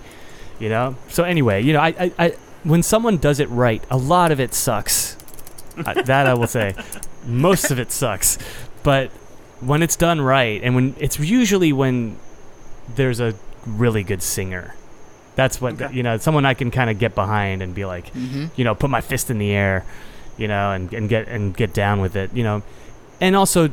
You 0.59 0.69
know. 0.69 0.95
So 1.09 1.23
anyway, 1.23 1.63
you 1.63 1.73
know, 1.73 1.79
I, 1.79 1.87
I, 1.99 2.11
I 2.19 2.29
when 2.63 2.83
someone 2.83 3.17
does 3.17 3.39
it 3.39 3.49
right, 3.49 3.83
a 3.89 3.97
lot 3.97 4.31
of 4.31 4.39
it 4.39 4.53
sucks. 4.53 5.15
I, 5.85 6.01
that 6.01 6.25
I 6.27 6.33
will 6.33 6.47
say, 6.47 6.75
most 7.25 7.69
of 7.71 7.79
it 7.79 7.91
sucks. 7.91 8.37
But 8.83 9.09
when 9.59 9.83
it's 9.83 9.95
done 9.95 10.21
right, 10.21 10.61
and 10.63 10.75
when 10.75 10.95
it's 10.99 11.19
usually 11.19 11.71
when 11.73 12.17
there's 12.95 13.19
a 13.19 13.35
really 13.65 14.03
good 14.03 14.23
singer, 14.23 14.73
that's 15.35 15.61
what 15.61 15.79
Okay. 15.79 15.93
you 15.93 16.01
know. 16.03 16.17
Someone 16.17 16.45
I 16.45 16.53
can 16.55 16.71
kind 16.71 16.89
of 16.89 16.97
get 16.97 17.13
behind 17.13 17.61
and 17.61 17.75
be 17.75 17.85
like, 17.85 18.11
mm-hmm. 18.13 18.47
you 18.55 18.63
know, 18.63 18.73
put 18.73 18.89
my 18.89 19.01
fist 19.01 19.29
in 19.29 19.37
the 19.37 19.51
air, 19.51 19.85
you 20.37 20.47
know, 20.47 20.71
and, 20.71 20.91
and 20.93 21.07
get 21.09 21.27
and 21.27 21.55
get 21.55 21.73
down 21.73 22.01
with 22.01 22.15
it, 22.15 22.33
you 22.33 22.43
know, 22.43 22.63
and 23.21 23.35
also 23.35 23.69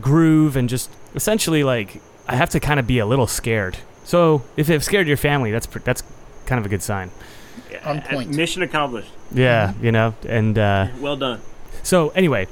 groove 0.00 0.56
and 0.56 0.68
just 0.68 0.90
essentially 1.14 1.64
like 1.64 2.00
I 2.28 2.36
have 2.36 2.50
to 2.50 2.60
kind 2.60 2.80
of 2.80 2.86
be 2.86 2.98
a 2.98 3.06
little 3.06 3.26
scared. 3.26 3.76
So 4.06 4.42
if 4.56 4.70
it 4.70 4.82
scared 4.82 5.08
your 5.08 5.16
family, 5.16 5.50
that's 5.50 5.66
pr- 5.66 5.80
that's 5.80 6.02
kind 6.46 6.58
of 6.60 6.64
a 6.64 6.68
good 6.68 6.82
sign. 6.82 7.10
On 7.84 8.00
point. 8.00 8.30
Mission 8.30 8.62
accomplished. 8.62 9.10
Yeah, 9.32 9.74
you 9.82 9.90
know, 9.92 10.14
and 10.28 10.56
uh, 10.58 10.88
Well 11.00 11.16
done. 11.16 11.40
so 11.82 12.10
anyway, 12.10 12.46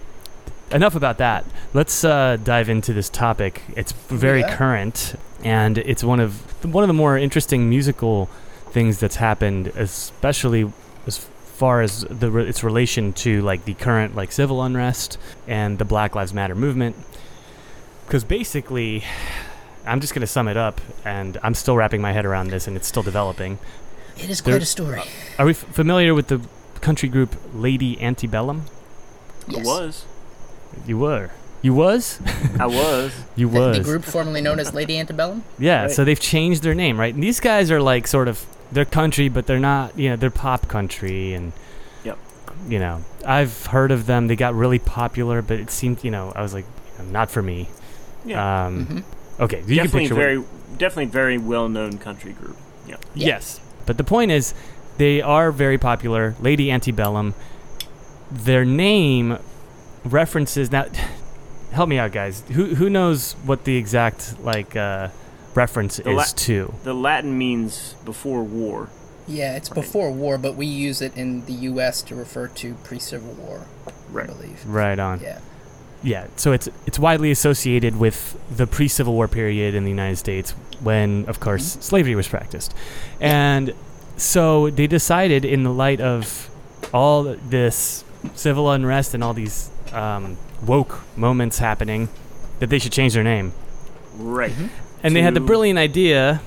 enough 0.73 0.95
about 0.97 1.19
that. 1.19 1.45
Let's 1.73 2.05
uh, 2.05 2.37
dive 2.43 2.69
into 2.69 2.93
this 2.93 3.09
topic. 3.09 3.63
It's 3.77 3.93
very 3.93 4.41
Yeah. 4.41 4.57
current, 4.57 5.15
and 5.45 5.79
it's 5.79 6.03
one 6.03 6.19
of 6.21 6.65
one 6.65 6.83
of 6.83 6.89
the 6.89 6.95
more 6.95 7.17
interesting 7.17 7.69
musical 7.69 8.27
things 8.73 8.99
that's 8.99 9.17
happened, 9.17 9.69
especially 9.77 10.73
as 11.07 11.19
far 11.19 11.83
as 11.83 12.01
the 12.11 12.31
re- 12.33 12.49
its 12.49 12.65
relation 12.65 13.13
to 13.13 13.41
like 13.43 13.65
the 13.65 13.75
current 13.75 14.17
like 14.17 14.33
civil 14.33 14.61
unrest 14.63 15.17
and 15.47 15.79
the 15.79 15.85
Black 15.85 16.17
Lives 16.17 16.35
Matter 16.35 16.57
movement. 16.57 16.97
Because 18.07 18.25
basically, 18.25 19.05
I'm 19.87 20.01
just 20.01 20.15
gonna 20.15 20.27
sum 20.27 20.49
it 20.49 20.57
up, 20.57 20.81
and 21.05 21.39
I'm 21.43 21.55
still 21.55 21.77
wrapping 21.77 22.01
my 22.01 22.13
head 22.13 22.25
around 22.27 22.51
this, 22.51 22.67
and 22.67 22.77
it's 22.77 22.87
still 22.89 23.03
developing. 23.03 23.59
It 24.17 24.31
is 24.31 24.41
There- 24.41 24.55
quite 24.55 24.63
a 24.63 24.67
story. 24.67 25.03
Are 25.39 25.45
we 25.47 25.53
f- 25.53 25.59
familiar 25.59 26.15
with 26.15 26.29
the 26.29 26.41
country 26.81 27.09
group 27.09 27.35
Lady 27.55 28.01
Antebellum? 28.01 28.65
Yes. 29.49 29.61
I 29.61 29.69
was. 29.69 30.05
You 30.87 30.99
were. 30.99 31.31
You 31.63 31.75
was? 31.75 32.19
I 32.61 32.67
was. 32.67 33.13
You 33.37 33.49
The, 33.51 33.59
was. 33.59 33.79
the 33.79 33.85
group 33.85 34.05
formerly 34.05 34.41
known 34.41 34.61
as 34.61 34.73
Lady 34.75 34.99
Antebellum. 34.99 35.43
Yeah, 35.59 35.83
Right. 35.83 35.91
so 35.91 36.05
they've 36.05 36.21
changed 36.21 36.63
their 36.63 36.75
name, 36.75 36.99
right? 37.01 37.13
And 37.13 37.23
these 37.23 37.41
guys 37.41 37.71
are 37.71 37.81
like 37.83 38.07
sort 38.07 38.29
of 38.29 38.47
they're 38.73 38.85
country, 38.85 39.29
but 39.29 39.47
they're 39.47 39.59
not, 39.61 39.97
you 39.99 40.11
know, 40.11 40.17
they're 40.17 40.31
pop 40.31 40.69
country 40.69 41.35
and 41.35 41.53
Yep. 42.05 42.19
You 42.69 42.79
know, 42.79 43.05
I've 43.27 43.67
heard 43.67 43.91
of 43.91 44.07
them. 44.07 44.29
They 44.29 44.37
got 44.37 44.55
really 44.55 44.79
popular, 44.79 45.43
but 45.43 45.59
it 45.59 45.71
seemed, 45.71 46.03
you 46.05 46.11
know, 46.11 46.33
I 46.37 46.43
was 46.43 46.55
like, 46.55 46.65
not 47.11 47.31
for 47.31 47.43
me. 47.43 47.69
Yeah. 48.25 48.67
Um 48.67 48.87
Mhm. 48.87 49.03
Okay, 49.41 49.59
you 49.61 49.65
can 49.65 49.77
definitely 49.77 50.01
picture 50.01 50.15
what- 50.15 50.21
very 50.21 50.45
definitely 50.79 51.07
very 51.07 51.39
well 51.39 51.69
known 51.69 51.99
country 51.99 52.33
group. 52.33 52.57
Yeah. 52.87 52.97
Yeah. 53.15 53.27
Yes. 53.27 53.61
But 53.87 53.97
the 53.99 54.05
point 54.05 54.31
is, 54.31 54.55
they 54.99 55.21
are 55.23 55.51
very 55.53 55.79
popular. 55.79 56.35
Lady 56.41 56.71
Antebellum. 56.71 57.35
Their 58.31 58.65
name 58.65 59.39
references 60.05 60.71
now. 60.73 60.87
help 61.73 61.89
me 61.89 61.99
out, 61.99 62.13
guys. 62.13 62.43
Who 62.53 62.75
who 62.75 62.89
knows 62.91 63.33
what 63.45 63.65
the 63.65 63.77
exact 63.77 64.39
like 64.41 64.75
uh, 64.77 65.09
reference 65.55 65.97
The 65.99 66.11
is 66.11 66.17
la- 66.17 66.25
to? 66.25 66.75
The 66.85 66.95
Latin 66.95 67.37
means 67.39 67.95
before 68.05 68.43
war. 68.43 68.89
Yeah, 69.27 69.57
it's 69.57 69.71
before 69.71 70.11
war, 70.13 70.37
but 70.37 70.55
we 70.55 70.67
use 70.67 71.01
it 71.01 71.17
in 71.17 71.47
the 71.47 71.55
U.S. 71.73 72.03
to 72.03 72.15
refer 72.15 72.47
to 72.49 72.75
pre-Civil 72.85 73.33
War, 73.33 73.67
Right. 74.11 74.29
I 74.29 74.33
believe. 74.35 74.67
Right 74.67 74.99
on. 74.99 75.21
Yeah. 75.21 75.39
Yeah, 76.05 76.27
so 76.37 76.53
it's 76.53 76.69
it's 76.87 76.99
widely 76.99 77.31
associated 77.31 77.97
with 77.97 78.39
the 78.55 78.67
pre-Civil 78.67 79.15
War 79.15 79.27
period 79.27 79.75
in 79.75 79.85
the 79.85 79.91
United 79.91 80.17
States 80.17 80.51
when, 80.83 81.25
of 81.27 81.41
course, 81.41 81.73
mm-hmm. 81.73 81.81
slavery 81.81 82.15
was 82.15 82.29
practiced, 82.29 82.75
and 83.21 83.73
so 84.19 84.69
they 84.69 84.87
decided, 84.87 85.47
in 85.47 85.63
the 85.65 85.73
light 85.73 86.03
of 86.03 86.51
all 86.93 87.23
this 87.23 88.05
civil 88.35 88.71
unrest 88.71 89.15
and 89.15 89.25
all 89.25 89.33
these 89.33 89.71
um, 89.93 90.37
woke 90.65 91.01
moments 91.17 91.59
happening, 91.59 92.11
that 92.59 92.69
they 92.69 92.79
should 92.79 92.93
change 92.93 93.15
their 93.15 93.25
name, 93.25 93.55
Right. 94.19 94.53
Mm-hmm. 94.53 94.67
and 95.03 95.17
they 95.17 95.23
had 95.23 95.33
the 95.35 95.41
brilliant 95.41 95.79
idea 95.79 96.43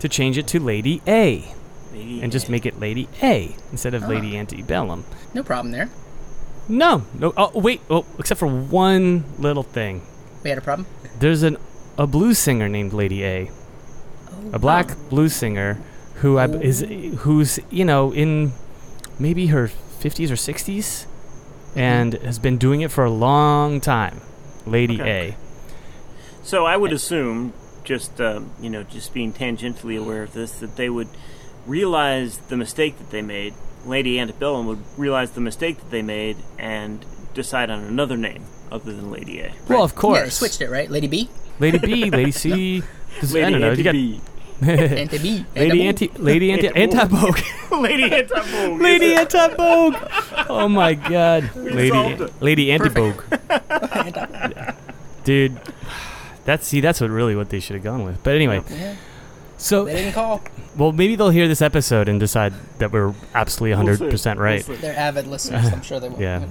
to 0.00 0.08
change 0.08 0.38
it 0.38 0.46
to 0.48 0.58
Lady 0.58 1.02
A 1.06 1.54
Lady 1.92 2.22
and 2.22 2.32
just 2.32 2.48
make 2.48 2.64
it 2.64 2.80
Lady 2.80 3.08
A 3.22 3.54
instead 3.70 3.92
of 3.94 4.04
ah. 4.04 4.08
Lady 4.08 4.38
Antebellum. 4.38 5.04
No 5.34 5.42
problem 5.42 5.70
there. 5.72 5.90
No, 6.68 7.04
no. 7.18 7.32
Oh, 7.36 7.58
wait. 7.58 7.80
Oh, 7.90 8.06
except 8.18 8.38
for 8.38 8.46
one 8.46 9.24
little 9.38 9.62
thing. 9.62 10.02
We 10.42 10.50
had 10.50 10.58
a 10.58 10.62
problem. 10.62 10.86
There's 11.18 11.42
an 11.42 11.56
a 11.98 12.06
blues 12.06 12.38
singer 12.38 12.68
named 12.68 12.92
Lady 12.92 13.24
A, 13.24 13.50
a 14.52 14.58
black 14.58 14.96
blues 15.10 15.34
singer 15.34 15.78
who 16.16 16.38
I, 16.38 16.46
is 16.46 16.80
who's 17.18 17.58
you 17.70 17.84
know 17.84 18.12
in 18.12 18.52
maybe 19.18 19.48
her 19.48 19.68
50s 19.68 20.30
or 20.30 20.34
60s 20.34 21.06
and 21.76 22.14
has 22.14 22.38
been 22.38 22.58
doing 22.58 22.80
it 22.80 22.90
for 22.90 23.04
a 23.04 23.10
long 23.10 23.80
time. 23.80 24.20
Lady 24.66 25.00
Okay. 25.00 25.36
So 26.42 26.66
I 26.66 26.76
would 26.76 26.92
assume, 26.92 27.52
just 27.84 28.20
um, 28.20 28.50
you 28.60 28.68
know, 28.68 28.82
just 28.82 29.14
being 29.14 29.32
tangentially 29.32 29.98
aware 29.98 30.22
of 30.24 30.32
this, 30.32 30.52
that 30.60 30.76
they 30.76 30.90
would 30.90 31.08
realize 31.66 32.38
the 32.38 32.56
mistake 32.56 32.98
that 32.98 33.10
they 33.10 33.22
made. 33.22 33.54
Lady 33.84 34.18
Antebellum 34.18 34.66
would 34.66 34.78
realize 34.96 35.32
the 35.32 35.40
mistake 35.40 35.78
that 35.78 35.90
they 35.90 36.02
made 36.02 36.36
and 36.58 37.04
decide 37.34 37.70
on 37.70 37.80
another 37.80 38.16
name 38.16 38.44
other 38.70 38.92
than 38.92 39.10
Lady 39.10 39.40
A. 39.40 39.46
A. 39.46 39.52
Well, 39.68 39.82
of 39.84 39.90
Yeah, 39.92 39.94
they 39.96 40.00
course. 40.00 40.34
switched 40.36 40.60
it, 40.60 40.70
right? 40.70 40.90
Lady 40.90 41.06
B, 41.08 41.28
Lady 41.58 41.78
B, 41.78 42.10
Lady 42.10 42.30
C. 42.32 42.82
This- 43.20 43.34
I 43.34 43.50
don't 43.50 43.60
know. 43.60 43.72
You 43.72 43.82
got 43.84 43.94
Antebee. 43.94 44.20
Anti 44.62 45.18
B, 45.18 45.44
Lady 45.56 45.82
Anti, 45.82 46.08
Lady 46.18 46.52
Anti, 46.52 46.68
Anti-Vogue. 46.68 47.38
Lady 47.82 48.04
Antebellum. 48.14 48.78
Lady 48.78 49.14
Anti-Vogue. 49.14 49.96
Oh 50.48 50.68
my 50.68 50.94
God. 50.94 51.50
Lady. 51.56 52.16
Lady 52.40 52.70
Anti-Vogue. 52.70 53.22
Dude, 55.24 55.60
that's 56.44 56.66
see, 56.66 56.80
that's 56.80 57.00
what 57.00 57.10
really 57.10 57.34
what 57.36 57.48
they 57.50 57.58
should 57.60 57.74
have 57.74 57.82
gone 57.84 58.04
with. 58.04 58.22
But 58.22 58.34
anyway, 58.36 58.62
Yeah, 58.70 58.94
so 59.62 59.84
they 59.84 59.94
didn't 59.94 60.12
call. 60.14 60.42
well, 60.76 60.92
maybe 60.92 61.14
they'll 61.16 61.30
hear 61.30 61.48
this 61.48 61.62
episode 61.62 62.08
and 62.08 62.18
decide 62.18 62.52
that 62.78 62.90
we're 62.92 63.14
absolutely 63.34 63.70
We'll 63.70 63.84
100 63.86 63.98
see. 63.98 64.10
percent 64.10 64.38
right. 64.40 64.66
We'll. 64.66 64.76
They're 64.78 64.96
avid 64.98 65.26
listeners. 65.26 65.66
I'm 65.72 65.82
sure 65.82 66.00
they 66.00 66.08
will. 66.08 66.20
Yeah. 66.20 66.46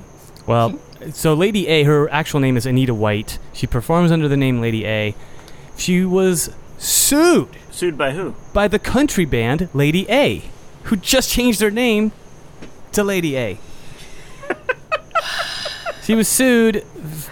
Well, 0.47 0.79
so 1.11 1.33
Lady 1.33 1.67
A, 1.67 1.83
her 1.83 2.09
actual 2.09 2.39
name 2.39 2.57
is 2.57 2.65
Anita 2.65 2.93
White. 2.93 3.37
She 3.53 3.67
performs 3.67 4.11
under 4.11 4.27
the 4.27 4.37
name 4.37 4.59
Lady 4.61 4.85
A. 4.85 5.13
She 5.77 6.03
was 6.05 6.49
sued 6.77 7.49
Sued 7.69 7.97
by 7.97 8.11
who? 8.11 8.33
by 8.53 8.67
the 8.67 8.79
country 8.79 9.25
band 9.25 9.69
Lady 9.73 10.09
A, 10.09 10.43
who 10.83 10.95
just 10.95 11.29
changed 11.29 11.59
their 11.59 11.69
name 11.71 12.11
to 12.93 13.03
Lady 13.03 13.37
A. 13.37 13.59
she 16.03 16.15
was 16.15 16.27
sued 16.27 16.83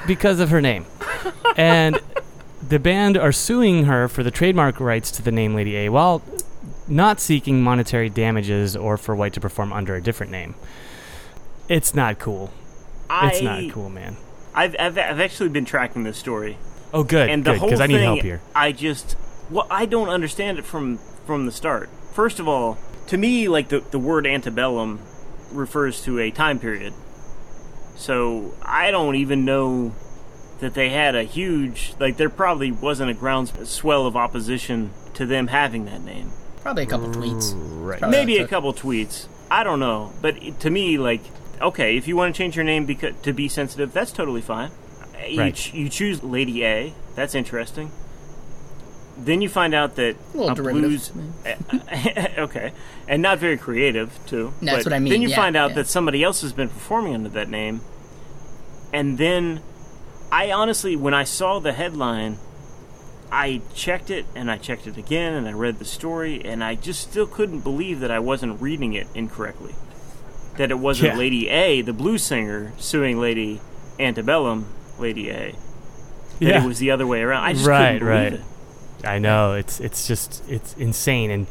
because 0.07 0.39
of 0.39 0.49
her 0.49 0.61
name. 0.61 0.85
And 1.55 1.99
the 2.67 2.79
band 2.79 3.17
are 3.17 3.31
suing 3.31 3.85
her 3.85 4.07
for 4.07 4.23
the 4.23 4.31
trademark 4.31 4.79
rights 4.79 5.11
to 5.11 5.21
the 5.21 5.31
name 5.31 5.55
Lady 5.55 5.75
A 5.77 5.89
while 5.89 6.21
not 6.87 7.19
seeking 7.19 7.61
monetary 7.61 8.09
damages 8.09 8.75
or 8.75 8.97
for 8.97 9.15
White 9.15 9.33
to 9.33 9.39
perform 9.39 9.71
under 9.71 9.95
a 9.95 10.01
different 10.01 10.31
name. 10.31 10.55
It's 11.67 11.93
not 11.93 12.19
cool. 12.19 12.51
It's 13.09 13.41
not 13.41 13.71
cool, 13.71 13.89
man. 13.89 14.17
I've, 14.53 14.75
I've, 14.79 14.97
I've 14.97 15.19
actually 15.19 15.49
been 15.49 15.65
tracking 15.65 16.03
this 16.03 16.17
story. 16.17 16.57
Oh, 16.93 17.03
good. 17.03 17.29
and 17.29 17.43
the 17.43 17.51
good, 17.51 17.59
whole 17.59 17.69
because 17.69 17.81
I 17.81 17.87
thing, 17.87 17.97
need 17.97 18.03
help 18.03 18.21
here. 18.21 18.41
I 18.55 18.71
just, 18.71 19.15
well, 19.49 19.67
I 19.69 19.85
don't 19.85 20.09
understand 20.09 20.57
it 20.57 20.65
from 20.65 20.97
from 21.25 21.45
the 21.45 21.51
start. 21.51 21.89
First 22.13 22.39
of 22.39 22.47
all, 22.47 22.79
to 23.07 23.17
me, 23.17 23.47
like 23.47 23.69
the 23.69 23.79
the 23.79 23.99
word 23.99 24.25
antebellum 24.25 24.99
refers 25.51 26.01
to 26.03 26.19
a 26.19 26.31
time 26.31 26.59
period. 26.59 26.93
So 27.95 28.53
I 28.63 28.91
don't 28.91 29.15
even 29.15 29.45
know 29.45 29.93
that 30.59 30.73
they 30.73 30.89
had 30.89 31.15
a 31.15 31.23
huge 31.23 31.93
like 31.99 32.17
there 32.17 32.29
probably 32.29 32.71
wasn't 32.71 33.09
a 33.09 33.13
groundswell 33.13 34.05
of 34.05 34.15
opposition 34.15 34.91
to 35.13 35.25
them 35.25 35.47
having 35.47 35.85
that 35.85 36.01
name. 36.01 36.31
Probably 36.61 36.83
a 36.83 36.85
couple 36.87 37.07
tweets. 37.09 37.53
Right. 37.55 38.01
Maybe 38.09 38.37
a 38.37 38.47
couple 38.47 38.73
tweets. 38.73 39.27
I 39.49 39.63
don't 39.63 39.79
know, 39.79 40.11
but 40.21 40.41
it, 40.43 40.59
to 40.59 40.69
me, 40.69 40.97
like, 40.97 41.21
okay, 41.61 41.97
if 41.97 42.07
you 42.07 42.15
want 42.15 42.35
to 42.35 42.37
change 42.37 42.55
your 42.55 42.65
name 42.65 42.85
because 42.85 43.15
to 43.23 43.33
be 43.33 43.47
sensitive, 43.47 43.93
that's 43.93 44.11
totally 44.11 44.41
fine. 44.41 44.71
You, 45.27 45.39
Right. 45.39 45.55
ch- 45.55 45.73
you 45.73 45.89
choose 45.89 46.23
Lady 46.23 46.63
A. 46.65 46.93
That's 47.15 47.33
interesting. 47.35 47.91
Then 49.17 49.41
you 49.41 49.49
find 49.49 49.73
out 49.73 49.95
that 49.95 50.15
A 50.33 50.37
little 50.37 50.63
blues, 50.71 51.11
okay, 52.37 52.71
and 53.07 53.21
not 53.21 53.37
very 53.39 53.57
creative 53.57 54.17
too. 54.27 54.53
That's 54.61 54.83
but 54.83 54.91
what 54.91 54.93
I 54.93 54.99
mean, 54.99 55.11
Then 55.11 55.21
you 55.21 55.29
yeah, 55.29 55.35
find 55.35 55.57
out 55.57 55.71
yeah. 55.71 55.75
that 55.77 55.87
somebody 55.87 56.23
else 56.23 56.41
has 56.41 56.53
been 56.53 56.69
performing 56.69 57.15
under 57.15 57.29
that 57.29 57.49
name, 57.49 57.81
and 58.93 59.17
then 59.17 59.61
I 60.31 60.51
honestly, 60.51 60.95
when 60.95 61.13
I 61.13 61.23
saw 61.23 61.59
the 61.59 61.73
headline, 61.73 62.37
I 63.31 63.61
checked 63.73 64.09
it 64.09 64.25
and 64.35 64.49
I 64.49 64.57
checked 64.57 64.87
it 64.87 64.97
again 64.97 65.33
and 65.33 65.47
I 65.47 65.51
read 65.53 65.79
the 65.79 65.85
story 65.85 66.43
and 66.43 66.63
I 66.63 66.75
just 66.75 67.01
still 67.09 67.27
couldn't 67.27 67.59
believe 67.61 67.99
that 67.99 68.11
I 68.11 68.19
wasn't 68.19 68.61
reading 68.61 68.93
it 68.93 69.07
incorrectly. 69.13 69.75
That 70.57 70.71
it 70.71 70.79
wasn't 70.79 71.13
Yeah. 71.13 71.17
Lady 71.19 71.47
A, 71.49 71.81
the 71.81 71.93
blues 71.93 72.23
singer, 72.23 72.73
suing 72.77 73.19
Lady 73.19 73.61
Antebellum, 73.99 74.65
Lady 74.99 75.29
A. 75.29 75.51
That 75.51 75.55
Yeah. 76.39 76.63
it 76.63 76.67
was 76.67 76.79
the 76.79 76.91
other 76.91 77.05
way 77.07 77.21
around. 77.21 77.43
I 77.43 77.53
just 77.53 77.65
Right, 77.65 77.99
couldn't 77.99 78.07
believe 78.07 78.23
right. 78.23 78.33
it. 78.33 79.07
I 79.07 79.17
know 79.19 79.53
it's 79.53 79.79
it's 79.79 80.05
just 80.07 80.43
it's 80.49 80.73
insane, 80.73 81.31
and 81.31 81.47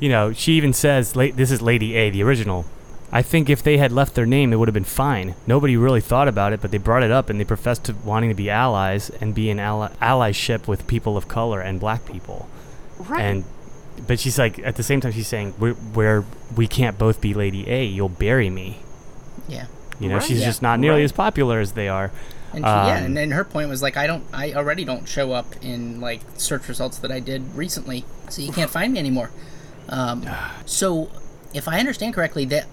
you 0.00 0.08
know 0.08 0.32
she 0.32 0.52
even 0.54 0.72
says 0.72 1.12
this 1.12 1.50
is 1.50 1.60
Lady 1.60 1.94
A, 1.94 2.08
the 2.10 2.22
original. 2.22 2.64
I 3.16 3.22
think 3.22 3.48
if 3.48 3.62
they 3.62 3.78
had 3.78 3.92
left 3.92 4.14
their 4.14 4.26
name, 4.26 4.52
it 4.52 4.56
would 4.56 4.68
have 4.68 4.74
been 4.74 4.84
fine. 4.84 5.34
Nobody 5.46 5.74
really 5.76 6.00
thought 6.02 6.28
about 6.28 6.52
it, 6.52 6.60
but 6.60 6.70
they 6.70 6.76
brought 6.78 7.02
it 7.02 7.10
up 7.10 7.30
and 7.30 7.40
they 7.40 7.44
professed 7.44 7.84
to 7.84 7.94
wanting 8.04 8.28
to 8.28 8.34
be 8.34 8.50
allies 8.50 9.08
and 9.20 9.34
be 9.34 9.48
an 9.48 9.58
ally- 9.58 9.92
allyship 10.02 10.68
with 10.68 10.86
people 10.86 11.16
of 11.16 11.26
color 11.26 11.60
and 11.60 11.80
black 11.80 12.04
people. 12.04 12.48
Right. 12.98 13.22
And 13.22 13.44
but 14.06 14.20
she's 14.20 14.38
like 14.38 14.58
at 14.58 14.76
the 14.76 14.82
same 14.82 15.00
time 15.00 15.12
she's 15.12 15.28
saying 15.28 15.54
we're, 15.58 15.76
we're 15.94 16.24
we 16.54 16.66
can't 16.68 16.98
both 16.98 17.20
be 17.22 17.32
Lady 17.32 17.62
A. 17.70 17.84
You'll 17.86 18.10
bury 18.10 18.50
me. 18.50 18.80
Yeah. 19.48 19.66
You 19.98 20.08
know 20.10 20.16
Right. 20.16 20.24
she's 20.24 20.40
Yeah. 20.40 20.46
just 20.46 20.60
not 20.60 20.78
nearly 20.78 21.00
Right. 21.00 21.04
as 21.04 21.12
popular 21.12 21.60
as 21.60 21.72
they 21.72 21.88
are. 21.88 22.10
And 22.52 22.64
she, 22.64 22.68
yeah, 22.68 22.98
Um, 22.98 23.04
and 23.06 23.16
then 23.16 23.30
her 23.32 23.44
point 23.44 23.68
was 23.70 23.80
like, 23.82 23.96
I 23.96 24.06
don't, 24.06 24.24
I 24.32 24.52
already 24.52 24.84
don't 24.84 25.08
show 25.08 25.32
up 25.32 25.46
in 25.62 26.00
like 26.02 26.20
search 26.36 26.68
results 26.68 26.98
that 26.98 27.10
I 27.10 27.20
did 27.20 27.42
recently, 27.54 28.04
so 28.28 28.40
you 28.42 28.52
can't 28.52 28.70
find 28.70 28.92
me 28.92 28.98
anymore. 28.98 29.30
Um, 29.88 30.28
so, 30.66 31.08
if 31.54 31.66
I 31.68 31.78
understand 31.78 32.12
correctly, 32.14 32.44
that 32.46 32.66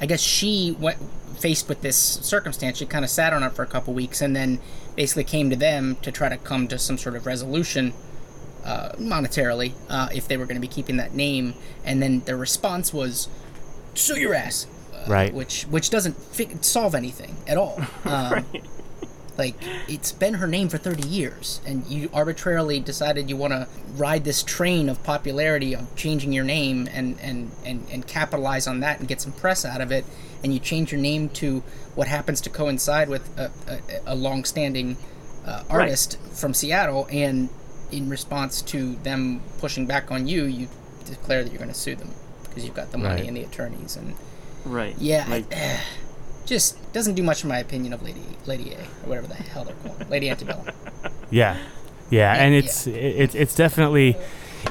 I 0.00 0.06
guess 0.06 0.20
she 0.20 0.76
went 0.78 0.98
faced 1.38 1.68
with 1.68 1.82
this 1.82 1.96
circumstance. 1.96 2.78
She 2.78 2.86
kind 2.86 3.04
of 3.04 3.10
sat 3.10 3.32
on 3.32 3.42
it 3.42 3.52
for 3.52 3.62
a 3.62 3.66
couple 3.66 3.92
weeks, 3.94 4.20
and 4.20 4.34
then 4.34 4.60
basically 4.96 5.24
came 5.24 5.50
to 5.50 5.56
them 5.56 5.96
to 6.02 6.10
try 6.12 6.28
to 6.28 6.36
come 6.36 6.68
to 6.68 6.78
some 6.78 6.98
sort 6.98 7.16
of 7.16 7.26
resolution 7.26 7.92
uh, 8.64 8.90
monetarily 8.98 9.72
uh, 9.88 10.08
if 10.14 10.28
they 10.28 10.36
were 10.36 10.44
going 10.44 10.56
to 10.56 10.60
be 10.60 10.68
keeping 10.68 10.96
that 10.98 11.14
name. 11.14 11.54
And 11.84 12.02
then 12.02 12.20
their 12.20 12.36
response 12.36 12.92
was, 12.92 13.28
"Sue 13.94 14.18
your 14.18 14.34
ass." 14.34 14.66
Uh, 14.92 15.04
Right. 15.08 15.32
Which 15.32 15.62
which 15.64 15.88
doesn't 15.90 16.14
fi- 16.22 16.56
solve 16.60 16.94
anything 16.94 17.36
at 17.46 17.56
all. 17.56 17.80
Um, 18.04 18.44
like 19.40 19.54
it's 19.88 20.12
been 20.12 20.34
her 20.34 20.46
name 20.46 20.68
for 20.68 20.78
30 20.78 21.08
years 21.08 21.60
and 21.66 21.86
you 21.86 22.10
arbitrarily 22.12 22.78
decided 22.78 23.28
you 23.30 23.36
want 23.36 23.52
to 23.52 23.66
ride 23.96 24.22
this 24.24 24.42
train 24.42 24.88
of 24.88 25.02
popularity 25.02 25.74
of 25.74 25.96
changing 25.96 26.32
your 26.32 26.44
name 26.44 26.86
and, 26.92 27.18
and, 27.20 27.50
and, 27.64 27.86
and 27.90 28.06
capitalize 28.06 28.66
on 28.66 28.80
that 28.80 28.98
and 29.00 29.08
get 29.08 29.20
some 29.20 29.32
press 29.32 29.64
out 29.64 29.80
of 29.80 29.90
it 29.90 30.04
and 30.44 30.52
you 30.54 30.60
change 30.60 30.92
your 30.92 31.00
name 31.00 31.28
to 31.30 31.60
what 31.94 32.06
happens 32.06 32.40
to 32.42 32.50
coincide 32.50 33.08
with 33.08 33.24
a, 33.38 33.50
a, 34.06 34.12
a 34.12 34.14
long-standing 34.14 34.96
uh, 35.46 35.62
Right. 35.70 35.70
artist 35.70 36.18
from 36.40 36.52
seattle 36.52 37.08
and 37.10 37.48
in 37.90 38.08
response 38.10 38.60
to 38.62 38.94
them 38.96 39.40
pushing 39.58 39.86
back 39.86 40.12
on 40.12 40.28
you 40.28 40.44
you 40.44 40.68
declare 41.06 41.42
that 41.42 41.50
you're 41.50 41.58
going 41.58 41.72
to 41.72 41.80
sue 41.86 41.96
them 41.96 42.10
because 42.44 42.64
you've 42.64 42.74
got 42.76 42.92
the 42.92 42.98
money 42.98 43.20
Right. 43.22 43.28
and 43.28 43.36
the 43.38 43.42
attorneys 43.44 43.96
and 43.96 44.14
right. 44.66 44.94
yeah, 44.98 45.24
I- 45.26 45.30
Like, 45.30 45.46
just 46.50 46.92
doesn't 46.92 47.14
do 47.14 47.22
much 47.22 47.42
in 47.44 47.48
my 47.48 47.58
opinion 47.58 47.92
of 47.94 48.02
Lady 48.02 48.20
Lady 48.46 48.72
A 48.72 48.78
or 48.80 49.08
whatever 49.08 49.26
the 49.26 49.34
hell 49.34 49.64
they're 49.64 49.74
called, 49.76 50.10
Lady 50.10 50.28
Antebellum. 50.28 50.66
Yeah, 51.32 51.56
yeah, 52.10 52.32
and 52.34 52.52
yeah. 52.52 52.58
it's 52.60 52.86
it's 52.88 53.34
it's 53.36 53.54
definitely 53.54 54.16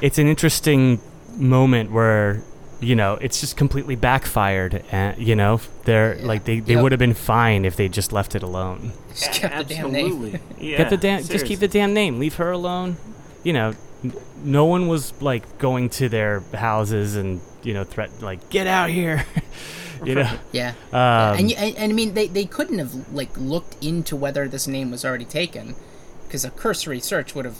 it's 0.02 0.18
an 0.18 0.28
interesting 0.28 1.00
moment 1.36 1.90
where 1.90 2.42
you 2.82 2.94
know, 2.96 3.14
it's 3.20 3.40
just 3.40 3.56
completely 3.58 3.94
backfired. 3.94 4.82
And 4.92 5.16
you 5.18 5.36
know, 5.36 5.60
they're 5.84 6.16
Yeah. 6.18 6.26
like 6.26 6.44
they, 6.44 6.60
they 6.60 6.74
Yep. 6.74 6.82
would 6.82 6.92
have 6.92 6.98
been 6.98 7.12
fine 7.14 7.64
if 7.66 7.76
they 7.76 7.88
just 7.88 8.10
left 8.12 8.34
it 8.34 8.42
alone. 8.42 8.92
Just 9.10 9.32
kept 9.32 9.56
the 9.68 9.74
damn 9.74 9.92
name. 9.92 10.06
Absolutely. 10.06 10.40
Yeah, 10.70 10.78
Get 10.78 10.90
the 10.90 10.96
damn, 10.96 11.24
just 11.24 11.44
keep 11.46 11.58
the 11.60 11.68
damn 11.68 11.92
name. 11.94 12.18
Leave 12.18 12.36
her 12.36 12.50
alone. 12.50 12.96
You 13.42 13.52
know, 13.54 13.74
n- 14.04 14.12
no 14.44 14.64
one 14.66 14.88
was 14.88 15.12
like 15.20 15.58
going 15.58 15.88
to 15.90 16.08
their 16.10 16.40
houses 16.54 17.16
and 17.16 17.40
you 17.62 17.72
know 17.74 17.84
threat 17.84 18.10
like 18.22 18.48
get 18.50 18.66
out 18.66 18.90
here. 18.90 19.24
you 20.04 20.14
know, 20.16 20.30
Yeah. 20.52 20.74
um, 20.92 21.38
and, 21.38 21.52
and 21.52 21.76
and 21.76 21.92
I 21.92 21.94
mean 21.94 22.14
they, 22.14 22.26
they 22.28 22.44
couldn't 22.44 22.78
have 22.78 23.12
like 23.12 23.36
looked 23.36 23.82
into 23.84 24.16
whether 24.16 24.48
this 24.48 24.66
name 24.66 24.90
was 24.90 25.04
already 25.04 25.24
taken 25.24 25.74
because 26.26 26.44
a 26.44 26.50
cursory 26.50 27.00
search 27.00 27.34
would 27.34 27.44
have 27.44 27.58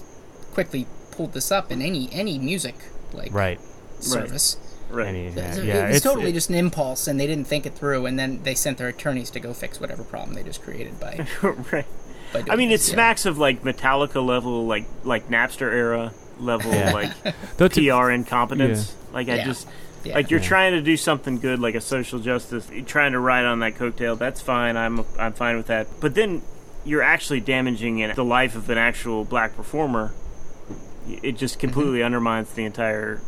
quickly 0.53 0.87
pulled 1.11 1.33
this 1.33 1.51
up 1.53 1.71
in 1.71 1.83
any 1.83 2.09
any 2.13 2.39
music 2.39 2.75
like 3.13 3.33
right. 3.33 3.61
service. 4.01 4.57
Right. 4.91 5.07
Any, 5.09 5.31
So 5.33 5.39
yeah, 5.63 5.85
it 5.85 5.89
was 5.89 5.97
it's- 5.97 6.01
totally 6.03 6.31
it- 6.31 6.35
just 6.35 6.49
an 6.49 6.57
impulse, 6.57 7.07
and 7.07 7.21
they 7.21 7.27
didn't 7.29 7.45
think 7.47 7.65
it 7.65 7.75
through, 7.77 8.07
and 8.07 8.19
then 8.19 8.43
they 8.43 8.55
sent 8.57 8.79
their 8.79 8.89
attorneys 8.89 9.31
to 9.31 9.39
go 9.41 9.53
fix 9.55 9.81
whatever 9.81 10.03
problem 10.03 10.35
they 10.35 10.43
just 10.43 10.63
created 10.63 10.99
by. 10.99 11.27
right. 11.73 11.87
by 12.33 12.43
I 12.51 12.57
mean, 12.57 12.71
it 12.71 12.79
this, 12.79 12.89
yeah. 12.89 12.95
smacks 12.95 13.25
of 13.25 13.39
like 13.39 13.63
Metallica 13.63 14.25
level, 14.25 14.67
like 14.67 14.87
like 15.05 15.29
Napster 15.29 15.73
era 15.73 16.13
level, 16.41 16.73
Yeah. 16.73 16.93
like 16.93 17.13
Though 17.57 17.69
to- 17.69 17.81
PR 17.89 18.11
incompetence. 18.11 18.97
Like 19.13 19.29
I 19.29 19.37
Yeah. 19.37 19.45
just. 19.45 19.69
Yeah. 20.05 20.15
Like 20.15 20.31
you're 20.31 20.41
Yeah. 20.41 20.47
trying 20.49 20.73
to 20.73 20.81
do 20.83 20.97
something 20.97 21.39
good, 21.39 21.59
like 21.61 21.75
a 21.75 21.81
social 21.81 22.19
justice, 22.21 22.69
you're 22.73 22.85
trying 22.85 23.13
to 23.13 23.19
ride 23.21 23.45
on 23.45 23.59
that 23.61 23.75
coattail. 23.75 24.19
That's 24.19 24.41
fine. 24.41 24.77
I'm 24.77 25.05
I'm 25.19 25.33
fine 25.33 25.57
with 25.57 25.67
that. 25.67 25.87
But 26.01 26.15
then 26.15 26.43
you're 26.85 27.03
actually 27.03 27.41
damaging 27.41 28.03
an- 28.03 28.15
the 28.17 28.25
life 28.25 28.57
of 28.57 28.71
an 28.71 28.79
actual 28.79 29.25
black 29.25 29.55
performer. 29.57 30.13
It 31.23 31.37
just 31.37 31.55
Mm-hmm. 31.59 31.61
completely 31.61 32.03
undermines 32.03 32.51
the 32.53 32.65
entire. 32.65 33.21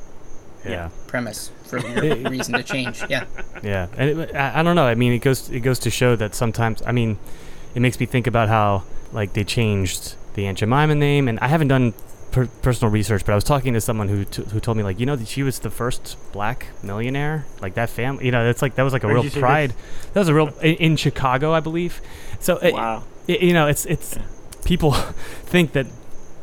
yeah. 0.65 0.89
premise 1.09 1.51
for 1.65 1.79
your 2.05 2.31
reason 2.31 2.55
to 2.55 2.63
change. 2.63 3.03
Yeah. 3.11 3.25
Yeah, 3.63 3.89
and 3.99 4.21
it, 4.21 4.35
I, 4.35 4.61
I 4.61 4.63
don't 4.63 4.77
know. 4.77 4.87
I 4.87 4.95
mean, 4.95 5.13
it 5.13 5.19
goes 5.19 5.51
it 5.51 5.61
goes 5.61 5.79
to 5.81 5.91
show 5.91 6.15
that 6.17 6.35
sometimes. 6.35 6.83
I 6.87 6.93
mean, 6.93 7.19
it 7.75 7.81
makes 7.81 7.99
me 8.01 8.07
think 8.07 8.27
about 8.27 8.49
how 8.49 8.85
like 9.13 9.33
they 9.35 9.45
changed 9.45 10.15
the 10.35 10.47
Aunt 10.47 10.59
Jemima 10.59 10.95
name, 10.95 11.29
and 11.29 11.39
I 11.41 11.49
haven't 11.49 11.69
done 11.69 11.93
per- 12.33 12.47
personal 12.63 12.91
research, 12.91 13.25
but 13.25 13.33
I 13.33 13.35
was 13.37 13.45
talking 13.45 13.73
to 13.75 13.81
someone 13.81 14.09
who 14.09 14.25
t- 14.25 14.43
who 14.45 14.59
told 14.59 14.77
me 14.77 14.83
like, 14.83 14.99
you 14.99 15.07
know, 15.07 15.15
that 15.17 15.29
she 15.29 15.43
was 15.43 15.59
the 15.61 15.71
first 15.71 16.17
black 16.33 16.67
millionaire, 16.83 17.47
like 17.61 17.75
that 17.75 17.89
family. 17.91 18.25
You 18.27 18.33
know, 18.33 18.45
that's 18.45 18.63
like 18.63 18.75
that 18.75 18.83
was 18.83 18.93
like 18.93 19.05
a 19.05 19.07
Where'd 19.07 19.23
real 19.23 19.25
you 19.27 19.41
pride. 19.41 19.75
That 20.15 20.21
was 20.21 20.29
a 20.29 20.35
real 20.35 20.49
in, 20.61 20.75
in 20.77 20.97
Chicago, 20.97 21.53
I 21.53 21.61
believe. 21.61 22.01
So 22.41 22.57
it, 22.59 22.75
Wow. 22.75 23.05
it- 23.29 23.43
you 23.43 23.53
know, 23.53 23.67
it's 23.69 23.85
it's 23.87 24.19
people 24.65 24.93
think 25.45 25.73
that 25.73 25.87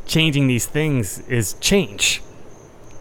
changing 0.05 0.47
these 0.47 0.65
things 0.65 1.19
is 1.27 1.53
change. 1.59 2.21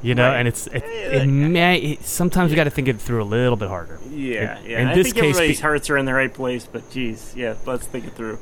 You 0.01 0.14
know, 0.14 0.28
Right. 0.28 0.39
and 0.39 0.47
it's 0.49 0.68
it, 0.68 0.84
it 0.84 1.26
may 1.26 1.76
it, 1.78 2.03
sometimes 2.05 2.51
we 2.51 2.57
got 2.57 2.64
to 2.64 2.70
think 2.70 2.86
it 2.86 3.01
through 3.01 3.20
a 3.20 3.24
little 3.24 3.57
bit 3.57 3.68
harder. 3.68 3.99
Yeah, 4.09 4.59
In- 4.61 4.70
yeah. 4.70 4.78
in 4.80 4.89
I 4.89 4.95
this 4.95 5.07
think 5.09 5.16
case, 5.16 5.24
everybody's 5.34 5.57
be- 5.59 5.62
hearts 5.62 5.91
are 5.91 5.97
in 5.97 6.05
the 6.07 6.14
right 6.14 6.32
place, 6.32 6.66
but 6.70 6.89
geez, 6.91 7.34
yeah. 7.36 7.55
Let's 7.66 7.86
think 7.86 8.07
it 8.07 8.12
through. 8.14 8.39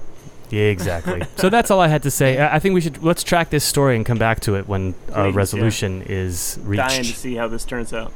Yeah, 0.51 0.65
exactly. 0.65 1.23
so 1.37 1.49
that's 1.49 1.71
all 1.71 1.81
I 1.81 1.89
had 1.89 2.03
to 2.05 2.11
say. 2.11 2.39
I 2.39 2.57
I 2.57 2.59
think 2.59 2.75
we 2.75 2.81
should 2.81 3.03
let's 3.03 3.23
track 3.25 3.51
this 3.51 3.65
story 3.65 3.97
and 3.97 4.05
come 4.07 4.19
back 4.19 4.41
to 4.41 4.55
it 4.55 4.69
when 4.69 4.93
Please, 4.93 5.15
a 5.17 5.29
yeah. 5.29 5.33
resolution 5.35 6.03
is 6.07 6.59
reached. 6.63 6.89
Dying 6.89 7.03
to 7.05 7.13
see 7.15 7.35
how 7.35 7.49
this 7.49 7.65
turns 7.65 7.93
out. 7.93 8.13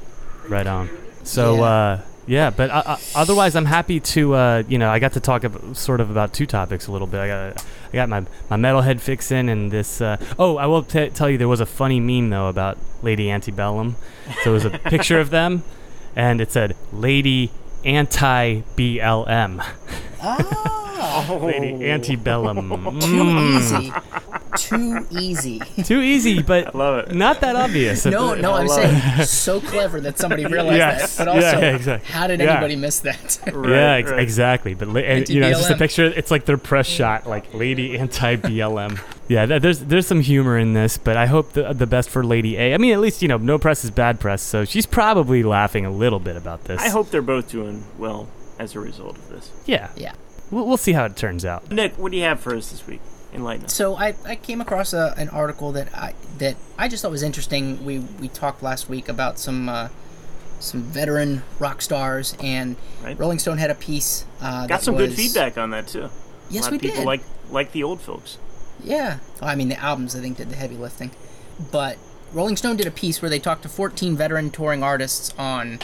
Right 0.49 0.67
on. 0.67 0.89
So 1.25 1.57
Yeah. 1.57 1.63
uh, 1.63 2.01
yeah, 2.27 2.51
but 2.51 2.71
uh, 2.71 2.83
uh, 2.87 2.97
otherwise, 3.17 3.57
I'm 3.57 3.65
happy 3.65 3.99
to 3.99 4.35
uh, 4.35 4.63
you 4.69 4.79
know 4.79 4.89
I 4.91 4.99
got 5.01 5.13
to 5.15 5.21
talk 5.21 5.43
ab- 5.45 5.75
sort 5.75 6.01
of 6.01 6.11
about 6.11 6.33
two 6.33 6.47
topics 6.47 6.87
a 6.87 6.93
little 6.93 7.09
bit. 7.09 7.19
I 7.21 7.27
got 7.29 7.65
I 7.93 7.95
got 7.97 8.09
my 8.09 8.21
my 8.49 8.57
metalhead 8.57 9.01
fix 9.01 9.33
in 9.33 9.49
and 9.49 9.73
this. 9.73 10.01
Uh, 10.01 10.17
oh, 10.39 10.57
I 10.57 10.67
will 10.67 10.85
t- 10.85 11.09
tell 11.11 11.29
you 11.29 11.37
there 11.39 11.49
was 11.49 11.61
a 11.61 11.67
funny 11.67 11.99
meme 11.99 12.31
though 12.31 12.47
about 12.49 12.79
Lady 13.03 13.29
Antebellum. 13.31 13.97
So 14.45 14.51
it 14.51 14.55
was 14.55 14.65
a 14.65 14.71
picture 14.71 15.19
of 15.19 15.31
them, 15.31 15.65
and 16.15 16.41
it 16.41 16.53
said 16.53 16.77
Lady 16.93 17.51
Anti 17.85 18.63
BLM. 18.77 19.65
Oh, 20.23 21.41
Lady 21.47 21.91
Antebellum. 21.91 22.69
too 23.01 23.25
Mm. 23.25 23.57
easy. 23.57 23.93
Too 24.69 25.07
easy. 25.11 25.59
Too 25.85 26.01
easy, 26.01 26.43
but 26.43 26.75
I 26.75 26.79
Love 26.79 27.09
it. 27.09 27.15
not 27.15 27.41
that 27.41 27.57
obvious. 27.57 28.05
No, 28.05 28.35
no, 28.35 28.53
I'm 28.55 28.67
love 28.67 28.77
saying 28.77 29.25
so 29.27 29.61
clever 29.61 30.01
that 30.03 30.19
somebody 30.19 30.45
realized 30.47 30.77
Yes. 30.77 31.17
that. 31.17 31.25
But 31.25 31.29
also, 31.37 31.47
Yeah, 31.47 31.59
yeah, 31.61 31.77
exactly. 31.77 32.13
how 32.13 32.27
did 32.27 32.41
Yeah. 32.41 32.53
anybody 32.53 32.77
miss 32.77 32.99
that? 33.01 33.39
Right, 33.53 33.71
yeah, 33.71 33.93
ex- 33.95 34.11
right. 34.11 34.21
exactly. 34.21 34.75
But 34.75 34.89
la- 34.89 35.01
and, 35.01 35.29
you 35.29 35.41
know, 35.41 35.49
it's 35.49 35.59
just 35.61 35.71
a 35.71 35.77
picture. 35.77 36.07
It's 36.07 36.31
like 36.31 36.45
their 36.45 36.59
press 36.59 36.87
shot, 36.87 37.27
like 37.27 37.53
Lady 37.55 37.99
Anti 37.99 38.37
BLM. 38.37 38.99
yeah, 39.29 39.47
th- 39.47 39.63
there's 39.63 39.81
there's 39.81 40.07
some 40.07 40.21
humor 40.21 40.59
in 40.59 40.73
this, 40.75 40.99
but 40.99 41.17
I 41.17 41.27
hope 41.27 41.53
the 41.53 41.73
the 41.73 41.87
best 41.87 42.11
for 42.11 42.25
Lady 42.25 42.57
A. 42.57 42.75
I 42.75 42.79
mean, 42.79 42.93
at 42.93 43.01
least 43.01 43.23
you 43.23 43.29
know, 43.29 43.37
no 43.39 43.59
press 43.59 43.85
is 43.85 43.91
bad 43.91 44.21
press, 44.21 44.43
so 44.43 44.65
she's 44.65 44.87
probably 44.87 45.43
laughing 45.43 45.85
a 45.87 45.91
little 45.91 46.19
bit 46.21 46.37
about 46.37 46.65
this. 46.65 46.81
I 46.81 46.89
hope 46.89 47.11
they're 47.11 47.23
both 47.23 47.51
doing 47.51 47.85
well 47.99 48.29
as 48.59 48.75
a 48.77 48.81
result 48.81 49.17
of 49.17 49.29
this. 49.31 49.51
Yeah, 49.67 49.89
yeah. 49.97 50.13
we'll, 50.51 50.67
we'll 50.67 50.77
see 50.77 50.93
how 50.93 51.05
it 51.07 51.17
turns 51.17 51.45
out. 51.45 51.71
Nick, 51.71 51.95
what 51.99 52.13
do 52.13 52.19
you 52.19 52.25
have 52.25 52.41
for 52.41 52.55
us 52.55 52.71
this 52.71 52.87
week? 52.87 53.01
Enlighten 53.33 53.67
us. 53.67 53.75
So 53.75 53.95
I, 53.97 54.15
I 54.27 54.35
came 54.37 54.61
across 54.61 54.93
a, 54.93 55.15
an 55.17 55.29
article 55.29 55.73
that 55.73 55.95
I 55.95 56.15
that 56.39 56.57
I 56.77 56.89
just 56.89 57.03
thought 57.03 57.11
was 57.11 57.23
interesting. 57.23 57.85
We 57.85 57.99
we 58.01 58.29
talked 58.29 58.63
last 58.63 58.89
week 58.89 59.09
about 59.09 59.39
some 59.39 59.69
uh, 59.69 59.89
some 60.59 60.83
veteran 60.83 61.43
rock 61.59 61.81
stars, 61.83 62.37
and 62.41 62.77
Right. 63.03 63.19
Rolling 63.19 63.39
Stone 63.39 63.59
had 63.59 63.71
a 63.71 63.75
piece. 63.75 64.25
Uh, 64.41 64.67
Got 64.67 64.83
some 64.83 64.97
good 64.97 65.13
feedback 65.15 65.57
on 65.59 65.71
that 65.71 65.87
too. 65.89 66.11
Yes, 66.51 66.63
a 66.63 66.65
lot 66.65 66.71
we 66.73 66.77
of 66.77 66.83
people 66.83 66.97
did. 66.99 67.07
like 67.07 67.23
like 67.51 67.73
the 67.73 67.83
old 67.85 68.01
folks. 68.01 68.39
Yeah. 68.83 69.19
Well, 69.41 69.51
I 69.51 69.55
mean, 69.55 69.69
the 69.69 69.79
albums, 69.79 70.17
I 70.17 70.21
think, 70.21 70.37
did 70.39 70.51
the 70.51 70.57
heavy 70.57 70.77
lifting. 70.77 71.11
But 71.71 71.99
Rolling 72.33 72.57
Stone 72.57 72.77
did 72.77 72.87
a 72.87 72.91
piece 72.91 73.21
where 73.21 73.29
they 73.29 73.39
talked 73.39 73.63
to 73.63 73.69
14 73.69 74.17
veteran 74.17 74.51
touring 74.51 74.83
artists 74.83 75.35
on 75.39 75.79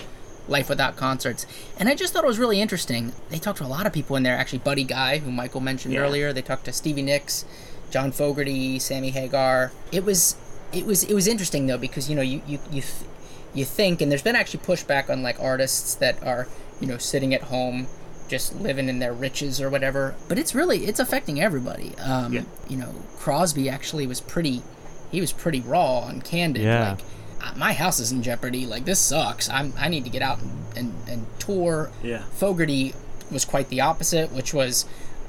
life 0.49 0.69
without 0.69 0.97
concerts. 0.97 1.47
And 1.79 1.89
I 1.89 1.95
just 1.95 2.13
thought 2.13 2.25
it 2.25 2.27
was 2.29 2.39
really 2.39 2.61
interesting. 2.61 3.13
They 3.31 3.39
talked 3.39 3.59
to 3.59 3.65
a 3.65 3.67
lot 3.67 3.87
of 3.87 3.93
people 3.93 4.17
in 4.17 4.23
there. 4.23 4.37
Actually, 4.37 4.61
Buddy 4.61 4.85
Guy, 4.85 5.19
who 5.19 5.31
Michael 5.33 5.61
mentioned 5.61 5.95
Yeah. 5.95 6.01
earlier. 6.01 6.33
They 6.33 6.43
talked 6.43 6.65
to 6.67 6.73
Stevie 6.73 7.03
Nicks, 7.03 7.45
John 7.91 8.13
Fogerty, 8.13 8.79
Sammy 8.79 9.11
Hagar. 9.11 9.73
It 9.93 10.05
was, 10.05 10.37
it 10.73 10.87
was, 10.87 11.05
it 11.05 11.15
was 11.15 11.27
interesting 11.27 11.67
though 11.67 11.79
because 11.79 12.09
you 12.11 12.17
know 12.17 12.23
you 12.23 12.43
you 12.47 12.59
you, 12.71 12.83
you 13.55 13.65
think, 13.65 14.01
and 14.01 14.11
there's 14.11 14.23
been 14.23 14.37
actually 14.37 14.61
pushback 14.61 15.09
on 15.11 15.23
like 15.23 15.39
artists 15.41 15.95
that 15.97 16.23
are 16.23 16.47
you 16.81 16.87
know 16.87 16.99
sitting 16.99 17.33
at 17.35 17.43
home 17.43 17.87
just 18.29 18.57
living 18.61 18.89
in 18.89 18.99
their 18.99 19.13
riches 19.13 19.61
or 19.61 19.71
whatever. 19.71 20.15
But 20.29 20.39
it's 20.39 20.55
really 20.55 20.87
it's 20.87 20.99
affecting 21.01 21.41
everybody. 21.41 21.95
Um, 21.99 22.33
Yeah. 22.33 22.43
You 22.69 22.77
know, 22.77 22.95
Crosby 23.19 23.69
actually 23.69 24.07
was 24.07 24.21
pretty. 24.21 24.63
He 25.13 25.21
was 25.21 25.33
pretty 25.33 25.61
raw 25.61 26.07
and 26.09 26.23
candid. 26.25 26.63
Yeah. 26.65 26.91
Like, 26.91 26.99
"Uh, 27.01 27.05
my 27.57 27.73
house 27.73 28.01
is 28.01 28.13
in 28.13 28.23
jeopardy. 28.23 28.67
Like 28.67 28.85
this 28.85 28.99
sucks. 28.99 29.49
I'm 29.49 29.73
I 29.79 29.89
need 29.89 30.05
to 30.05 30.11
get 30.11 30.23
out 30.23 30.41
and, 30.41 30.53
and, 30.77 30.95
and 31.09 31.27
tour. 31.39 31.91
Yeah. 32.03 32.23
Fogerty 32.33 32.95
was 33.31 33.45
quite 33.45 33.69
the 33.69 33.81
opposite, 33.81 34.33
which 34.33 34.55
was, 34.55 34.85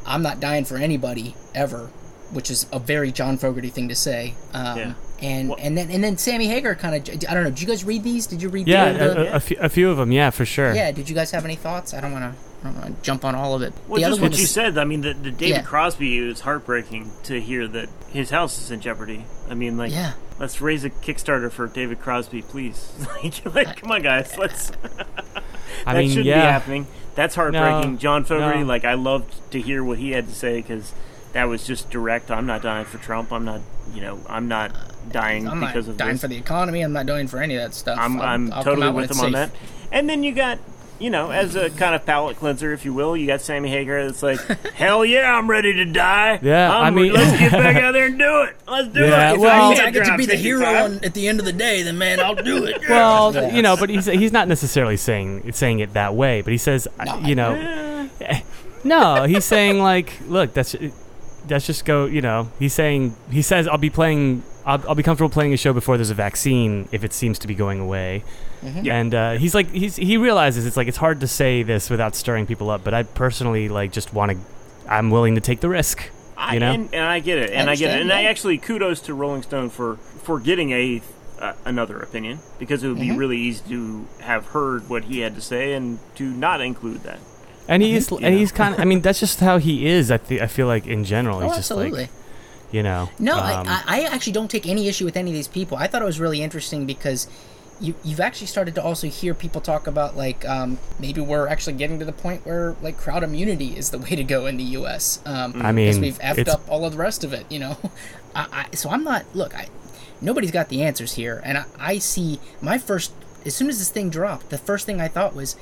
I'm 0.05 0.21
not 0.21 0.39
dying 0.39 0.65
for 0.65 0.77
anybody 0.77 1.35
ever, 1.55 1.87
which 2.31 2.51
is 2.51 2.67
a 2.71 2.77
very 2.79 3.11
John 3.11 3.37
Fogerty 3.37 3.69
thing 3.69 3.87
to 3.89 3.95
say. 3.95 4.35
Um, 4.53 4.77
Yeah. 4.77 4.93
And 5.19 5.49
Well- 5.49 5.57
and 5.59 5.75
then 5.75 5.89
and 5.89 6.03
then 6.03 6.17
Sammy 6.19 6.45
Hagar 6.47 6.75
kind 6.75 6.95
of 6.95 7.15
I 7.27 7.33
don't 7.33 7.43
know. 7.43 7.49
Did 7.49 7.61
you 7.61 7.67
guys 7.67 7.83
read 7.83 8.03
these? 8.03 8.27
Did 8.27 8.39
you 8.43 8.49
read? 8.49 8.67
Yeah, 8.67 8.91
the, 8.93 8.97
the- 8.99 9.19
a, 9.19 9.31
a, 9.31 9.35
a 9.35 9.39
few, 9.39 9.57
a 9.61 9.69
few 9.69 9.89
of 9.89 9.97
them. 9.97 10.11
Yeah, 10.11 10.29
for 10.29 10.45
sure. 10.45 10.75
yeah. 10.75 10.91
Did 10.91 11.09
you 11.09 11.15
guys 11.15 11.31
have 11.31 11.43
any 11.43 11.55
thoughts? 11.55 11.93
I 11.95 12.01
don't 12.01 12.11
want 12.11 12.33
to. 12.35 12.39
I 12.61 12.63
don't 12.71 12.81
want 12.81 12.95
to 12.97 13.01
jump 13.03 13.25
on 13.25 13.33
all 13.33 13.55
of 13.55 13.61
it. 13.63 13.73
Well, 13.87 13.99
the 13.99 14.05
other 14.05 14.11
just 14.13 14.21
one 14.21 14.29
what 14.31 14.37
you 14.37 14.43
is- 14.43 14.51
said. 14.51 14.77
I 14.77 14.83
mean, 14.83 15.01
the, 15.01 15.13
the 15.13 15.31
David 15.31 15.47
Yeah. 15.57 15.61
Crosby 15.63 16.19
it 16.19 16.27
was 16.27 16.41
heartbreaking 16.41 17.09
to 17.23 17.41
hear 17.41 17.67
that 17.67 17.89
his 18.09 18.29
house 18.29 18.61
is 18.61 18.69
in 18.69 18.79
jeopardy. 18.79 19.25
I 19.49 19.55
mean, 19.55 19.75
like, 19.77 19.91
Yeah. 19.91 20.13
Let's 20.39 20.61
raise 20.61 20.83
a 20.83 20.89
Kickstarter 20.89 21.51
for 21.51 21.67
David 21.67 21.99
Crosby, 21.99 22.41
please. 22.41 22.93
like, 23.23 23.55
like, 23.55 23.77
come 23.77 23.91
on, 23.91 24.01
guys, 24.01 24.37
let's. 24.37 24.71
I 25.85 25.93
that 25.93 25.99
mean, 25.99 26.09
shouldn't 26.09 26.25
yeah. 26.27 26.45
be 26.45 26.51
happening. 26.51 26.87
That's 27.15 27.35
heartbreaking. 27.35 27.93
No, 27.93 27.97
John 27.97 28.23
Fogerty, 28.23 28.59
no. 28.59 28.65
like, 28.65 28.85
I 28.85 28.93
loved 28.93 29.51
to 29.51 29.61
hear 29.61 29.83
what 29.83 29.97
he 29.97 30.11
had 30.11 30.27
to 30.27 30.33
say 30.35 30.61
because 30.61 30.93
that 31.33 31.45
was 31.45 31.65
just 31.65 31.89
direct. 31.89 32.29
I'm 32.31 32.45
not 32.45 32.61
dying 32.61 32.85
for 32.85 32.97
Trump. 32.99 33.31
I'm 33.31 33.45
not, 33.45 33.61
you 33.93 34.01
know, 34.01 34.19
I'm 34.29 34.47
not 34.47 34.71
dying 35.11 35.47
I'm 35.47 35.59
not 35.59 35.67
because 35.67 35.87
of 35.87 35.97
dying 35.97 36.13
this. 36.13 36.21
for 36.21 36.27
the 36.27 36.37
economy. 36.37 36.81
I'm 36.81 36.93
not 36.93 37.05
dying 37.05 37.27
for 37.27 37.39
any 37.41 37.55
of 37.55 37.61
that 37.61 37.73
stuff. 37.73 37.97
I'm, 37.99 38.19
I'll- 38.19 38.27
I'm 38.27 38.45
I'll 38.53 38.63
come 38.63 38.63
totally 38.63 38.87
out 38.87 38.95
with 38.95 39.11
it's 39.11 39.19
him 39.19 39.25
on 39.25 39.33
safe. 39.33 39.51
that. 39.51 39.59
And 39.91 40.09
then 40.09 40.23
you 40.23 40.33
got, 40.33 40.59
you 40.99 41.09
know, 41.09 41.29
as 41.31 41.55
a 41.55 41.69
kind 41.69 41.93
of 41.95 42.05
palate 42.05 42.37
cleanser, 42.37 42.73
if 42.73 42.83
you 42.85 42.93
will, 42.93 43.15
you 43.15 43.27
got 43.27 43.41
Sammy 43.41 43.69
Hagar 43.69 44.05
that's 44.05 44.23
like, 44.23 44.39
hell 44.73 45.05
yeah, 45.05 45.35
I'm 45.37 45.49
ready 45.49 45.73
to 45.73 45.85
die. 45.85 46.39
Yeah, 46.41 46.75
I'm 46.75 46.85
I 46.85 46.89
mean- 46.89 47.11
re- 47.11 47.17
let's 47.17 47.39
get 47.39 47.51
back 47.51 47.75
out 47.83 47.91
there 47.93 48.05
and 48.07 48.17
do 48.17 48.41
it. 48.43 48.55
Let's 48.67 48.87
do 48.89 49.01
Yeah, 49.01 49.31
it. 49.31 49.35
If 49.35 49.39
well- 49.41 49.71
I 49.71 49.75
can't 49.75 49.87
I 49.87 49.91
get 49.91 50.05
to 50.07 50.17
be 50.17 50.25
the 50.25 50.35
hero 50.35 50.65
on, 50.65 51.03
at 51.03 51.13
the 51.13 51.27
end 51.27 51.39
of 51.39 51.45
the 51.45 51.53
day, 51.53 51.81
then 51.83 51.97
man, 51.97 52.19
I'll 52.19 52.35
do 52.35 52.65
it. 52.65 52.81
Well, 52.89 53.33
Yeah. 53.33 53.55
you 53.55 53.61
know, 53.61 53.75
but 53.77 53.89
he's 53.89 54.05
he's 54.05 54.31
not 54.31 54.47
necessarily 54.47 54.97
saying 54.97 55.51
saying 55.53 55.79
it 55.79 55.93
that 55.93 56.15
way. 56.15 56.41
But 56.41 56.51
he 56.51 56.57
says, 56.57 56.87
uh, 56.99 57.03
No, 57.05 57.19
you 57.27 57.35
know, 57.35 58.09
no, 58.83 59.23
he's 59.23 59.45
saying 59.45 59.79
like, 59.79 60.13
look, 60.27 60.53
that's 60.53 60.75
that's 61.47 61.65
just 61.65 61.85
go. 61.85 62.05
You 62.05 62.21
know, 62.21 62.49
he's 62.59 62.73
saying 62.73 63.15
he 63.31 63.41
says 63.41 63.67
I'll 63.67 63.77
be 63.77 63.89
playing. 63.89 64.43
I'll, 64.67 64.89
I'll 64.89 64.95
be 64.95 65.01
comfortable 65.01 65.29
playing 65.29 65.53
a 65.53 65.57
show 65.57 65.71
before 65.73 65.97
there's 65.97 66.09
a 66.09 66.13
vaccine 66.15 66.89
if 66.91 67.03
it 67.03 67.13
seems 67.13 67.39
to 67.39 67.47
be 67.47 67.55
going 67.55 67.79
away. 67.79 68.23
Yeah. 68.61 68.95
And 68.95 69.15
uh, 69.15 69.31
he's 69.33 69.55
like, 69.55 69.71
he's 69.71 69.95
he 69.95 70.17
realizes 70.17 70.65
it's 70.65 70.75
like 70.75 70.87
it's 70.87 70.97
hard 70.97 71.21
to 71.21 71.27
say 71.27 71.63
this 71.63 71.89
without 71.89 72.15
stirring 72.15 72.45
people 72.45 72.69
up. 72.69 72.83
But 72.83 72.93
I 72.93 73.03
personally 73.03 73.69
like 73.69 73.91
just 73.93 74.13
want 74.13 74.33
to. 74.33 74.37
I'm 74.91 75.09
willing 75.09 75.35
to 75.35 75.41
take 75.41 75.61
the 75.61 75.69
risk. 75.69 76.09
I, 76.35 76.53
You 76.55 76.59
know? 76.59 76.71
and, 76.71 76.93
and 76.93 77.03
I 77.03 77.19
get 77.19 77.37
it, 77.39 77.49
and 77.51 77.69
I, 77.69 77.75
get 77.75 77.85
it, 77.89 77.93
understand, 77.93 78.01
and 78.01 78.13
I 78.13 78.23
actually 78.25 78.57
kudos 78.59 78.99
to 79.01 79.13
Rolling 79.13 79.41
Stone 79.41 79.69
for 79.71 79.95
for 79.95 80.39
getting 80.39 80.71
a 80.71 81.01
uh, 81.39 81.53
another 81.65 81.99
opinion 81.99 82.39
because 82.59 82.83
it 82.83 82.89
would 82.89 82.99
be 82.99 83.11
really 83.11 83.37
easy 83.37 83.63
to 83.69 84.05
have 84.19 84.47
heard 84.47 84.89
what 84.89 85.05
he 85.05 85.19
had 85.19 85.33
to 85.35 85.41
say 85.41 85.73
and 85.73 85.99
to 86.15 86.23
not 86.29 86.61
include 86.61 87.03
that. 87.03 87.19
And 87.69 87.81
he's 87.83 88.09
you 88.11 88.17
and 88.17 88.33
know. 88.33 88.37
he's 88.39 88.51
kind 88.51 88.73
of. 88.75 88.79
I 88.79 88.85
mean, 88.85 89.01
that's 89.01 89.19
just 89.19 89.39
how 89.39 89.57
he 89.59 89.87
is. 89.87 90.11
I 90.11 90.17
think. 90.17 90.41
I 90.41 90.47
feel 90.47 90.67
like 90.67 90.85
in 90.87 91.03
general, 91.03 91.37
Oh, 91.37 91.41
he's 91.43 91.55
just 91.57 91.71
absolutely. 91.71 92.01
like, 92.01 92.09
you 92.71 92.83
know. 92.83 93.09
No, 93.19 93.37
um, 93.37 93.67
I, 93.67 93.83
I 93.87 94.01
actually 94.03 94.33
don't 94.33 94.49
take 94.49 94.67
any 94.67 94.87
issue 94.87 95.05
with 95.05 95.17
any 95.17 95.31
of 95.31 95.35
these 95.35 95.47
people. 95.47 95.77
I 95.77 95.87
thought 95.87 96.01
it 96.01 96.05
was 96.05 96.19
really 96.19 96.41
interesting 96.41 96.85
because 96.85 97.27
you 97.79 97.95
you've 98.03 98.19
actually 98.19 98.47
started 98.47 98.75
to 98.75 98.83
also 98.83 99.07
hear 99.07 99.33
people 99.33 99.61
talk 99.61 99.87
about 99.87 100.17
like 100.17 100.47
um, 100.47 100.79
maybe 100.99 101.21
we're 101.21 101.47
actually 101.47 101.73
getting 101.73 101.99
to 101.99 102.05
the 102.05 102.13
point 102.13 102.45
where 102.45 102.75
like 102.81 102.97
crowd 102.97 103.23
immunity 103.23 103.77
is 103.77 103.91
the 103.91 103.97
way 104.05 104.09
to 104.09 104.23
go 104.23 104.45
in 104.45 104.57
the 104.57 104.63
U.S. 104.63 105.21
Um, 105.25 105.61
I 105.61 105.71
mean, 105.71 105.87
because 105.87 105.99
we've 105.99 106.19
effed 106.19 106.47
up 106.47 106.61
all 106.69 106.85
of 106.85 106.93
the 106.93 106.97
rest 106.97 107.23
of 107.23 107.33
it. 107.33 107.45
You 107.51 107.59
know, 107.59 107.77
I, 108.35 108.67
I, 108.71 108.75
so 108.75 108.89
I'm 108.89 109.03
not. 109.03 109.25
Look, 109.33 109.55
I 109.55 109.67
nobody's 110.21 110.51
got 110.51 110.69
the 110.69 110.83
answers 110.83 111.13
here, 111.13 111.41
and 111.43 111.59
I, 111.59 111.65
I 111.79 111.97
see 111.99 112.39
my 112.61 112.77
first 112.77 113.11
as 113.47 113.55
soon 113.55 113.69
as 113.69 113.79
this 113.79 113.89
thing 113.89 114.09
dropped, 114.09 114.49
the 114.49 114.57
first 114.57 114.85
thing 114.85 114.99
I 114.99 115.07
thought 115.07 115.33
was, 115.33 115.55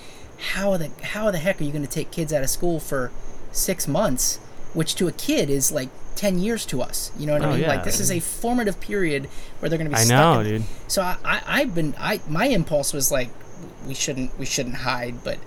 how 0.54 0.76
the 0.76 0.90
how 1.04 1.32
the 1.32 1.38
heck 1.38 1.62
are 1.62 1.64
you 1.64 1.72
going 1.72 1.86
to 1.86 1.90
take 1.90 2.12
kids 2.12 2.34
out 2.34 2.44
of 2.44 2.50
school 2.50 2.80
for 2.80 3.12
six 3.52 3.88
months, 3.88 4.38
which 4.74 4.96
to 4.96 5.08
a 5.08 5.12
kid 5.12 5.50
is 5.50 5.72
like 5.72 5.90
ten 6.16 6.40
years 6.40 6.66
to 6.68 6.82
us. 6.82 7.12
You 7.18 7.28
know 7.28 7.34
what 7.34 7.42
Oh, 7.44 7.50
I 7.50 7.52
mean? 7.54 7.62
yeah. 7.62 7.68
Like 7.68 7.84
this 7.84 8.00
is 8.00 8.12
a 8.12 8.20
formative 8.20 8.80
period 8.80 9.28
where 9.60 9.70
they're 9.70 9.78
going 9.78 9.90
to 9.90 9.96
be. 9.96 10.02
I 10.02 10.06
know, 10.06 10.44
dude. 10.44 10.64
So 10.88 11.02
I, 11.02 11.18
I 11.24 11.42
I've 11.48 11.76
been 11.76 11.94
I 12.00 12.22
my 12.28 12.48
impulse 12.48 12.94
was 12.94 13.12
like, 13.12 13.30
we 13.88 13.94
shouldn't 13.94 14.38
we 14.40 14.46
shouldn't 14.46 14.76
hide, 14.78 15.24
but 15.24 15.38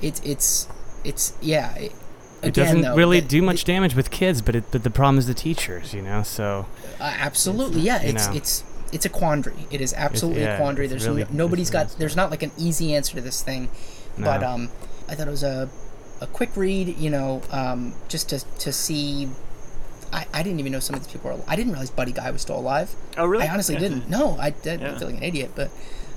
it's 0.00 0.20
it's 0.24 0.68
it's 1.04 1.32
yeah. 1.40 1.74
It, 1.76 1.92
It 2.42 2.48
again, 2.48 2.64
doesn't 2.66 2.80
though, 2.82 2.96
really 2.96 3.20
do 3.20 3.40
much 3.40 3.64
damage 3.64 3.94
with 3.94 4.10
kids, 4.10 4.42
but 4.42 4.56
it, 4.56 4.64
but 4.72 4.82
the 4.82 4.90
problem 4.90 5.16
is 5.18 5.26
the 5.28 5.34
teachers, 5.34 5.94
you 5.94 6.02
know. 6.02 6.22
So 6.24 6.66
Uh, 7.00 7.14
absolutely, 7.18 7.82
yeah. 7.82 8.02
you 8.02 8.08
It's 8.10 8.26
know. 8.28 8.34
it's 8.34 8.64
it's 8.92 9.06
a 9.06 9.08
quandary. 9.08 9.54
It 9.70 9.80
is 9.80 9.94
absolutely 9.94 10.42
yeah, 10.42 10.54
a 10.54 10.58
quandary. 10.58 10.86
There's 10.88 11.06
really- 11.06 11.22
no, 11.24 11.44
nobody's 11.46 11.70
it's- 11.70 11.90
got. 11.92 11.98
There's 11.98 12.16
not 12.16 12.30
like 12.30 12.42
an 12.42 12.50
easy 12.58 12.94
answer 12.94 13.14
to 13.14 13.20
this 13.22 13.40
thing. 13.42 13.68
But 14.18 14.42
um, 14.42 14.68
I 15.08 15.14
thought 15.14 15.28
it 15.28 15.30
was 15.30 15.42
a 15.44 15.70
a 16.20 16.26
quick 16.26 16.50
read. 16.56 16.98
You 16.98 17.08
know, 17.10 17.42
um, 17.52 17.94
just 18.08 18.28
to 18.30 18.40
to 18.58 18.72
see. 18.72 19.28
I, 20.12 20.26
I 20.34 20.42
didn't 20.42 20.60
even 20.60 20.72
know 20.72 20.80
some 20.80 20.94
of 20.96 21.02
these 21.04 21.12
people 21.12 21.30
were. 21.30 21.40
I 21.48 21.56
didn't 21.56 21.72
realize 21.72 21.90
Buddy 21.90 22.12
Guy 22.12 22.30
was 22.30 22.42
still 22.42 22.58
alive. 22.58 22.94
Oh, 23.16 23.24
really? 23.26 23.46
I 23.46 23.52
honestly 23.52 23.74
Yeah. 23.76 23.80
didn't. 23.80 24.08
No, 24.10 24.36
I, 24.38 24.46
I 24.48 24.52
Yeah. 24.64 24.98
feel 24.98 25.08
like 25.08 25.16
an 25.18 25.22
idiot. 25.22 25.52
But 25.54 25.70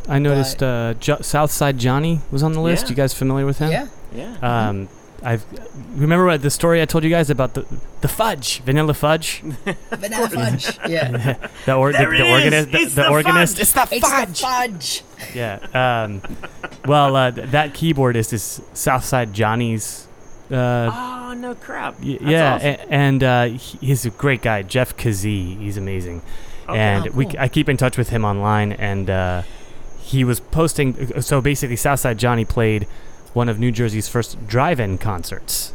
I 0.09 0.19
noticed 0.19 0.61
uh, 0.61 0.93
jo- 0.99 1.21
Southside 1.21 1.77
Johnny 1.77 2.19
was 2.31 2.43
on 2.43 2.53
the 2.53 2.59
list. 2.61 2.85
Yeah. 2.85 2.89
You 2.91 2.95
guys 2.95 3.13
familiar 3.13 3.45
with 3.45 3.59
him? 3.59 3.71
yeah, 3.71 3.87
Yeah. 4.13 4.35
Um, 4.69 4.89
I've 5.23 5.43
remember 5.95 6.25
what 6.25 6.41
the 6.43 6.51
story 6.51 6.81
I 6.81 6.85
told 6.85 7.03
you 7.03 7.09
guys 7.09 7.29
about 7.31 7.53
the 7.55 7.65
the 8.01 8.07
fudge, 8.07 8.59
vanilla 8.59 8.93
fudge. 8.93 9.39
vanilla 9.91 10.29
fudge. 10.29 10.77
Yeah, 10.87 11.37
The, 11.65 11.73
or, 11.73 11.91
the, 11.93 11.97
the 11.99 12.29
organist. 12.29 12.71
The, 12.71 12.77
It's 12.79 12.93
the 12.95 13.03
the 13.03 13.09
organist. 13.09 13.55
fudge! 13.57 13.61
It's 13.61 13.71
the 13.71 13.95
it's 13.95 14.07
fudge. 14.07 14.41
fudge. 14.41 15.03
Yeah. 15.33 15.57
Um, 15.73 16.21
well, 16.85 17.15
uh, 17.15 17.31
th- 17.31 17.49
that 17.51 17.73
keyboardist 17.73 18.33
is 18.33 18.61
Southside 18.73 19.33
Johnny's. 19.33 20.05
Uh, 20.51 20.91
oh 20.93 21.33
no 21.33 21.55
crap. 21.55 21.97
That's 21.97 22.21
yeah, 22.21 22.55
awesome. 22.55 22.87
and 22.89 23.23
uh, 23.23 23.43
he's 23.47 24.05
a 24.05 24.09
great 24.11 24.41
guy, 24.41 24.61
Jeff 24.61 24.95
Kazee. 24.95 25.57
He's 25.57 25.77
amazing, 25.77 26.21
Okay. 26.69 26.77
and 26.77 27.07
Oh, 27.07 27.11
we. 27.11 27.27
I 27.39 27.47
keep 27.47 27.67
in 27.69 27.77
touch 27.77 27.97
with 27.97 28.09
him 28.09 28.23
online, 28.23 28.71
and 28.73 29.09
uh, 29.09 29.41
he 29.99 30.23
was 30.23 30.39
posting. 30.39 31.21
So 31.21 31.41
basically, 31.41 31.75
Southside 31.75 32.19
Johnny 32.19 32.45
played 32.45 32.83
one 33.33 33.49
of 33.49 33.59
New 33.59 33.71
Jersey's 33.71 34.07
first 34.07 34.47
drive-in 34.47 34.97
concerts, 34.99 35.73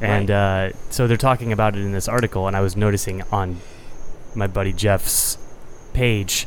and 0.00 0.30
uh, 0.30 0.70
so 0.90 1.06
they're 1.08 1.16
talking 1.16 1.52
about 1.52 1.74
it 1.76 1.80
in 1.80 1.92
this 1.92 2.08
article, 2.08 2.46
and 2.46 2.56
I 2.56 2.60
was 2.60 2.76
noticing 2.76 3.22
on 3.32 3.58
my 4.34 4.46
buddy 4.46 4.72
Jeff's 4.72 5.36
page, 5.92 6.46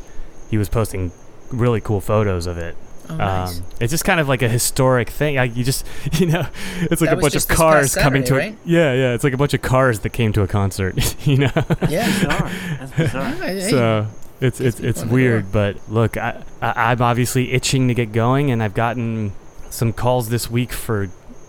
he 0.50 0.58
was 0.58 0.68
posting 0.68 1.12
really 1.52 1.80
cool 1.80 2.00
photos 2.00 2.46
of 2.46 2.58
it. 2.58 2.74
Oh, 3.08 3.16
nice. 3.16 3.58
Um, 3.58 3.64
it's 3.80 3.90
just 3.90 4.04
kind 4.04 4.20
of 4.20 4.28
like 4.28 4.42
a 4.42 4.48
historic 4.48 5.10
thing. 5.10 5.36
Like 5.36 5.56
you 5.56 5.64
just, 5.64 5.86
you 6.12 6.26
know, 6.26 6.46
it's 6.80 7.00
like 7.00 7.10
That 7.10 7.18
a 7.18 7.20
bunch 7.20 7.34
of 7.36 7.46
cars 7.48 7.94
past 7.94 8.02
coming 8.02 8.22
to 8.24 8.28
Saturday, 8.34 8.48
a 8.48 8.50
right? 8.50 8.58
yeah, 8.64 8.92
yeah. 8.94 9.14
It's 9.14 9.24
like 9.24 9.32
a 9.32 9.36
bunch 9.36 9.54
of 9.54 9.62
cars 9.62 10.00
that 10.00 10.10
came 10.10 10.32
to 10.34 10.42
a 10.42 10.46
concert. 10.48 10.94
You 11.26 11.38
know, 11.38 11.50
yeah. 11.88 12.06
bizarre. 12.06 12.50
That's 12.78 12.92
bizarre. 12.96 13.30
Hey, 13.32 13.60
so 13.70 14.06
it's 14.40 14.60
it's 14.60 14.76
people 14.76 14.90
it's 14.90 15.04
weird. 15.04 15.50
But 15.52 15.76
look, 15.88 16.16
I, 16.16 16.42
I 16.62 16.92
I'm 16.92 17.02
obviously 17.02 17.52
itching 17.52 17.88
to 17.88 17.94
get 17.94 18.12
going, 18.12 18.50
and 18.50 18.62
I've 18.62 18.74
gotten 18.74 19.32
some 19.70 19.92
calls 19.92 20.28
this 20.28 20.48
week 20.50 20.72
for 20.72 21.08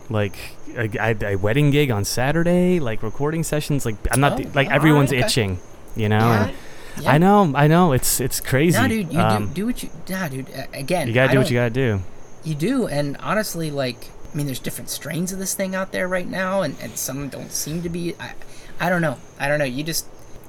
like 0.10 0.36
a, 0.76 0.90
a, 1.00 1.34
a 1.34 1.36
wedding 1.36 1.70
gig 1.70 1.92
on 1.92 2.06
Saturday, 2.06 2.80
like 2.80 3.04
recording 3.04 3.44
sessions. 3.44 3.86
Like 3.86 3.96
I'm 4.12 4.20
not 4.20 4.40
Oh, 4.44 4.50
like 4.56 4.68
all 4.68 4.74
everyone's 4.74 5.12
right, 5.12 5.20
okay. 5.20 5.26
itching, 5.28 5.60
you 5.96 6.10
know. 6.10 6.18
Yeah. 6.20 6.48
And 6.48 6.56
Yeah. 7.02 7.12
I 7.12 7.18
know, 7.18 7.52
I 7.56 7.68
know. 7.68 7.94
It's 7.94 8.20
it's 8.20 8.40
crazy. 8.40 8.78
Nah, 8.78 8.88
dude, 8.88 9.14
you 9.14 9.20
Um, 9.20 9.48
do 9.48 9.54
do 9.54 9.66
what 9.68 9.84
you. 9.84 9.90
Nah, 10.10 10.28
dude. 10.28 10.48
Again, 10.74 11.08
you 11.08 11.14
gotta 11.14 11.32
do 11.32 11.38
what 11.40 11.50
you 11.52 11.58
gotta 11.58 11.70
do. 11.70 12.02
You 12.44 12.56
do, 12.56 12.88
and 12.88 13.18
honestly, 13.18 13.70
like, 13.72 14.08
I 14.34 14.38
mean, 14.38 14.46
there's 14.46 14.60
different 14.60 14.90
strains 14.90 15.32
of 15.34 15.40
this 15.40 15.54
thing 15.54 15.76
out 15.76 15.92
there 15.92 16.08
right 16.08 16.28
now, 16.28 16.62
and, 16.62 16.76
and 16.82 16.98
some 16.98 17.30
don't 17.30 17.52
seem 17.52 17.82
to 17.84 17.90
be. 17.90 18.16
I, 18.20 18.34
I 18.80 18.90
don't 18.90 19.02
know. 19.02 19.18
I 19.40 19.48
don't 19.48 19.60
know. 19.60 19.66
You 19.66 19.84
just, 19.84 20.06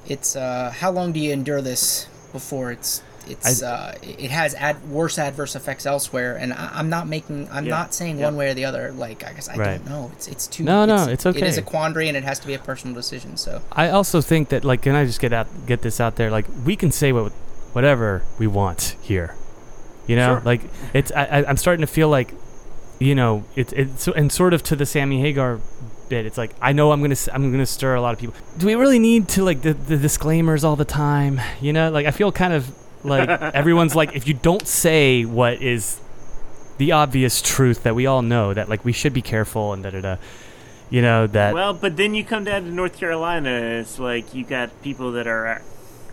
it's. 0.07 0.35
uh 0.35 0.71
How 0.79 0.91
long 0.91 1.11
do 1.11 1.19
you 1.19 1.31
endure 1.33 1.61
this 1.61 2.07
before 2.31 2.71
it's 2.71 3.01
it's 3.27 3.61
I- 3.63 3.67
uh 3.67 3.95
it 4.03 4.31
has 4.31 4.53
ad, 4.55 4.87
worse 4.89 5.17
adverse 5.19 5.55
effects 5.55 5.85
elsewhere? 5.85 6.35
And 6.37 6.53
I, 6.53 6.69
I'm 6.73 6.89
not 6.89 7.07
making. 7.07 7.47
I'm 7.51 7.65
Yeah, 7.65 7.71
not 7.77 7.93
saying 7.93 8.19
yeah. 8.19 8.25
one 8.25 8.35
way 8.35 8.49
or 8.49 8.53
the 8.53 8.65
other. 8.65 8.91
Like, 8.91 9.23
I 9.23 9.33
guess 9.33 9.49
I 9.49 9.55
Right. 9.57 9.77
don't 9.83 9.89
know. 9.89 10.11
It's 10.13 10.27
it's 10.27 10.47
too. 10.47 10.63
No, 10.63 10.85
no, 10.85 11.07
it's 11.07 11.25
okay. 11.25 11.39
It 11.39 11.47
is 11.47 11.57
a 11.57 11.61
quandary, 11.61 12.07
and 12.07 12.15
it 12.17 12.23
has 12.23 12.39
to 12.39 12.47
be 12.47 12.53
a 12.53 12.59
personal 12.59 12.95
decision. 12.95 13.37
So 13.37 13.61
I 13.71 13.89
also 13.89 14.21
think 14.21 14.49
that 14.49 14.63
like 14.63 14.81
can 14.83 14.95
I 14.95 15.05
just 15.05 15.19
get 15.19 15.33
out 15.33 15.47
get 15.65 15.81
this 15.81 15.99
out 15.99 16.15
there 16.15 16.29
like 16.31 16.45
we 16.65 16.75
can 16.75 16.91
say 16.91 17.11
what 17.11 17.31
whatever 17.73 18.23
we 18.37 18.47
want 18.47 18.95
here. 19.01 19.35
You 20.07 20.15
know, 20.15 20.35
Sure. 20.35 20.41
like 20.45 20.61
it's 20.93 21.11
I, 21.11 21.25
I- 21.25 21.45
I'm 21.49 21.57
starting 21.57 21.81
to 21.81 21.91
feel 21.91 22.09
like 22.09 22.33
you 22.99 23.15
know, 23.15 23.43
it's 23.55 23.71
it's 23.73 24.07
and 24.09 24.31
sort 24.31 24.53
of 24.53 24.61
to 24.63 24.75
the 24.75 24.85
Sammy 24.85 25.21
Hagar 25.21 25.59
bit. 26.09 26.25
It's 26.25 26.37
like 26.37 26.51
I 26.61 26.73
know 26.73 26.91
I'm 26.91 27.01
gonna 27.01 27.15
I'm 27.31 27.49
gonna 27.51 27.65
stir 27.65 27.95
a 27.95 28.01
lot 28.01 28.13
of 28.13 28.19
people. 28.19 28.35
Do 28.57 28.65
we 28.65 28.75
really 28.75 28.99
need 28.99 29.29
to 29.29 29.43
like 29.43 29.61
the, 29.61 29.73
the 29.73 29.95
disclaimers 29.95 30.63
all 30.65 30.75
the 30.75 30.83
time? 30.83 31.39
You 31.61 31.71
know, 31.71 31.91
like 31.91 32.05
I 32.07 32.11
feel 32.11 32.31
kind 32.33 32.51
of 32.51 32.67
like 33.03 33.29
everyone's 33.29 33.95
like 33.95 34.15
if 34.15 34.27
you 34.27 34.33
don't 34.33 34.67
say 34.67 35.23
what 35.25 35.61
is 35.61 35.99
the 36.77 36.91
obvious 36.91 37.41
truth 37.41 37.83
that 37.83 37.95
we 37.95 38.05
all 38.05 38.21
know 38.21 38.53
that 38.53 38.69
like 38.69 38.83
we 38.85 38.91
should 38.91 39.13
be 39.13 39.21
careful 39.21 39.73
and 39.73 39.83
da 39.83 39.89
da 39.91 40.01
da. 40.01 40.15
You 40.89 41.01
know 41.03 41.27
that 41.27 41.53
Well, 41.53 41.73
but 41.73 41.97
then 41.97 42.15
you 42.15 42.23
come 42.23 42.43
down 42.45 42.63
to 42.63 42.71
North 42.71 42.97
Carolina, 42.97 43.49
it's 43.51 43.99
like 43.99 44.33
you 44.33 44.43
got 44.43 44.81
people 44.81 45.11
that 45.11 45.27
are 45.27 45.45
uh, 45.47 45.59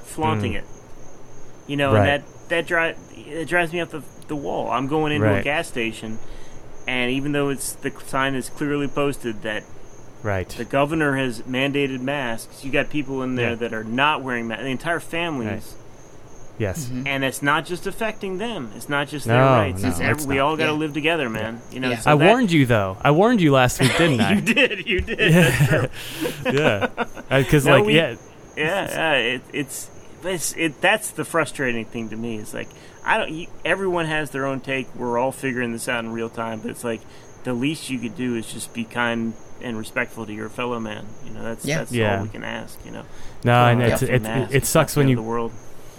flaunting 0.05 0.53
Mm. 0.53 0.57
it. 0.59 0.64
You 1.66 1.76
know, 1.76 1.93
Right. 1.95 2.09
and 2.09 2.22
that 2.24 2.49
that 2.49 2.66
drive 2.66 2.97
it 3.16 3.49
drives 3.49 3.72
me 3.72 3.80
up 3.80 3.91
the, 3.91 4.03
the 4.28 4.37
wall. 4.37 4.70
I'm 4.70 4.87
going 4.87 5.12
into 5.12 5.32
a 5.34 5.43
gas 5.43 5.66
station, 5.68 6.18
and 6.87 7.11
even 7.11 7.32
though 7.32 7.49
it's 7.49 7.72
the 7.72 7.91
sign 8.07 8.34
is 8.34 8.49
clearly 8.51 8.87
posted 8.87 9.43
that 9.43 9.64
right. 10.22 10.49
the 10.51 10.64
governor 10.64 11.16
has 11.16 11.41
mandated 11.43 12.01
masks, 12.01 12.64
you 12.64 12.70
got 12.70 12.91
people 12.91 13.22
in 13.22 13.34
there 13.34 13.51
Yeah. 13.51 13.55
that 13.57 13.72
are 13.72 13.82
not 13.84 14.22
wearing 14.22 14.47
masks. 14.47 14.62
The 14.64 14.70
entire 14.70 15.01
families. 15.01 15.74
Yes. 16.59 16.87
Mm-hmm. 16.87 17.07
And 17.07 17.25
it's 17.25 17.43
not 17.43 17.67
just 17.67 17.87
affecting 17.87 18.39
them. 18.39 18.71
It's 18.77 18.89
not 18.89 19.09
just 19.09 19.27
No, 19.27 19.35
their 19.35 19.43
rights. 19.45 19.83
no, 19.83 19.89
it's 19.89 19.99
it's 20.01 20.09
every, 20.09 20.27
we 20.27 20.35
not. 20.37 20.43
all 20.45 20.57
got 20.57 20.67
to 20.67 20.73
Yeah. 20.73 20.79
live 20.79 20.93
together, 20.95 21.29
man. 21.29 21.61
You 21.71 21.81
know, 21.81 21.91
Yeah. 21.91 21.99
so 21.99 22.13
I 22.13 22.17
that- 22.17 22.27
warned 22.27 22.53
you 22.53 22.67
though. 22.67 22.97
I 23.03 23.11
warned 23.11 23.41
you 23.41 23.53
last 23.53 23.81
week, 23.81 23.97
didn't 23.97 24.21
I? 24.23 24.33
you 24.35 24.41
did. 24.41 24.87
You 24.87 25.01
did. 25.01 25.19
That's 25.19 25.69
true. 25.69 25.89
yeah, 26.53 26.89
because 27.31 27.67
No, 27.67 27.73
like 27.77 27.85
we- 27.87 27.97
yeah, 27.97 28.17
yeah, 28.57 28.89
yeah 28.89 29.13
it, 29.15 29.43
it's, 29.53 29.91
it's 30.25 30.53
it. 30.57 30.81
That's 30.81 31.11
the 31.11 31.25
frustrating 31.25 31.85
thing 31.85 32.09
to 32.11 32.17
me. 32.17 32.37
Is 32.39 32.55
like 32.55 32.69
I 33.05 33.19
don't. 33.19 33.31
You, 33.31 33.47
everyone 33.65 34.07
has 34.07 34.31
their 34.31 34.47
own 34.47 34.61
take. 34.61 34.93
We're 34.95 35.19
all 35.19 35.33
figuring 35.33 35.73
this 35.73 35.89
out 35.89 36.05
in 36.05 36.11
real 36.13 36.29
time. 36.31 36.61
But 36.61 36.71
it's 36.73 36.83
like 36.85 37.01
the 37.45 37.53
least 37.53 37.91
you 37.91 37.99
could 37.99 38.17
do 38.17 38.35
is 38.35 38.53
just 38.53 38.73
be 38.75 38.85
kind 38.85 39.35
and 39.63 39.79
respectful 39.79 40.27
to 40.27 40.33
your 40.33 40.49
fellow 40.49 40.81
man. 40.81 41.07
You 41.25 41.33
know, 41.33 41.43
that's 41.43 41.65
Yeah. 41.65 41.79
that's 41.79 41.93
Yeah. 41.93 42.17
all 42.19 42.25
we 42.25 42.29
can 42.31 42.43
ask. 42.45 42.79
You 42.85 42.91
know, 42.93 43.05
no, 43.45 43.53
and 43.67 43.83
on 43.83 43.89
it's, 43.93 44.03
it, 44.03 44.25
it, 44.25 44.49
it 44.55 44.65
sucks 44.67 44.97
when 44.97 45.07
you 45.09 45.17
the 45.17 45.23
world. 45.23 45.53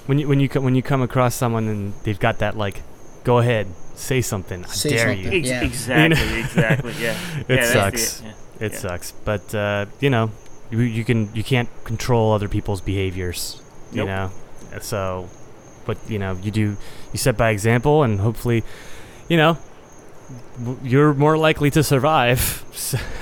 When 0.07 0.17
you 0.19 0.27
when 0.27 0.39
you 0.39 0.49
co- 0.49 0.61
when 0.61 0.75
you 0.75 0.81
come 0.81 1.01
across 1.01 1.35
someone 1.35 1.67
and 1.67 1.93
they've 2.03 2.19
got 2.19 2.39
that 2.39 2.57
like, 2.57 2.81
go 3.23 3.37
ahead, 3.37 3.67
say 3.95 4.21
something. 4.21 4.63
I 4.65 4.67
Say 4.67 4.89
dare 4.89 5.07
something. 5.13 5.31
you. 5.33 5.39
Ex- 5.39 5.47
Yeah. 5.47 5.63
Exactly. 5.63 6.39
exactly. 6.39 6.93
Yeah. 6.99 7.15
It 7.47 7.59
yeah, 7.59 7.71
sucks. 7.73 8.17
the- 8.19 8.25
yeah. 8.25 8.33
It 8.65 8.71
Yeah. 8.73 8.79
sucks, 8.79 9.11
but 9.23 9.53
uh, 9.55 9.85
you 9.99 10.09
know, 10.09 10.31
you, 10.71 10.79
you 10.79 11.03
can 11.05 11.29
you 11.35 11.43
can't 11.43 11.69
control 11.85 12.33
other 12.33 12.47
people's 12.49 12.81
behaviors. 12.81 13.61
You 13.91 14.03
Nope. 14.05 14.07
know, 14.07 14.79
so, 14.81 15.29
but 15.85 15.97
you 16.09 16.19
know, 16.19 16.33
you 16.41 16.51
do 16.51 16.75
you 17.13 17.17
set 17.17 17.37
by 17.37 17.51
example, 17.51 18.03
and 18.03 18.19
hopefully, 18.19 18.63
you 19.29 19.37
know, 19.37 19.57
you're 20.83 21.13
more 21.13 21.37
likely 21.37 21.69
to 21.71 21.83
survive. 21.83 22.63
So, 22.77 22.97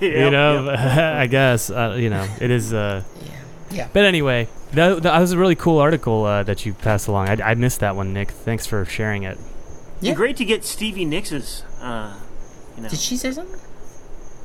you 0.00 0.30
know, 0.30 0.64
yep. 0.70 0.78
I 1.16 1.26
guess 1.26 1.70
uh, 1.70 1.96
you 1.98 2.10
know 2.10 2.26
it 2.40 2.50
is. 2.50 2.72
Uh, 2.74 3.02
yeah, 3.24 3.30
yeah. 3.70 3.88
But 3.92 4.04
anyway, 4.04 4.48
that, 4.72 5.02
that 5.02 5.20
was 5.20 5.32
a 5.32 5.38
really 5.38 5.54
cool 5.54 5.78
article 5.78 6.24
uh, 6.24 6.42
that 6.44 6.64
you 6.66 6.74
passed 6.74 7.08
along. 7.08 7.28
I, 7.28 7.50
I 7.50 7.54
missed 7.54 7.80
that 7.80 7.96
one, 7.96 8.12
Nick. 8.12 8.30
Thanks 8.30 8.66
for 8.66 8.84
sharing 8.84 9.22
it. 9.24 9.38
Yeah. 10.00 10.14
Great 10.14 10.36
to 10.38 10.44
get 10.44 10.64
Stevie 10.64 11.04
Nicks' 11.04 11.62
uh, 11.80 12.14
you 12.76 12.82
know. 12.82 12.88
Did 12.88 12.98
she 12.98 13.16
say 13.16 13.30
something? 13.32 13.60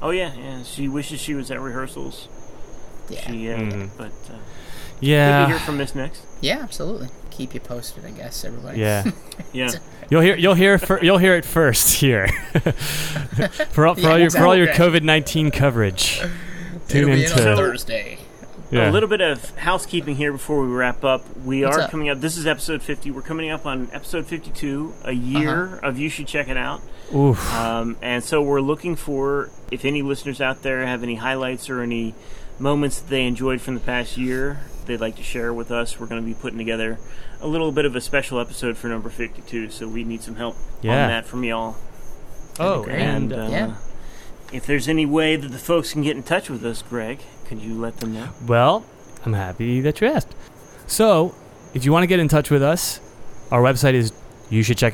Oh 0.01 0.11
yeah, 0.11 0.33
yeah. 0.35 0.63
She 0.63 0.87
wishes 0.87 1.19
she 1.19 1.33
was 1.33 1.49
at 1.49 1.59
rehearsals. 1.59 2.27
Yeah. 3.09 3.21
She, 3.21 3.51
uh, 3.51 3.57
Mhm. 3.57 3.89
but 3.97 4.07
uh, 4.29 4.37
Maybe 4.99 5.07
Yeah. 5.11 5.47
hear 5.47 5.59
from 5.59 5.77
Miss 5.77 5.95
next. 5.95 6.21
Yeah, 6.41 6.59
absolutely. 6.61 7.07
Keep 7.31 7.53
you 7.53 7.59
posted, 7.59 8.05
I 8.05 8.11
guess, 8.11 8.43
everybody. 8.45 8.79
Yeah. 8.79 9.03
Yeah. 9.53 9.69
You'll 10.09 10.21
hear 10.21 10.35
you'll 10.35 10.53
hear 10.55 10.77
fir- 10.77 10.99
you'll 11.01 11.17
hear 11.19 11.35
it 11.35 11.45
first 11.45 11.95
here. 11.95 12.27
for 13.71 13.87
all, 13.87 13.95
for 13.95 14.01
Yeah, 14.01 14.09
all 14.11 14.19
your 14.19 14.29
for 14.29 14.45
all 14.45 14.55
your. 14.55 14.67
COVID 14.67 15.03
nineteen 15.03 15.51
coverage. 15.51 16.19
Tune 16.87 17.09
It'll 17.09 17.15
be 17.15 17.25
in 17.25 17.31
on 17.31 17.37
into 17.39 17.55
Thursday. 17.55 18.17
Yeah. 18.71 18.89
A 18.89 18.91
little 18.91 19.09
bit 19.09 19.21
of 19.21 19.55
housekeeping 19.57 20.15
here 20.15 20.31
before 20.31 20.61
we 20.61 20.67
wrap 20.67 21.03
up. 21.03 21.23
We 21.37 21.63
What's 21.63 21.77
are 21.77 21.81
up? 21.81 21.91
coming 21.91 22.09
up. 22.09 22.19
This 22.19 22.37
is 22.37 22.45
episode 22.47 22.81
50. 22.81 23.11
We're 23.11 23.21
coming 23.21 23.49
up 23.49 23.65
on 23.65 23.89
episode 23.93 24.25
52, 24.27 24.93
a 25.03 25.11
year 25.13 25.67
Uh-huh. 25.77 25.87
of 25.87 25.99
You 25.99 26.09
Should 26.09 26.27
Check 26.27 26.47
It 26.49 26.57
Out. 26.57 26.81
Oof. 27.15 27.53
Um, 27.53 27.95
and 28.01 28.23
so 28.23 28.41
we're 28.41 28.59
looking 28.61 28.95
for 28.95 29.49
if 29.71 29.85
any 29.85 30.01
listeners 30.01 30.41
out 30.41 30.61
there 30.63 30.85
have 30.85 31.03
any 31.03 31.15
highlights 31.15 31.69
or 31.69 31.81
any 31.81 32.13
moments 32.59 32.99
that 32.99 33.09
they 33.09 33.25
enjoyed 33.25 33.61
from 33.61 33.75
the 33.75 33.79
past 33.79 34.17
year 34.17 34.59
they'd 34.87 34.99
like 35.01 35.15
to 35.17 35.23
share 35.23 35.53
with 35.53 35.69
us. 35.69 35.99
We're 35.99 36.07
going 36.07 36.21
to 36.21 36.25
be 36.25 36.33
putting 36.33 36.57
together 36.57 36.97
a 37.41 37.47
little 37.47 37.73
bit 37.73 37.83
of 37.85 37.93
a 37.95 37.99
special 38.01 38.39
episode 38.39 38.77
for 38.77 38.87
number 38.87 39.09
52. 39.09 39.69
So 39.69 39.85
we 39.87 40.03
need 40.05 40.21
some 40.21 40.35
help 40.35 40.55
Yeah. 40.81 41.03
on 41.03 41.09
that 41.09 41.25
from 41.25 41.43
y'all. 41.43 41.75
oh, 42.59 42.83
great. 42.83 42.99
and 42.99 43.33
uh, 43.33 43.47
Yeah. 43.51 43.73
if 44.53 44.65
there's 44.65 44.87
any 44.87 45.05
way 45.05 45.35
that 45.35 45.49
the 45.51 45.57
folks 45.57 45.91
can 45.91 46.03
get 46.03 46.15
in 46.15 46.23
touch 46.23 46.49
with 46.49 46.65
us, 46.65 46.81
Greg, 46.81 47.19
could 47.47 47.61
you 47.61 47.79
let 47.79 47.97
them 47.97 48.13
know? 48.13 48.29
Well, 48.45 48.85
I'm 49.25 49.33
happy 49.33 49.81
that 49.81 50.01
you 50.01 50.07
asked. 50.07 50.35
So, 50.85 51.33
if 51.73 51.85
you 51.85 51.91
want 51.91 52.03
to 52.03 52.07
get 52.07 52.19
in 52.19 52.27
touch 52.27 52.49
with 52.49 52.61
us, 52.61 52.99
our 53.51 53.61
website 53.61 53.93
is 53.93 54.11
you 54.49 54.63
should 54.63 54.77
check 54.77 54.93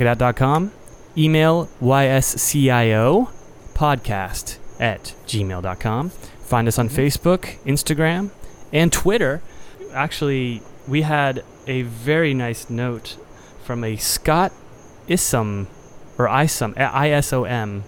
Email 1.18 1.70
yscio 1.82 3.30
podcast 3.74 4.58
at 4.80 5.16
gmail.com. 5.28 6.10
Find 6.10 6.68
us 6.68 6.78
on 6.80 6.90
Facebook, 6.90 7.58
Instagram, 7.64 8.32
and 8.72 8.92
Twitter. 8.92 9.42
Actually, 9.92 10.62
we 10.88 11.04
had 11.04 11.44
a 11.68 11.84
very 11.84 12.34
nice 12.34 12.70
note 12.70 13.18
from 13.64 13.84
a 13.84 13.96
Scott 13.96 14.52
Isom, 15.10 15.68
or 16.18 16.28
Isom, 16.28 16.74
I-S-O-M, 16.78 17.84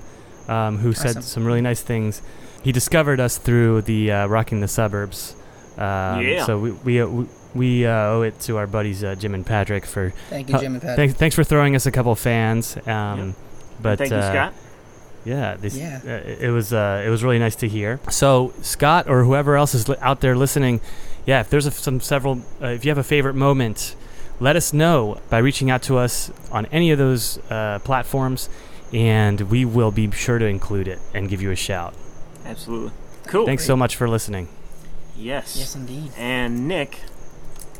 um, 0.48 0.78
who 0.80 0.94
said 0.94 1.10
Isom. 1.10 1.22
some 1.22 1.46
really 1.46 1.62
nice 1.62 1.82
things. 1.82 2.22
He 2.66 2.72
discovered 2.72 3.20
us 3.20 3.38
through 3.38 3.84
the 3.84 4.12
uh, 4.12 4.28
Rocking 4.28 4.60
the 4.62 4.68
Suburbs. 4.68 5.36
Um, 5.78 6.22
Yeah. 6.26 6.46
So 6.46 6.58
we 6.60 6.72
we, 6.72 7.02
uh, 7.02 7.08
we, 7.08 7.26
we 7.54 7.86
uh, 7.86 7.92
owe 8.14 8.22
it 8.24 8.40
to 8.48 8.58
our 8.58 8.68
buddies 8.68 9.04
uh, 9.04 9.16
Jim 9.16 9.34
and 9.36 9.46
Patrick 9.46 9.86
for 9.86 10.12
Thank 10.30 10.50
you, 10.50 10.60
Jim 10.60 10.74
and 10.74 10.82
Pat. 10.82 10.96
thanks 10.98 11.14
thanks 11.14 11.36
for 11.36 11.44
throwing 11.44 11.76
us 11.76 11.86
a 11.86 11.92
couple 11.92 12.14
fans. 12.16 12.76
Um, 12.88 13.36
But 13.82 13.98
Thank 14.00 14.12
you, 14.12 14.22
Scott. 14.22 14.54
yeah, 15.26 15.58
this, 15.62 15.76
Yeah. 15.78 16.00
uh, 16.06 16.10
it 16.32 16.38
it 16.48 16.52
was 16.52 16.72
uh, 16.74 17.04
it 17.06 17.10
was 17.10 17.24
really 17.24 17.40
nice 17.40 17.56
to 17.58 17.68
hear. 17.68 18.00
So 18.10 18.54
Scott 18.62 19.08
or 19.10 19.24
whoever 19.26 19.56
else 19.58 19.76
is 19.78 19.88
li- 19.90 20.02
out 20.02 20.20
there 20.22 20.36
listening, 20.36 20.80
yeah, 21.28 21.42
if 21.42 21.50
there's 21.50 21.68
a, 21.68 21.72
some 21.72 22.00
several, 22.00 22.40
uh, 22.62 22.68
if 22.78 22.84
you 22.86 22.90
have 22.92 22.98
a 22.98 23.04
favorite 23.16 23.36
moment, 23.36 23.96
let 24.40 24.56
us 24.56 24.72
know 24.74 25.18
by 25.30 25.38
reaching 25.40 25.70
out 25.70 25.82
to 25.84 25.98
us 26.06 26.32
on 26.52 26.66
any 26.72 26.90
of 26.94 26.98
those 26.98 27.38
uh, 27.52 27.80
platforms, 27.84 28.50
and 28.94 29.42
we 29.52 29.66
will 29.66 29.92
be 29.92 30.10
sure 30.12 30.40
to 30.40 30.46
include 30.46 30.88
it 30.88 31.00
and 31.14 31.30
give 31.30 31.42
you 31.44 31.52
a 31.52 31.56
shout. 31.56 31.94
Absolutely. 32.46 32.92
Cool. 33.28 33.46
Thanks 33.46 33.66
so 33.66 33.76
much 33.76 33.96
for 33.96 34.08
listening. 34.08 34.48
Yes. 35.18 35.56
Yes, 35.58 35.76
indeed. 35.76 36.12
And 36.18 36.68
Nick, 36.68 37.00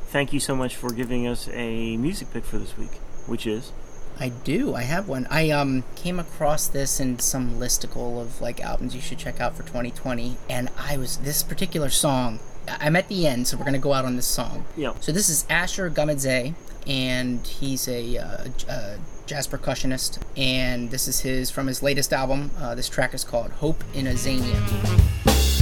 thank 0.08 0.34
you 0.34 0.40
so 0.40 0.56
much 0.56 0.76
for 0.76 0.92
giving 0.92 1.28
us 1.28 1.48
a 1.54 1.98
music 1.98 2.32
pick 2.34 2.44
for 2.46 2.58
this 2.58 2.78
week, 2.78 2.92
which 3.28 3.46
is 3.46 3.72
I 4.18 4.30
do. 4.30 4.74
I 4.74 4.84
have 4.84 5.08
one. 5.10 5.28
I 5.30 5.50
um 5.52 5.84
came 5.96 6.20
across 6.20 6.68
this 6.68 7.00
in 7.02 7.20
some 7.20 7.60
listicle 7.60 8.22
of 8.22 8.40
like 8.42 8.62
albums 8.62 8.96
you 8.96 9.02
should 9.02 9.18
check 9.20 9.42
out 9.42 9.56
for 9.58 9.64
2020, 9.64 10.38
and 10.50 10.70
I 10.78 10.98
was 10.98 11.18
this 11.18 11.44
particular 11.44 11.90
song. 11.90 12.40
I- 12.68 12.78
I'm 12.88 12.96
at 12.96 13.10
the 13.10 13.28
end, 13.28 13.48
so 13.48 13.58
we're 13.58 13.66
gonna 13.66 13.78
go 13.78 13.92
out 13.94 14.06
on 14.06 14.16
this 14.16 14.26
song. 14.26 14.66
Yeah. 14.78 14.94
So 15.02 15.12
this 15.12 15.28
is 15.30 15.46
Asher 15.50 15.90
Gamedze, 15.92 16.54
and 16.88 17.46
he's 17.46 17.88
a, 17.90 18.18
uh, 18.18 18.48
uh, 18.70 18.96
jazz 19.26 19.48
percussionist, 19.48 20.20
and 20.38 20.92
this 20.92 21.08
is 21.08 21.22
his 21.22 21.50
from 21.50 21.68
his 21.68 21.82
latest 21.82 22.14
album. 22.14 22.52
Uh, 22.60 22.76
this 22.76 22.90
track 22.90 23.14
is 23.14 23.24
called 23.24 23.52
"Hope 23.52 23.84
in 23.94 24.06
Azania." 24.06 25.55